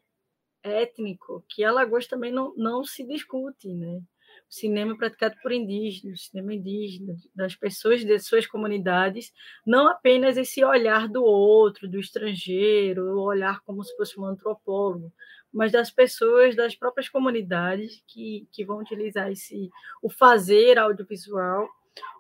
[0.70, 4.02] étnico que Alagoas também não, não se discute, né?
[4.50, 9.32] cinema praticado por indígenas, cinema indígena, das pessoas de suas comunidades,
[9.66, 15.14] não apenas esse olhar do outro, do estrangeiro, o olhar como se fosse um antropólogo,
[15.54, 19.70] mas das pessoas das próprias comunidades que, que vão utilizar esse
[20.02, 21.68] o fazer audiovisual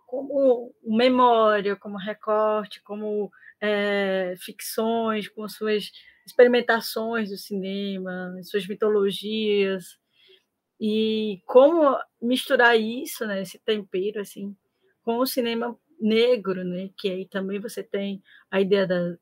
[0.06, 3.32] como memória, como recorte, como
[3.62, 5.92] é, ficções, com suas
[6.30, 9.98] experimentações do cinema, suas mitologias,
[10.80, 14.56] e como misturar isso, né, esse tempero, assim,
[15.04, 19.18] com o cinema negro, né, que aí também você tem a ideia da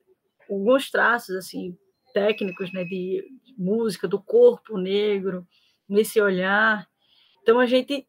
[0.49, 1.77] alguns traços assim
[2.13, 5.45] técnicos, né, de, de música do corpo negro
[5.87, 6.87] nesse olhar.
[7.41, 8.07] Então a gente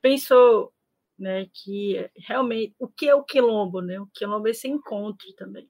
[0.00, 0.72] pensou,
[1.18, 4.00] né, que realmente o que é o quilombo, né?
[4.00, 5.68] O quilombo é esse encontro também,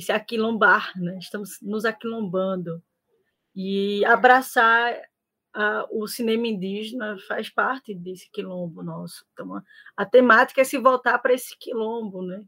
[0.00, 1.18] esse aquilombar, né?
[1.18, 2.82] Estamos nos aquilombando
[3.54, 5.00] e abraçar
[5.52, 9.24] a, o cinema indígena faz parte desse quilombo nosso.
[9.32, 9.62] Então, a,
[9.96, 12.44] a temática é se voltar para esse quilombo, né?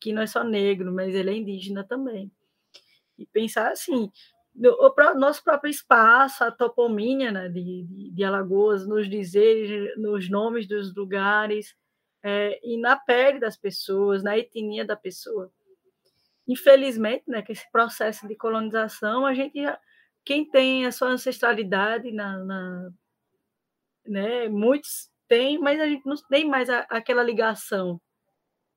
[0.00, 2.30] que não é só negro, mas ele é indígena também.
[3.18, 4.10] E pensar assim,
[4.54, 10.68] o nosso próprio espaço, a topomínia né, de, de, de, Alagoas, nos dizer, nos nomes
[10.68, 11.74] dos lugares,
[12.22, 15.50] é, e na pele das pessoas, na etnia da pessoa.
[16.48, 19.58] Infelizmente, né, que esse processo de colonização, a gente
[20.24, 22.90] quem tem a sua ancestralidade na, na
[24.06, 28.00] né, muitos têm, mas a gente não tem mais a, aquela ligação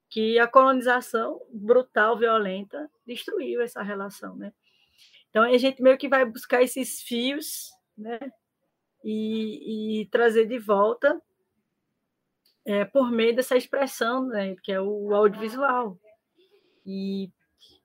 [0.09, 4.51] que a colonização brutal, violenta, destruiu essa relação, né?
[5.29, 8.19] Então a gente meio que vai buscar esses fios, né?
[9.03, 11.21] E, e trazer de volta
[12.65, 14.55] é, por meio dessa expressão, né?
[14.63, 15.97] Que é o audiovisual.
[16.85, 17.29] E,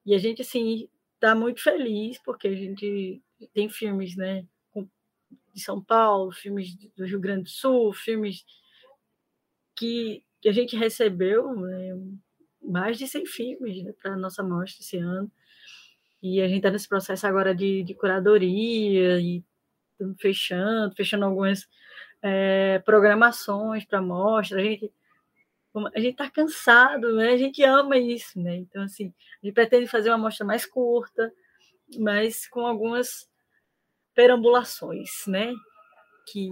[0.05, 3.22] e a gente assim está muito feliz porque a gente
[3.52, 4.44] tem filmes, né?
[5.52, 8.44] De São Paulo, filmes do Rio Grande do Sul, filmes
[9.74, 11.97] que, a gente recebeu né,
[12.60, 15.31] mais de 100 filmes né, para a nossa mostra esse ano.
[16.22, 19.43] E a gente está nesse processo agora de, de curadoria e
[20.18, 21.66] fechando, fechando algumas
[22.22, 24.60] é, programações para mostra.
[24.60, 24.93] A gente
[25.94, 27.30] a gente está cansado, né?
[27.32, 28.56] A gente ama isso, né?
[28.56, 31.32] Então assim, a gente pretende fazer uma mostra mais curta,
[31.98, 33.28] mas com algumas
[34.14, 35.52] perambulações, né?
[36.26, 36.48] Que,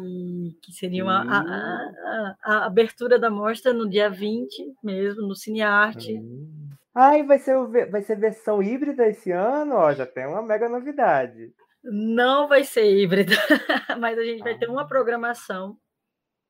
[0.63, 6.13] que seriam a, a, a, abertura da mostra no dia 20 mesmo, no Cinearte.
[6.19, 6.69] Hum.
[6.95, 7.57] Ai, vai ser,
[7.89, 9.77] vai ser versão híbrida esse ano?
[9.77, 11.55] Ó, já tem uma mega novidade.
[11.83, 13.35] Não vai ser híbrida,
[13.99, 14.87] mas a gente vai ter uma ah.
[14.87, 15.79] programação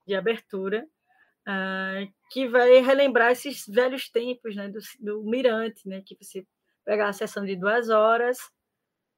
[0.04, 0.84] de abertura
[1.46, 6.46] uh, que vai relembrar esses velhos tempos né, do, do Mirante, né, que você
[6.82, 8.38] pegar a sessão de duas horas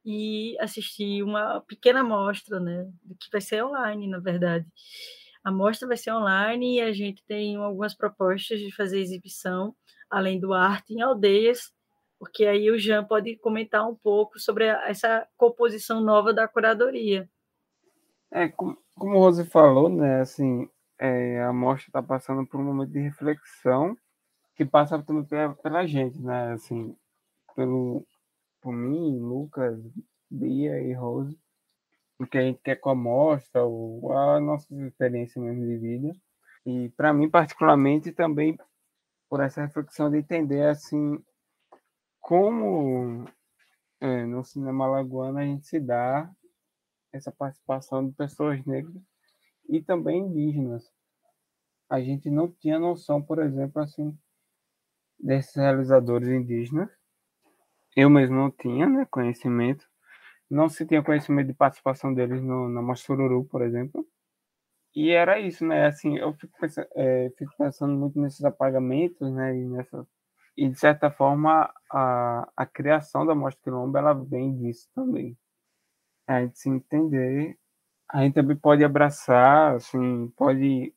[0.04, 4.66] e assistir uma pequena amostra, né, que vai ser online, na verdade.
[5.44, 9.76] A mostra vai ser online e a gente tem algumas propostas de fazer exibição,
[10.10, 11.72] além do arte em aldeias,
[12.18, 17.28] porque aí o Jean pode comentar um pouco sobre essa composição nova da curadoria.
[18.32, 20.68] É, como, como o Rose falou, né, assim,
[21.04, 23.94] é, a mostra está passando por um momento de reflexão
[24.56, 26.96] que passa também pela, pela gente, né, assim,
[27.54, 28.06] pelo,
[28.62, 29.78] por mim, Lucas,
[30.30, 31.38] Bia e Rose,
[32.18, 36.12] o que a gente quer com a mostra, ou a nossa experiência mesmo de vida.
[36.64, 38.56] E para mim, particularmente, também
[39.28, 41.22] por essa reflexão de entender assim
[42.18, 43.26] como
[44.00, 46.30] é, no cinema lagoano a gente se dá
[47.12, 49.02] essa participação de pessoas negras
[49.68, 50.92] e também indígenas.
[51.88, 54.16] A gente não tinha noção, por exemplo, assim,
[55.18, 56.90] desses realizadores indígenas
[57.96, 59.86] eu mesmo não tinha né, conhecimento.
[60.50, 64.06] Não se tinha conhecimento de participação deles no, na Massururu, por exemplo.
[64.94, 65.86] E era isso, né?
[65.86, 69.56] Assim, eu fico pensando, é, fico pensando muito nesses apagamentos, né?
[69.56, 70.06] E, nessa,
[70.56, 75.36] e de certa forma, a, a criação da Mostra Quilombo, ela vem disso também.
[76.26, 77.58] A gente se entender,
[78.08, 80.94] a gente também pode abraçar, assim, pode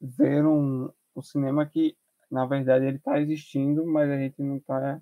[0.00, 1.96] ver um, um cinema que,
[2.30, 5.00] na verdade, ele está existindo, mas a gente não está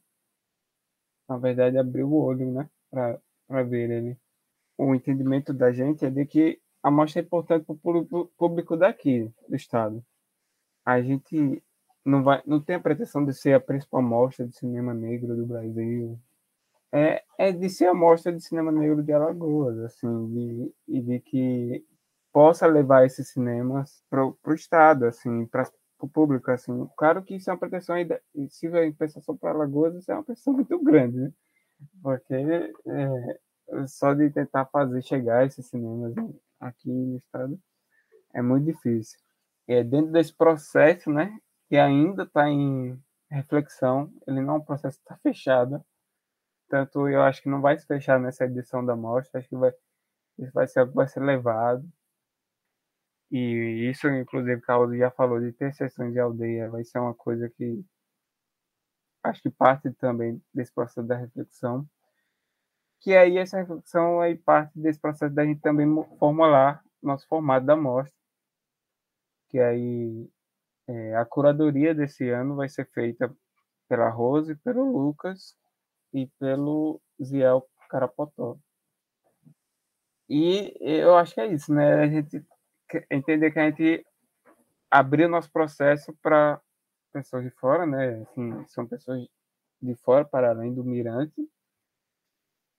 [1.32, 4.18] na verdade, abrir o olho, né, para ver ele.
[4.76, 9.30] O entendimento da gente é de que a mostra é importante para o público daqui,
[9.48, 10.05] do estado.
[10.84, 11.62] A gente
[12.05, 15.47] não vai, não tem a pretensão de ser a principal mostra de cinema negro do
[15.47, 16.18] Brasil.
[16.94, 21.20] É, é de ser a mostra de cinema negro de Alagoas, assim, de, e de
[21.20, 21.85] que
[22.32, 25.64] possa levar esses cinemas para o estado, assim, para
[26.01, 26.89] o público, assim.
[26.97, 27.97] Claro que isso é uma pretensão,
[28.51, 31.32] se a pretensão para Alagoas, isso é uma pretensão muito grande, né?
[32.02, 33.40] Porque é,
[33.86, 36.14] só de tentar fazer chegar esses cinemas
[36.60, 37.59] aqui no estado
[38.35, 39.19] É muito difícil.
[39.69, 41.39] É dentro desse processo, né,
[41.69, 42.98] que ainda está em
[43.31, 45.85] reflexão, ele não é um processo que está fechado.
[46.73, 49.74] Tanto eu acho que não vai se fechar nessa edição da mostra, acho que vai,
[50.39, 51.86] isso vai ser algo que vai ser levado.
[53.31, 57.51] E isso, inclusive, Carlos já falou de ter sessões de aldeia, vai ser uma coisa
[57.51, 57.85] que
[59.23, 61.86] acho que parte também desse processo da reflexão.
[63.03, 65.86] Que aí essa reflexão aí parte desse processo da gente também
[66.19, 68.16] formular nosso formato da mostra.
[69.51, 70.27] Que aí
[70.89, 73.31] é, a curadoria desse ano vai ser feita
[73.86, 75.55] pela Rose, pelo Lucas
[76.12, 78.59] e pelo Ziel Carapotó.
[80.28, 81.94] E eu acho que é isso, né?
[82.02, 82.44] A gente
[83.10, 84.06] entender que a gente
[84.90, 86.60] abriu nosso processo para
[87.12, 88.22] pessoas de fora, né?
[88.22, 89.26] Assim, são pessoas
[89.80, 91.48] de fora para além do mirante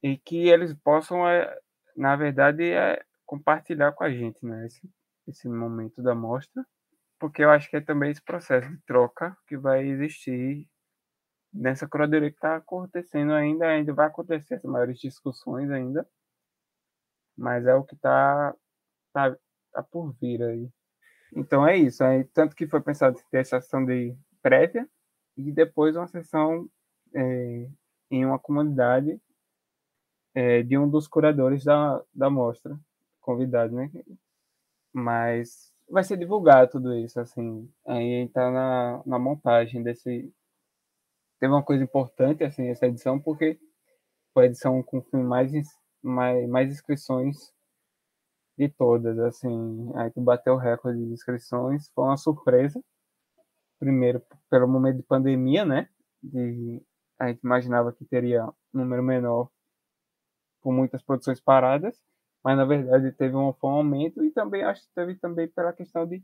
[0.01, 1.57] e que eles possam, é,
[1.95, 4.65] na verdade, é, compartilhar com a gente, né?
[4.65, 4.89] Esse,
[5.27, 6.65] esse momento da mostra,
[7.19, 10.67] porque eu acho que é também esse processo de troca que vai existir
[11.53, 16.07] nessa curadoria que está acontecendo ainda, ainda vai acontecer as maiores discussões ainda,
[17.37, 18.55] mas é o que está
[19.13, 19.37] tá,
[19.71, 20.69] tá por vir aí.
[21.35, 22.03] Então é isso.
[22.03, 24.87] Aí, tanto que foi pensado ter essa sessão de prévia
[25.37, 26.69] e depois uma sessão
[27.13, 27.69] é,
[28.11, 29.19] em uma comunidade
[30.35, 32.79] é, de um dos curadores da, da mostra,
[33.21, 33.91] convidado, né?
[34.91, 37.69] Mas vai ser divulgado tudo isso, assim.
[37.85, 40.31] Aí está na, na montagem desse.
[41.43, 43.59] Teve uma coisa importante, assim, essa edição, porque
[44.33, 45.51] foi a edição com mais,
[46.01, 47.53] mais, mais inscrições
[48.57, 52.81] de todas, assim, aí tu bateu o recorde de inscrições, foi uma surpresa,
[53.77, 55.89] primeiro pelo momento de pandemia, né,
[56.23, 56.81] de,
[57.19, 59.49] a gente imaginava que teria um número menor
[60.61, 62.01] por muitas produções paradas,
[62.41, 66.07] mas na verdade teve um, um aumento e também acho que teve também pela questão
[66.07, 66.23] de,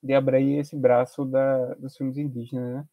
[0.00, 2.88] de abrir esse braço da, dos filmes indígenas, né,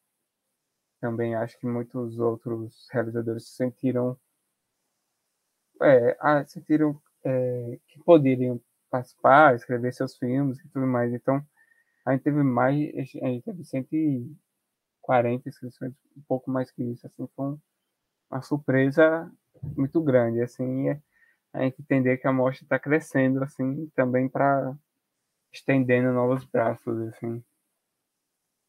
[0.99, 4.17] também acho que muitos outros realizadores se sentiram
[5.81, 8.59] é, ah, sentiram é, que poderiam
[8.89, 11.13] participar, escrever seus filmes e tudo mais.
[11.13, 11.41] Então,
[12.05, 12.75] a gente teve mais,
[13.21, 17.57] a gente teve 140 inscrições, um pouco mais que isso, assim, foi
[18.31, 19.31] uma surpresa
[19.75, 20.89] muito grande, assim,
[21.53, 24.75] a gente entender que a mostra está crescendo, assim, também para
[25.53, 27.43] estendendo novos braços, assim.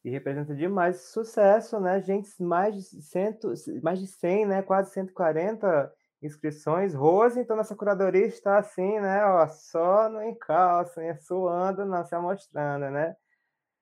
[0.04, 2.42] E representa demais sucesso, né, gente?
[2.42, 3.52] Mais de, cento,
[3.82, 4.62] mais de 100, né?
[4.62, 6.94] Quase 140 inscrições.
[6.94, 9.24] Rose, então, nossa curadoria está assim, né?
[9.24, 11.14] Ó, só no encalço, né?
[11.16, 13.14] suando, não se amostrando, né?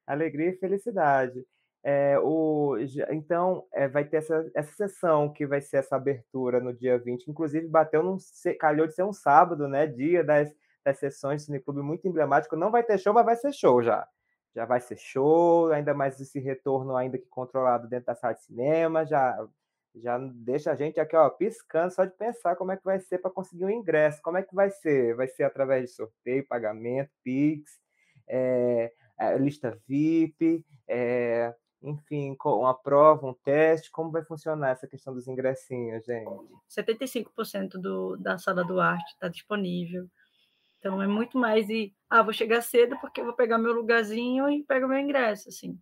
[0.06, 1.44] Alegria e felicidade.
[1.84, 2.76] É, o,
[3.10, 7.28] então, é, vai ter essa, essa sessão que vai ser essa abertura no dia 20.
[7.28, 8.16] Inclusive, bateu num.
[8.58, 9.86] calhou de ser um sábado, né?
[9.86, 10.52] Dia das,
[10.84, 12.56] das sessões do Cineclube muito emblemático.
[12.56, 14.06] Não vai ter show, mas vai ser show já.
[14.58, 18.42] Já vai ser show, ainda mais esse retorno ainda que controlado dentro da sala de
[18.42, 19.38] cinema, já
[19.94, 23.18] já deixa a gente aqui, ó, piscando só de pensar como é que vai ser
[23.18, 24.20] para conseguir um ingresso.
[24.20, 25.14] Como é que vai ser?
[25.14, 27.70] Vai ser através de sorteio, pagamento, Pix,
[28.28, 28.92] é,
[29.38, 33.92] lista VIP, é, enfim, uma prova, um teste.
[33.92, 36.28] Como vai funcionar essa questão dos ingressinhos, gente?
[36.68, 40.08] 75% do, da sala do arte está disponível.
[40.78, 44.48] Então é muito mais de, ah, vou chegar cedo porque eu vou pegar meu lugarzinho
[44.48, 45.78] e pego meu ingresso, assim.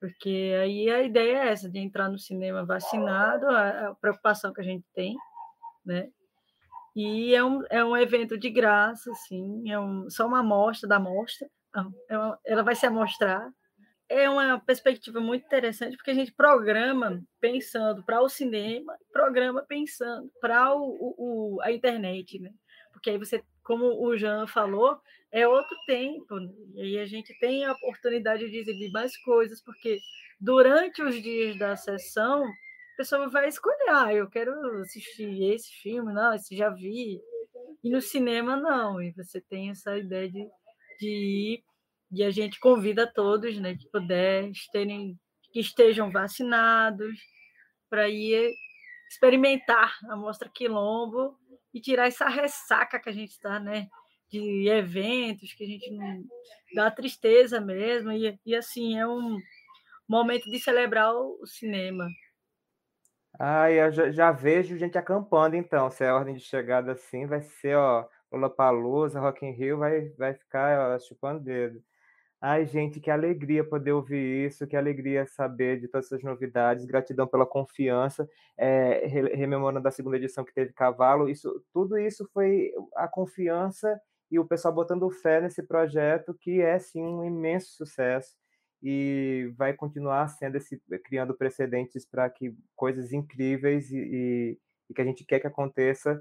[0.00, 4.64] Porque aí a ideia é essa, de entrar no cinema vacinado, a, preocupação que a
[4.64, 5.14] gente tem,
[5.86, 6.08] né?
[6.96, 10.96] E é um, é um evento de graça, assim, é um, só uma amostra da
[10.96, 11.48] amostra,
[12.10, 13.48] é uma, ela vai se amostrar.
[14.08, 20.30] É uma perspectiva muito interessante, porque a gente programa pensando para o cinema, programa pensando
[20.40, 21.14] para o,
[21.56, 22.50] o, a internet, né?
[22.92, 26.38] Porque aí você, como o Jean falou, é outro tempo.
[26.38, 26.52] Né?
[26.74, 29.98] E a gente tem a oportunidade de exibir mais coisas, porque
[30.40, 36.12] durante os dias da sessão, a pessoa vai escolher, ah, eu quero assistir esse filme,
[36.12, 37.20] não, esse já vi.
[37.82, 39.00] E no cinema, não.
[39.00, 40.46] E você tem essa ideia de,
[40.98, 41.64] de ir,
[42.12, 45.18] e a gente convida todos, né, que puder, terem,
[45.52, 47.18] que estejam vacinados,
[47.88, 48.54] para ir
[49.08, 51.38] experimentar a Mostra Quilombo
[51.72, 53.88] e tirar essa ressaca que a gente está, né?
[54.32, 56.24] de eventos que a gente não
[56.74, 59.38] dá tristeza mesmo e, e assim é um
[60.08, 62.08] momento de celebrar o, cinema.
[63.38, 67.26] Ah, eu já, já, vejo gente acampando então, se é a ordem de chegada assim,
[67.26, 71.82] vai ser ó Lollapalooza, Rock in Rio vai vai ficar ó, chupando dedo.
[72.44, 77.24] Ai, gente, que alegria poder ouvir isso, que alegria saber de todas essas novidades, gratidão
[77.24, 78.28] pela confiança,
[78.58, 83.96] é, rememorando a segunda edição que teve Cavalo, isso, tudo isso foi a confiança
[84.28, 88.36] e o pessoal botando fé nesse projeto que é sim um imenso sucesso.
[88.82, 94.58] E vai continuar sendo esse criando precedentes para que coisas incríveis e, e,
[94.90, 96.20] e, que a gente quer que aconteça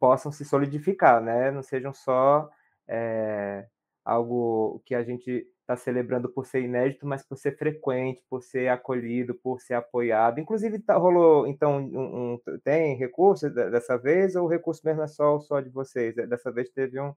[0.00, 1.52] possam se solidificar, né?
[1.52, 2.50] Não sejam só
[2.88, 3.68] é,
[4.04, 8.68] algo que a gente está celebrando por ser inédito, mas por ser frequente, por ser
[8.68, 10.40] acolhido, por ser apoiado.
[10.40, 15.06] Inclusive, tá, rolou, então, um, um, tem recurso dessa vez, ou o recurso mesmo é
[15.08, 16.14] só, só de vocês?
[16.14, 17.14] Dessa vez teve um,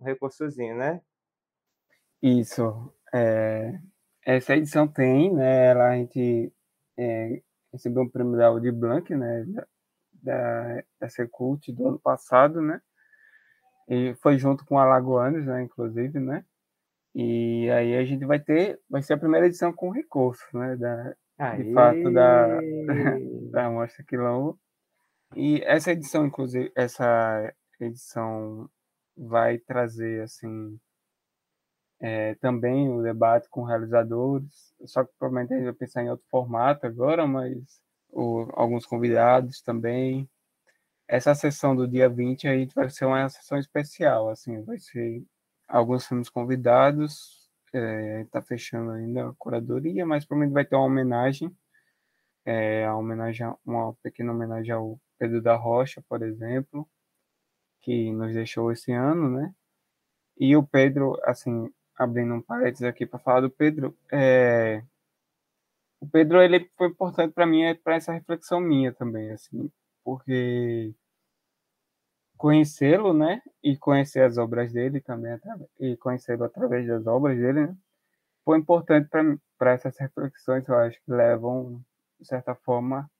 [0.00, 1.00] um recursozinho, né?
[2.22, 2.92] Isso.
[3.12, 3.78] É,
[4.24, 5.66] essa edição tem, né?
[5.66, 6.52] Ela, a gente
[6.96, 7.42] é,
[7.72, 9.44] recebeu um prêmio da Audi Blanc, né?
[9.44, 9.66] Da,
[10.22, 12.80] da, da Secult do ano passado, né?
[13.88, 15.62] E foi junto com Alagoanos, né?
[15.62, 16.44] Inclusive, né?
[17.14, 20.76] E aí a gente vai ter, vai ser a primeira edição com recurso, né?
[20.76, 21.14] Da,
[21.56, 22.46] de fato, da,
[23.50, 24.58] da Mostra Quilombo.
[25.34, 28.68] E essa edição, inclusive, essa edição
[29.16, 30.78] vai trazer, assim,
[32.00, 36.26] é, também o debate com realizadores, só que provavelmente a gente vai pensar em outro
[36.28, 37.80] formato agora, mas
[38.10, 40.28] o, alguns convidados também.
[41.08, 45.24] Essa sessão do dia 20 aí vai ser uma sessão especial, assim, vai ser
[45.68, 51.54] alguns filmes convidados, está é, fechando ainda a curadoria, mas provavelmente vai ter uma homenagem,
[52.44, 56.88] é, a homenagem uma pequena homenagem ao Pedro da Rocha, por exemplo,
[57.80, 59.54] que nos deixou esse ano, né?
[60.38, 64.82] E o Pedro, assim, abrindo um parênteses aqui para falar do Pedro, é,
[66.00, 69.70] o Pedro ele foi importante para mim é para essa reflexão minha também, assim,
[70.04, 70.94] porque
[72.36, 73.40] conhecê-lo, né?
[73.62, 75.38] E conhecer as obras dele também,
[75.80, 77.76] e conhecê-lo através das obras dele, né?
[78.44, 79.08] Foi importante
[79.58, 81.82] para essas reflexões, eu acho que levam,
[82.20, 83.10] de certa forma,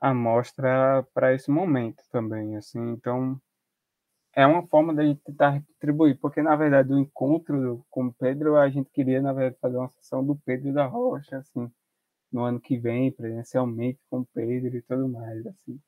[0.00, 2.80] a mostra para esse momento também, assim.
[2.92, 3.40] Então,
[4.34, 8.68] é uma forma da gente tentar retribuir, porque, na verdade, o encontro com Pedro, a
[8.70, 11.70] gente queria, na verdade, fazer uma sessão do Pedro da Rocha, assim,
[12.34, 15.80] no ano que vem, presencialmente com o Pedro e tudo mais, assim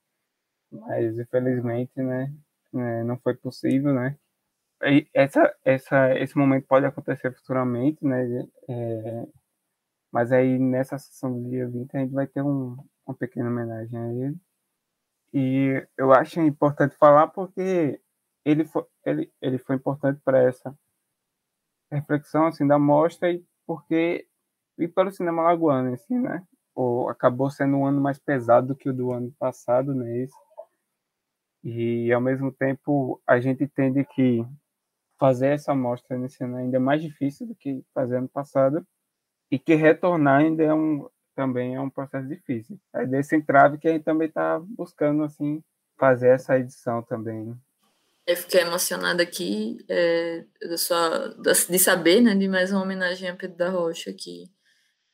[0.70, 2.32] mas infelizmente, né,
[2.72, 4.16] né, não foi possível, né.
[4.82, 9.26] E essa, essa, esse momento pode acontecer futuramente, né, é,
[10.12, 13.98] mas aí nessa sessão do dia 20 a gente vai ter um, uma pequena homenagem
[13.98, 14.36] a ele.
[15.32, 18.00] E eu acho importante falar porque
[18.44, 20.76] ele foi, ele, ele foi importante para essa
[21.90, 24.26] reflexão assim da mostra e porque
[24.78, 26.42] e para o cinema lagoano assim, né?
[26.74, 30.18] Ou acabou sendo um ano mais pesado do que o do ano passado, né?
[30.18, 30.36] Isso
[31.68, 34.46] e, ao mesmo tempo, a gente entende que
[35.18, 38.86] fazer essa amostra nesse ano é mais difícil do que fazer ano passado
[39.50, 42.78] e que retornar ainda é um, também é um processo difícil.
[42.94, 45.60] É desse entrave que a gente também está buscando assim
[45.98, 47.46] fazer essa edição também.
[47.46, 47.56] Né?
[48.28, 50.44] Eu fiquei emocionada aqui é,
[50.76, 51.28] só,
[51.68, 54.44] de saber né, de mais uma homenagem a Pedro da Rocha que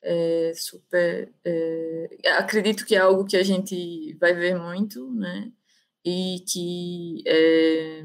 [0.03, 1.33] é super.
[1.45, 2.09] É,
[2.39, 5.53] acredito que é algo que a gente vai ver muito, né?
[6.05, 8.05] e que é,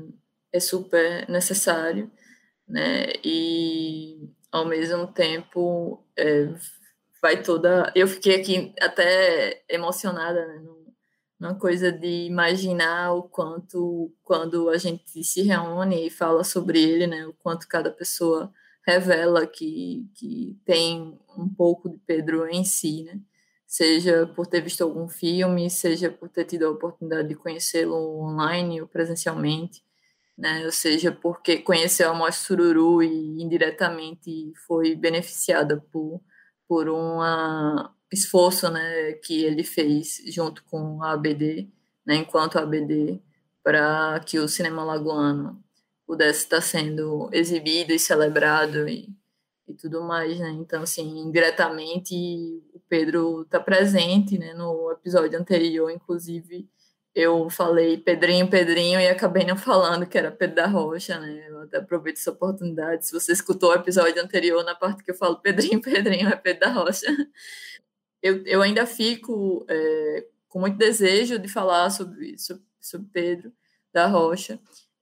[0.53, 2.11] é super necessário,
[2.67, 3.07] né?
[3.23, 6.53] E ao mesmo tempo é,
[7.21, 7.91] vai toda.
[7.95, 10.63] Eu fiquei aqui até emocionada, né?
[11.39, 17.07] Numa coisa de imaginar o quanto, quando a gente se reúne e fala sobre ele,
[17.07, 17.27] né?
[17.27, 18.51] O quanto cada pessoa
[18.87, 23.19] revela que, que tem um pouco de Pedro em si, né?
[23.67, 28.81] seja por ter visto algum filme, seja por ter tido a oportunidade de conhecê-lo online
[28.81, 29.83] ou presencialmente,
[30.37, 30.65] né?
[30.65, 36.21] Ou seja, porque conheceu a Mostra Sururu e indiretamente foi beneficiada por,
[36.67, 37.19] por um
[38.11, 41.69] esforço, né, que ele fez junto com a ABD,
[42.05, 43.21] né, enquanto a ABD,
[43.61, 45.61] para que o cinema lagoano
[46.07, 49.13] pudesse estar sendo exibido e celebrado e
[49.67, 50.49] e tudo mais, né?
[50.51, 52.15] Então, assim, indiretamente
[52.73, 54.53] o Pedro está presente, né?
[54.53, 56.69] No episódio anterior, inclusive,
[57.13, 61.47] eu falei Pedrinho, Pedrinho e acabei não falando que era Pedro da Rocha, né?
[61.49, 63.07] Eu até aproveito essa oportunidade.
[63.07, 66.61] Se você escutou o episódio anterior, na parte que eu falo Pedrinho, Pedrinho, é Pedro
[66.61, 67.07] da Rocha.
[68.21, 73.53] Eu, eu ainda fico é, com muito desejo de falar sobre, sobre, sobre Pedro
[73.93, 74.59] da Rocha.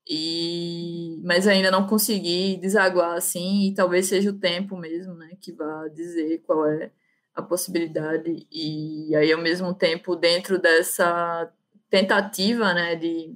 [0.07, 5.51] E, mas ainda não consegui desaguar assim, e talvez seja o tempo mesmo, né, que
[5.51, 6.91] vá dizer qual é
[7.33, 8.47] a possibilidade.
[8.51, 11.51] E aí, ao mesmo tempo, dentro dessa
[11.89, 13.35] tentativa, né, de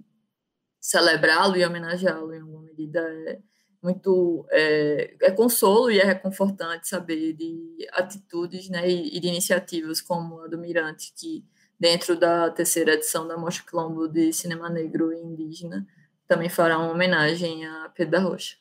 [0.80, 3.40] celebrá-lo e homenageá-lo em alguma medida, é
[3.82, 10.02] muito é, é, consolo e é reconfortante saber de atitudes, né, e, e de iniciativas
[10.02, 11.44] como a do Mirante, que
[11.80, 15.88] dentro da terceira edição da Mostra Quilombo de Cinema Negro e Indígena
[16.30, 18.56] também fará uma homenagem a Pedro da Rocha.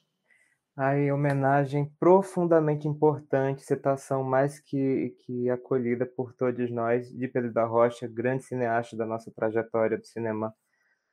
[0.75, 7.67] Aí, homenagem profundamente importante, citação mais que, que acolhida por todos nós, de Pedro da
[7.67, 10.55] Rocha, grande cineasta da nossa trajetória do cinema,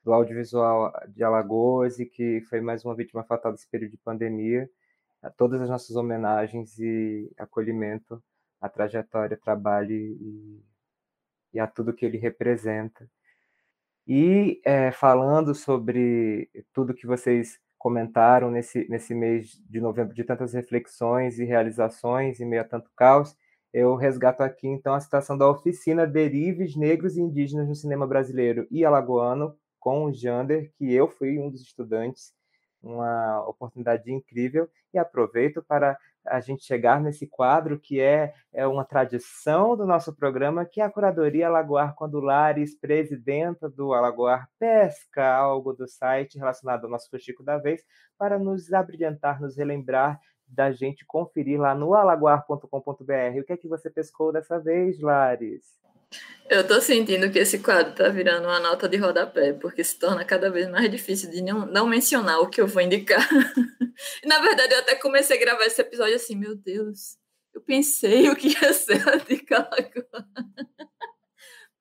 [0.03, 4.69] do audiovisual de Alagoas, e que foi mais uma vítima fatal desse período de pandemia.
[5.21, 8.23] A todas as nossas homenagens e acolhimento
[8.61, 10.63] à trajetória, trabalho e,
[11.53, 13.09] e a tudo que ele representa.
[14.07, 20.53] E é, falando sobre tudo que vocês comentaram nesse, nesse mês de novembro de tantas
[20.53, 23.35] reflexões e realizações em meio a tanto caos,
[23.73, 28.67] eu resgato aqui então a citação da oficina Derives Negros e Indígenas no Cinema Brasileiro
[28.71, 32.33] e Alagoano, com o Jander, que eu fui um dos estudantes,
[32.81, 38.83] uma oportunidade incrível, e aproveito para a gente chegar nesse quadro que é, é uma
[38.83, 45.35] tradição do nosso programa, que é a Curadoria Alagoar, quando Lares, presidenta do Alagoar, pesca
[45.35, 47.81] algo do site relacionado ao nosso Fuxico da Vez,
[48.17, 53.39] para nos abrilhantar, nos relembrar da gente conferir lá no alagoar.com.br.
[53.39, 55.85] O que é que você pescou dessa vez, Lares?
[56.47, 60.23] Eu tô sentindo que esse quadro tá virando uma nota de rodapé, porque se torna
[60.23, 63.27] cada vez mais difícil de não, não mencionar o que eu vou indicar.
[64.23, 67.17] Na verdade, eu até comecei a gravar esse episódio assim, meu Deus,
[67.53, 70.27] eu pensei o que ia ser a dica agora.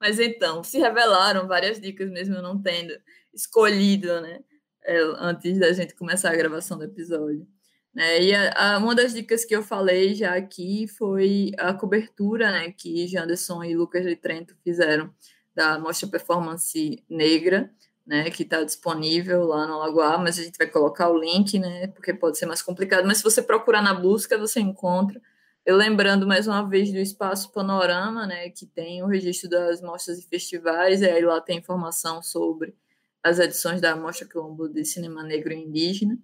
[0.01, 2.95] Mas então, se revelaram várias dicas mesmo eu não tendo
[3.35, 4.41] escolhido, né?
[4.83, 7.47] É, antes da gente começar a gravação do episódio.
[7.95, 8.23] Né?
[8.23, 12.73] E a, a, uma das dicas que eu falei já aqui foi a cobertura né,
[12.73, 15.15] que Janderson e Lucas de Trento fizeram
[15.55, 17.71] da Mostra Performance Negra,
[18.05, 21.87] né, que está disponível lá no Lagoa, mas a gente vai colocar o link, né,
[21.87, 25.23] porque pode ser mais complicado, mas se você procurar na busca, você encontra.
[25.65, 30.19] Eu lembrando mais uma vez do Espaço Panorama, né, que tem o registro das mostras
[30.19, 32.75] e festivais, e aí lá tem informação sobre
[33.23, 36.19] as edições da Mostra Quilombo de Cinema Negro e Indígena.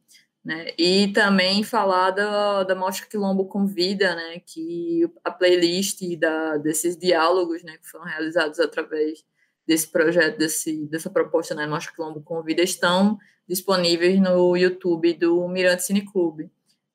[0.45, 0.73] Né?
[0.79, 4.41] E também falar da, da Mostra Quilombo Convida, né?
[4.41, 7.77] que a playlist da, desses diálogos né?
[7.77, 9.25] que foram realizados através
[9.67, 11.67] desse projeto, desse, dessa proposta né?
[11.67, 16.51] Mostra Quilombo Convida, estão disponíveis no YouTube do Mirante Cine Clube.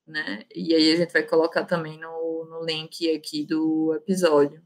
[0.08, 0.44] Né?
[0.54, 4.62] E aí a gente vai colocar também no, no link aqui do episódio.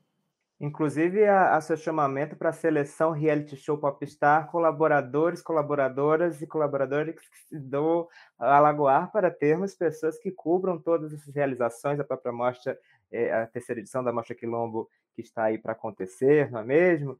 [0.59, 7.15] Inclusive, a, a seu chamamento para a seleção reality show Popstar, colaboradores, colaboradoras e colaboradores
[7.49, 12.77] do Alagoar para termos pessoas que cubram todas essas realizações, a própria mostra,
[13.09, 17.17] é, a terceira edição da Mostra Quilombo, que está aí para acontecer, não é mesmo?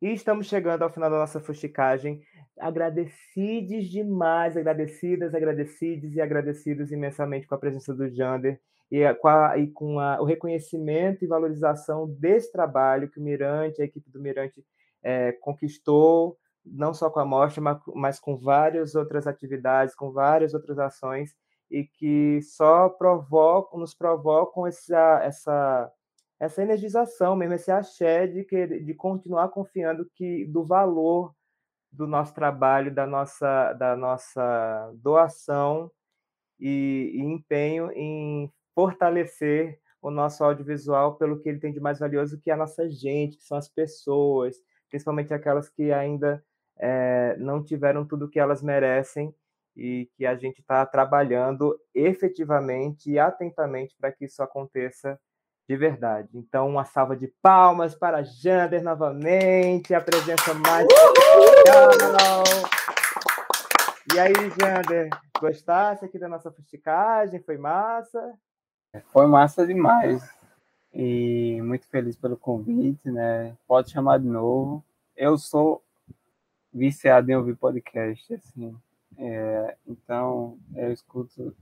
[0.00, 2.22] E estamos chegando ao final da nossa fusticagem.
[2.58, 8.58] Agradecidos demais, agradecidas, agradecidos e agradecidos imensamente com a presença do Jander
[8.92, 13.80] e, com, a, e com a, o reconhecimento e valorização desse trabalho que o Mirante,
[13.80, 14.62] a equipe do Mirante,
[15.02, 20.52] é, conquistou, não só com a mostra, mas, mas com várias outras atividades, com várias
[20.52, 21.34] outras ações,
[21.70, 25.90] e que só provocam, nos provocam essa, essa,
[26.38, 31.34] essa energização mesmo, esse axé de, que, de continuar confiando que do valor
[31.90, 35.90] do nosso trabalho, da nossa, da nossa doação
[36.60, 42.40] e, e empenho em fortalecer o nosso audiovisual pelo que ele tem de mais valioso,
[42.40, 44.56] que é a nossa gente, que são as pessoas,
[44.90, 46.44] principalmente aquelas que ainda
[46.76, 49.34] é, não tiveram tudo o que elas merecem
[49.76, 55.18] e que a gente está trabalhando efetivamente e atentamente para que isso aconteça
[55.68, 56.28] de verdade.
[56.34, 62.42] Então, uma salva de palmas para Jander novamente, a presença mais especial.
[64.14, 65.08] E aí, Jander,
[65.40, 67.40] gostasse aqui da nossa fusticagem?
[67.40, 68.34] Foi massa?
[69.06, 70.22] Foi massa demais.
[70.92, 73.56] E muito feliz pelo convite, né?
[73.66, 74.84] Pode chamar de novo.
[75.16, 75.82] Eu sou
[76.72, 78.76] viciado em ouvir podcast, assim.
[79.16, 81.54] É, então, eu escuto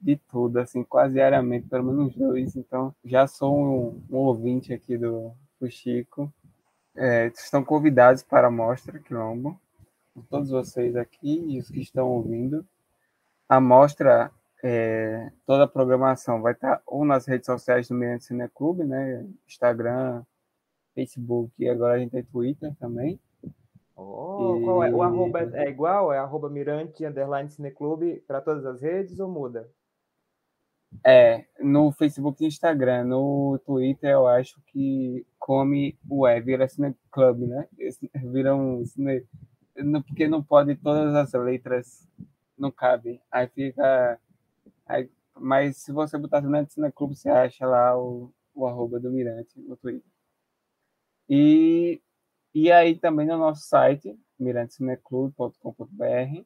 [0.00, 2.54] de tudo, assim, quase diariamente, pelo menos dois.
[2.56, 6.30] Então, já sou um, um ouvinte aqui do, do Chico.
[6.94, 9.58] É, estão convidados para a Mostra Quilombo,
[10.28, 12.66] todos vocês aqui e os que estão ouvindo.
[13.48, 14.30] A mostra
[14.62, 19.26] é, toda a programação vai estar ou nas redes sociais do Mirante Cine Clube, né?
[19.46, 20.24] Instagram,
[20.94, 23.20] Facebook e agora a gente tem Twitter também.
[23.94, 24.64] Oh, e...
[24.64, 24.90] qual é?
[24.92, 26.12] O arroba é igual?
[26.12, 29.68] É arroba Mirante Underline Cineclube para todas as redes ou muda?
[31.04, 33.04] É, no Facebook e Instagram.
[33.04, 37.68] No Twitter eu acho que come o é, vira Cineclube, né?
[38.14, 39.24] Vira um cine...
[40.06, 42.08] Porque não pode todas as letras,
[42.56, 43.20] não cabe.
[43.30, 44.18] Aí fica
[44.88, 49.10] Aí, mas se você botar Mirante Cine Clube, você acha lá o, o arroba do
[49.10, 50.10] Mirante no Twitter.
[51.28, 52.00] E,
[52.54, 56.42] e aí também no nosso site, mirantecineclube.com.br,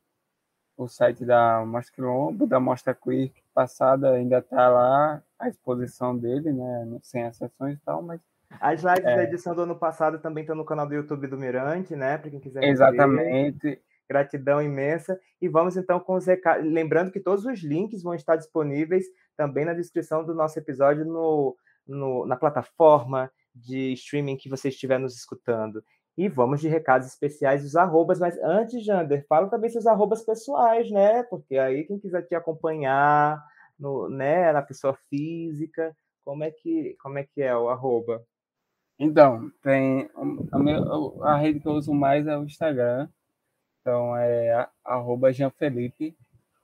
[0.76, 6.52] o site da Mostra Quilombo, da Mostra Queer, passada ainda está lá a exposição dele,
[6.52, 6.98] né?
[7.02, 8.20] Sem as sessões e tal, mas.
[8.60, 9.16] As lives é...
[9.16, 12.18] da edição do ano passado também estão no canal do YouTube do Mirante, né?
[12.18, 12.64] Para quem quiser.
[12.64, 13.62] Exatamente.
[13.62, 13.82] Ver.
[14.12, 15.18] Gratidão imensa.
[15.40, 16.70] E vamos então com os recados.
[16.70, 19.06] Lembrando que todos os links vão estar disponíveis
[19.36, 21.56] também na descrição do nosso episódio no,
[21.86, 25.82] no na plataforma de streaming que você estiver nos escutando.
[26.16, 30.90] E vamos de recados especiais os arrobas, mas antes, Jander, fala também seus arrobas pessoais,
[30.90, 31.22] né?
[31.22, 33.42] Porque aí quem quiser te acompanhar,
[33.78, 38.24] no, né, na pessoa física, como é que, como é, que é o arroba?
[38.98, 40.08] Então, tem
[40.52, 40.78] a, minha,
[41.22, 43.08] a rede que eu uso mais é o Instagram.
[43.82, 46.16] Então é arroba Jean Felipe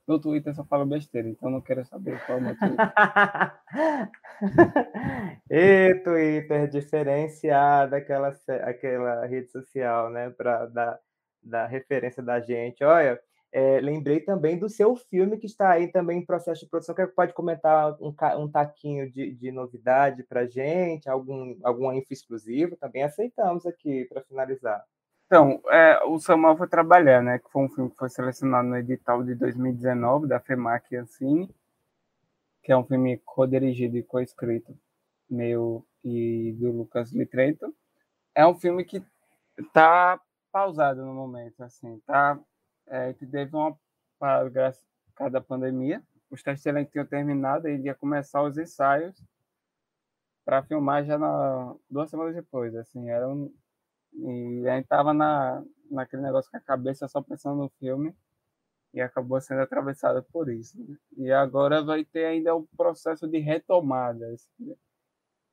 [0.08, 2.76] no Twitter só falo besteira, então não quero saber qual é o motivo.
[5.50, 10.30] e Twitter, diferenciada aquela, aquela rede social, né?
[10.30, 10.98] Para dar,
[11.42, 12.82] dar referência da gente.
[12.82, 13.20] Olha,
[13.52, 16.94] é, lembrei também do seu filme que está aí também em processo de produção.
[16.94, 22.78] que pode comentar um, um taquinho de, de novidade para gente, algum, algum info exclusivo?
[22.78, 24.82] Também aceitamos aqui para finalizar.
[25.28, 27.38] Então, é, o Samuel foi trabalhar, né?
[27.38, 31.54] Que foi um filme que foi selecionado no edital de 2019 da FEMAC Ancine,
[32.62, 34.74] que é um filme co-dirigido e co-escrito
[35.28, 37.74] meu e do Lucas Litreto.
[38.34, 39.04] É um filme que
[39.74, 40.18] tá
[40.50, 42.40] pausado no momento, assim, tá?
[42.86, 43.78] É, que teve uma
[44.18, 44.74] parada
[45.30, 46.02] da pandemia.
[46.30, 49.22] Os testes elenco tinham terminado e ia começar os ensaios
[50.42, 53.52] para filmar já na, duas semanas depois, assim, era um,
[54.12, 58.14] e a gente tava na, naquele negócio com a cabeça só pensando no filme
[58.92, 60.78] e acabou sendo atravessado por isso.
[60.82, 60.96] Né?
[61.16, 64.26] E agora vai ter ainda o processo de retomada.
[64.32, 64.74] Assim,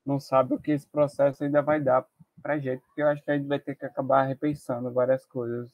[0.05, 2.05] não sabe o que esse processo ainda vai dar
[2.41, 5.71] pra gente, porque eu acho que a gente vai ter que acabar repensando várias coisas.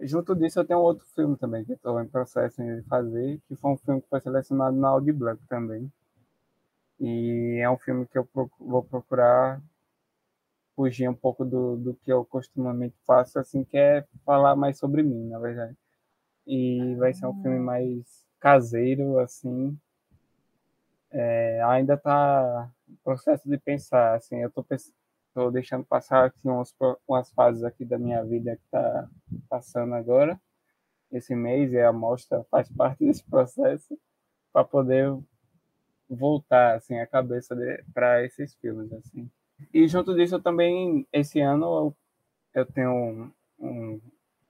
[0.00, 3.72] Junto disso, eu tenho outro filme também que estou em processo de fazer, que foi
[3.72, 5.92] um filme que foi selecionado na Audi Black também.
[6.98, 8.26] E é um filme que eu
[8.58, 9.60] vou procurar
[10.80, 15.02] fugir um pouco do, do que eu costumamente faço, assim, que é falar mais sobre
[15.02, 15.76] mim, na verdade.
[16.46, 17.60] E vai ser um filme ah.
[17.60, 19.78] mais caseiro, assim.
[21.10, 22.70] É, ainda tá
[23.04, 24.64] processo de pensar, assim, eu tô,
[25.34, 26.74] tô deixando passar aqui umas,
[27.06, 29.06] umas fases aqui da minha vida que tá
[29.50, 30.40] passando agora,
[31.12, 33.98] esse mês, e a mostra faz parte desse processo,
[34.50, 35.14] para poder
[36.08, 37.54] voltar, assim, a cabeça
[37.92, 39.30] para esses filmes, assim.
[39.72, 41.66] E junto disso, eu também, esse ano,
[42.54, 44.00] eu, eu tenho um, um,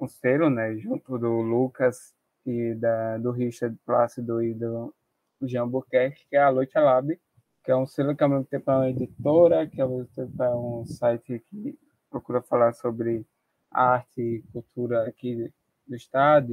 [0.01, 2.15] um selo, né, junto do Lucas
[2.47, 4.95] e da, do Richard Plácido e do
[5.43, 7.19] Jean Burquerque, que é a Loite Lab,
[7.63, 10.43] que é um selo que ao mesmo tempo é uma editora, que ao mesmo tempo
[10.43, 11.79] é um site que
[12.11, 13.25] procura falar sobre
[13.71, 15.53] arte e cultura aqui
[15.87, 16.53] do estado.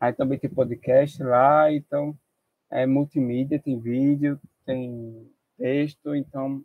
[0.00, 2.16] Aí também tem podcast lá, então
[2.70, 6.64] é multimídia, tem vídeo, tem texto, então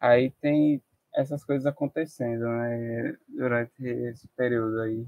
[0.00, 0.82] Aí tem
[1.14, 5.06] essas coisas acontecendo, né, durante esse período aí.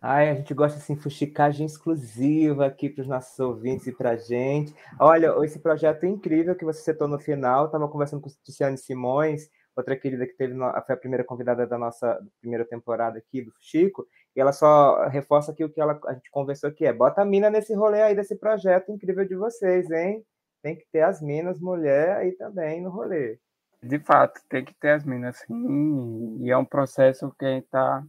[0.00, 4.16] Ai, a gente gosta assim, fuxicagem exclusiva aqui para os nossos ouvintes e para a
[4.16, 4.74] gente.
[5.00, 9.96] Olha, esse projeto incrível que você citou no final, estava conversando com Tiziane Simões, outra
[9.96, 14.06] querida que teve foi a primeira convidada da nossa primeira temporada aqui do Chico,
[14.36, 17.24] e ela só reforça aqui o que ela, a gente conversou aqui, é bota a
[17.24, 20.22] mina nesse rolê aí desse projeto incrível de vocês, hein?
[20.62, 23.38] Tem que ter as minas, mulher aí também no rolê.
[23.86, 27.64] De fato, tem que ter as minas, sim, e é um processo que a gente
[27.64, 28.02] está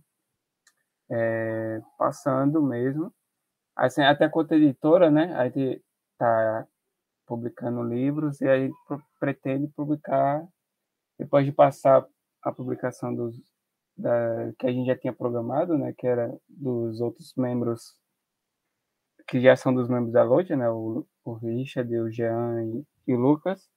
[1.11, 3.13] é, passando mesmo.
[3.75, 5.83] Assim, até quanto editora, né, a gente
[6.13, 6.65] está
[7.25, 8.75] publicando livros e a gente
[9.19, 10.47] pretende publicar,
[11.19, 12.07] depois de passar
[12.41, 13.35] a publicação dos,
[13.97, 17.97] da, que a gente já tinha programado, né, que era dos outros membros,
[19.27, 23.13] que já são dos membros da loja, né, o, o Richard, o Jean e, e
[23.13, 23.69] o Lucas,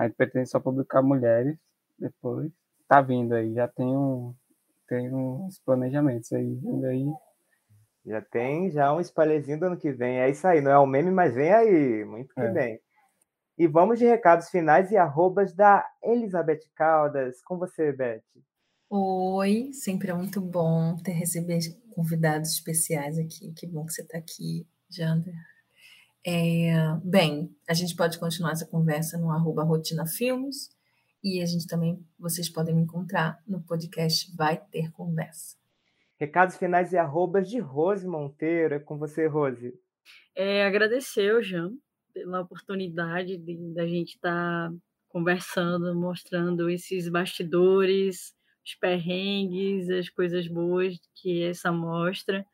[0.00, 1.58] a gente pretende só publicar mulheres
[1.98, 2.50] depois.
[2.88, 4.34] Tá vindo aí, já tem, um,
[4.88, 7.06] tem uns planejamentos aí vindo aí.
[8.06, 10.18] Já tem já um spoilerzinho do ano que vem.
[10.18, 12.04] É isso aí, não é o meme, mas vem aí.
[12.06, 12.50] Muito que é.
[12.50, 12.80] bem.
[13.58, 17.42] E vamos de recados finais e arrobas da Elizabeth Caldas.
[17.42, 18.22] Com você, Beth.
[18.88, 21.58] Oi, sempre é muito bom ter receber
[21.90, 23.52] convidados especiais aqui.
[23.52, 25.34] Que bom que você está aqui, Jander.
[26.26, 26.72] É,
[27.02, 30.68] bem, a gente pode continuar essa conversa no arroba Rotina Filmes
[31.24, 35.56] e a gente também, vocês podem me encontrar no podcast Vai Ter Conversa.
[36.18, 38.74] Recados finais e arrobas de Rose Monteiro.
[38.74, 39.72] É com você, Rose.
[40.36, 41.72] É, agradecer ao Jean
[42.12, 44.74] pela oportunidade de, da gente estar tá
[45.08, 48.34] conversando, mostrando esses bastidores,
[48.64, 52.44] os perrengues, as coisas boas que essa mostra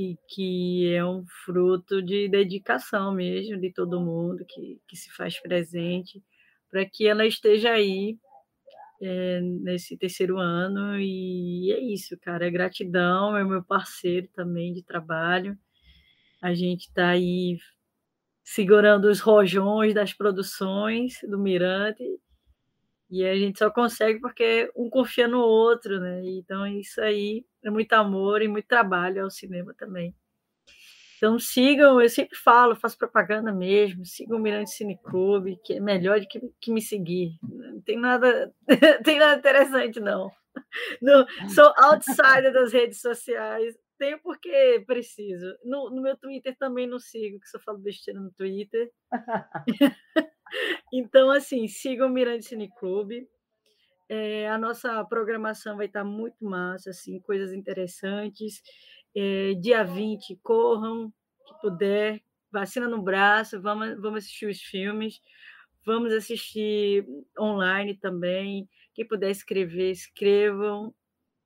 [0.00, 5.38] e que é um fruto de dedicação mesmo de todo mundo que, que se faz
[5.38, 6.22] presente
[6.70, 8.16] para que ela esteja aí
[9.02, 10.98] é, nesse terceiro ano.
[10.98, 15.58] E é isso, cara, é gratidão, é meu parceiro também de trabalho,
[16.40, 17.58] a gente está aí
[18.42, 22.02] segurando os rojões das produções do Mirante
[23.10, 26.20] e a gente só consegue porque um confia no outro, né?
[26.24, 30.14] Então isso aí é muito amor e muito trabalho ao cinema também.
[31.16, 35.80] Então sigam, eu sempre falo, faço propaganda mesmo, sigam o Mirante Cine Clube, que é
[35.80, 37.36] melhor do que, que me seguir.
[37.42, 38.54] Não tem nada,
[39.04, 40.30] tem nada interessante, não.
[41.54, 45.46] Sou outsider das redes sociais, tenho porque preciso.
[45.62, 48.90] No, no meu Twitter também não sigo, que só falo besteira no Twitter.
[50.92, 53.28] Então, assim, sigam o Mirante Cine Clube.
[54.08, 58.62] É, a nossa programação vai estar muito massa, assim, coisas interessantes.
[59.14, 61.12] É, dia 20, corram,
[61.46, 62.20] que puder,
[62.50, 65.20] vacina no braço, vamos, vamos assistir os filmes,
[65.84, 67.06] vamos assistir
[67.38, 68.68] online também.
[68.94, 70.94] Quem puder escrever, escrevam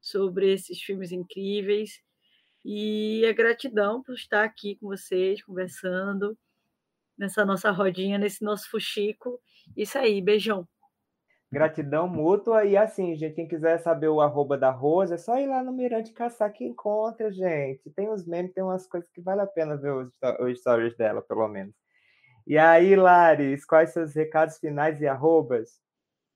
[0.00, 2.00] sobre esses filmes incríveis.
[2.64, 6.36] E a gratidão por estar aqui com vocês, conversando
[7.18, 9.40] nessa nossa rodinha, nesse nosso fuxico.
[9.76, 10.66] Isso aí, beijão.
[11.52, 12.64] Gratidão mútua.
[12.64, 15.72] E assim, gente, quem quiser saber o arroba da Rosa, é só ir lá no
[15.72, 17.90] Mirante Caçar que encontra, gente.
[17.90, 21.22] Tem uns memes, tem umas coisas que vale a pena ver os, os stories dela,
[21.22, 21.74] pelo menos.
[22.46, 25.80] E aí, Laris, quais seus recados finais e arrobas?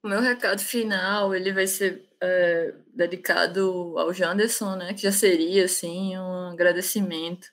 [0.03, 4.95] O meu recado final, ele vai ser é, dedicado ao Janderson, né?
[4.95, 7.49] Que já seria, assim, um agradecimento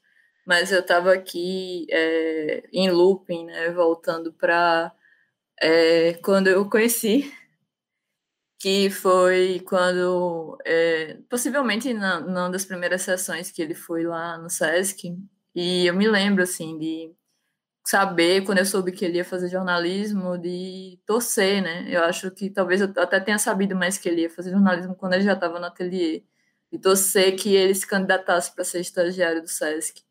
[0.46, 4.94] mas eu estava aqui é, em looping, né, voltando para
[5.62, 7.32] é, quando eu conheci,
[8.60, 14.50] que foi quando, é, possivelmente na, numa das primeiras sessões que ele foi lá no
[14.50, 15.16] Sesc,
[15.56, 17.14] e eu me lembro, assim, de
[17.88, 22.50] saber, quando eu soube que ele ia fazer jornalismo, de torcer, né, eu acho que
[22.50, 25.60] talvez eu até tenha sabido mais que ele ia fazer jornalismo quando ele já estava
[25.60, 26.24] no ateliê,
[26.72, 30.05] e torcer que ele se candidatasse para ser estagiário do Sesc.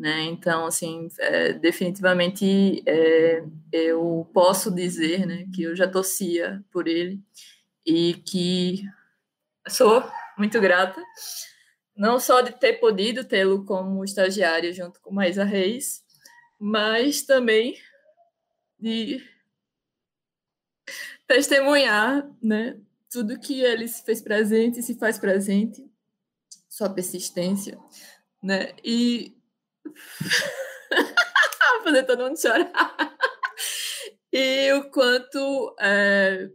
[0.00, 0.22] Né?
[0.22, 7.22] Então, assim, é, definitivamente é, eu posso dizer né, que eu já torcia por ele
[7.84, 8.82] e que
[9.68, 10.02] sou
[10.38, 11.04] muito grata,
[11.94, 16.02] não só de ter podido tê-lo como estagiário junto com Maísa Reis,
[16.58, 17.76] mas também
[18.78, 19.22] de
[21.26, 25.86] testemunhar né, tudo que ele se fez presente, se faz presente,
[26.70, 27.78] sua persistência,
[28.42, 28.72] né?
[28.82, 29.36] E
[31.84, 33.16] fazer todo mundo chorar.
[34.32, 36.50] e o quanto é,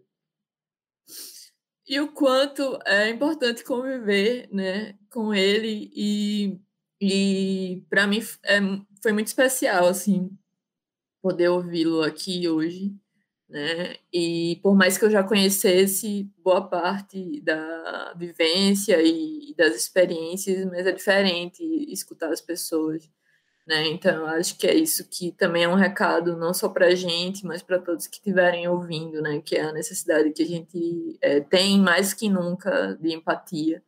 [1.87, 6.59] e o quanto é importante conviver, né, com ele e
[7.01, 8.59] e para mim é,
[9.01, 10.31] foi muito especial assim
[11.21, 12.95] poder ouvi-lo aqui hoje,
[13.49, 13.95] né?
[14.13, 20.85] E por mais que eu já conhecesse boa parte da vivência e das experiências, mas
[20.87, 23.09] é diferente escutar as pessoas
[23.65, 23.87] né?
[23.87, 27.45] Então, acho que é isso que também é um recado, não só para a gente,
[27.45, 29.41] mas para todos que estiverem ouvindo, né?
[29.41, 33.83] que é a necessidade que a gente é, tem mais que nunca de empatia,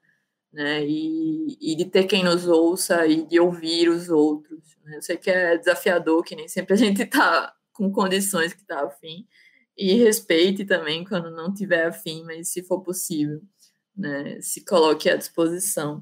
[0.51, 0.83] né?
[0.83, 4.77] E, e, de ter quem nos ouça e de ouvir os outros.
[4.83, 4.97] Né?
[4.97, 8.83] Eu sei que é desafiador, que nem sempre a gente está com condições que está
[8.83, 9.27] afim,
[9.77, 13.41] e respeite também quando não tiver afim, mas se for possível,
[13.95, 14.41] né?
[14.41, 16.01] se coloque à disposição.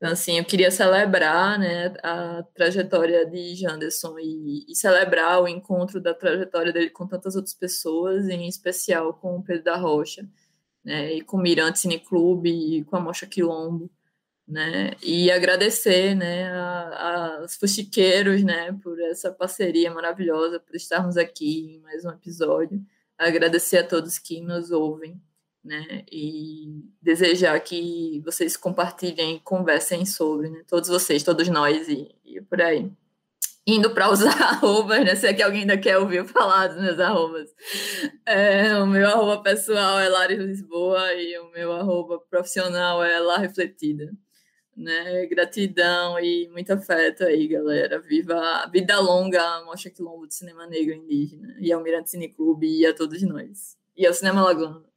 [0.00, 6.00] Então, assim, eu queria celebrar né, a trajetória de Janderson e, e, celebrar o encontro
[6.00, 10.26] da trajetória dele com tantas outras pessoas, em especial com o Pedro da Rocha,
[10.82, 13.90] né, e com o Mirante Cine Clube, e com a Mocha Quilombo,
[14.48, 16.50] né, e agradecer né,
[17.38, 22.82] aos fuxiqueiros né, por essa parceria maravilhosa, por estarmos aqui em mais um episódio,
[23.18, 25.20] agradecer a todos que nos ouvem
[25.64, 26.04] né?
[26.10, 30.62] E desejar que vocês compartilhem conversem sobre, né?
[30.66, 32.90] Todos vocês, todos nós e, e por aí.
[33.66, 35.14] Indo para os arrobas, né?
[35.14, 37.54] Se é que alguém ainda quer ouvir falar dos meus arrobas.
[38.26, 43.38] É, o meu arroba pessoal é Lari Lisboa e o meu arroba profissional é La
[43.38, 44.10] Refletida.
[44.74, 45.26] Né?
[45.26, 48.00] Gratidão e muito afeto aí, galera.
[48.00, 52.28] Viva a vida longa a Mostra Quilombo de Cinema Negro Indígena e ao Mirante Cine
[52.30, 53.76] Clube e a todos nós.
[53.94, 54.89] E ao Cinema Laguna.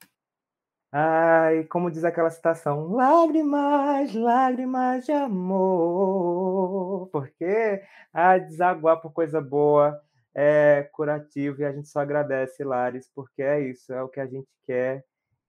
[0.96, 7.82] Ai, como diz aquela citação, lágrimas, lágrimas de amor, porque
[8.14, 10.00] a desaguar por coisa boa
[10.36, 14.28] é curativo e a gente só agradece, Lares, porque é isso, é o que a
[14.28, 15.04] gente quer,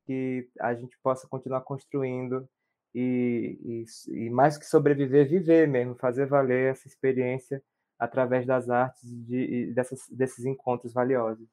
[0.07, 2.49] que a gente possa continuar construindo
[2.95, 7.63] e, e, e, mais que sobreviver, viver mesmo, fazer valer essa experiência
[7.99, 11.49] através das artes de, e dessas, desses encontros valiosos.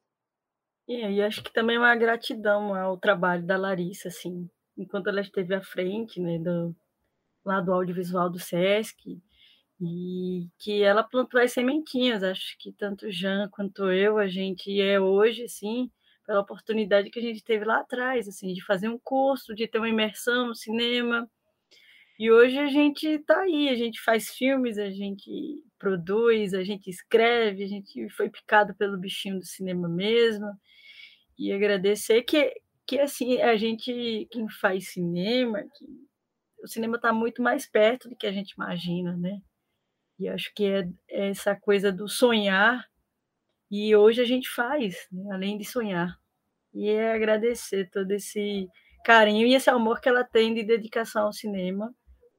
[0.88, 5.20] É, e acho que também é uma gratidão ao trabalho da Larissa, assim, enquanto ela
[5.20, 6.74] esteve à frente, né, do,
[7.44, 9.20] lá do audiovisual do SESC,
[9.80, 15.00] e que ela plantou as sementinhas, acho que tanto Jean quanto eu, a gente é
[15.00, 15.90] hoje, assim,
[16.26, 19.78] pela oportunidade que a gente teve lá atrás, assim, de fazer um curso, de ter
[19.78, 21.28] uma imersão no cinema.
[22.22, 26.88] E hoje a gente está aí, a gente faz filmes, a gente produz, a gente
[26.88, 30.46] escreve, a gente foi picado pelo bichinho do cinema mesmo.
[31.36, 32.54] E agradecer que,
[32.86, 35.84] que assim, a gente, quem faz cinema, que
[36.62, 39.40] o cinema está muito mais perto do que a gente imagina, né?
[40.16, 42.88] E acho que é, é essa coisa do sonhar
[43.68, 45.24] e hoje a gente faz, né?
[45.32, 46.16] além de sonhar.
[46.72, 48.68] E é agradecer todo esse
[49.04, 51.92] carinho e esse amor que ela tem de dedicação ao cinema,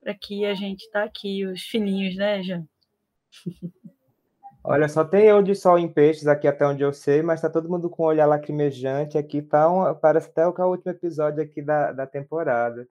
[0.03, 2.67] para que a gente está aqui, os filhinhos, né, Jean?
[4.65, 7.49] Olha, só tem eu de sol em peixes aqui até onde eu sei, mas tá
[7.49, 10.91] todo mundo com o olhar lacrimejante aqui, tá um, parece até o, é o último
[10.91, 12.87] episódio aqui da, da temporada.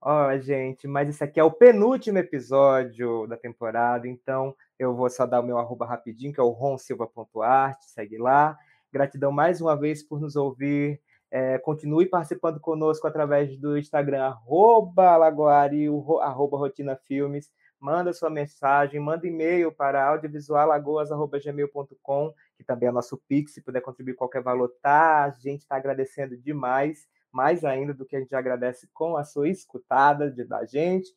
[0.00, 5.26] Ó, gente, mas esse aqui é o penúltimo episódio da temporada, então eu vou só
[5.26, 8.56] dar o meu arroba rapidinho, que é o ronsilva.art, segue lá.
[8.92, 11.00] Gratidão mais uma vez por nos ouvir.
[11.34, 15.86] É, continue participando conosco através do Instagram, arroba Lagoari,
[16.20, 17.50] arroba Rotina Filmes.
[17.80, 24.14] Manda sua mensagem, manda e-mail para audiovisualagoas.gmail.com, que também é nosso Pix, se puder contribuir
[24.14, 25.24] qualquer valor, tá?
[25.24, 29.48] A gente está agradecendo demais mais ainda do que a gente agradece com a sua
[29.48, 31.08] escutada de, da gente.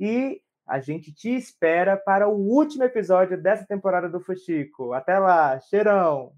[0.00, 4.92] E a gente te espera para o último episódio dessa temporada do Fuxico.
[4.92, 6.32] Até lá, cheirão!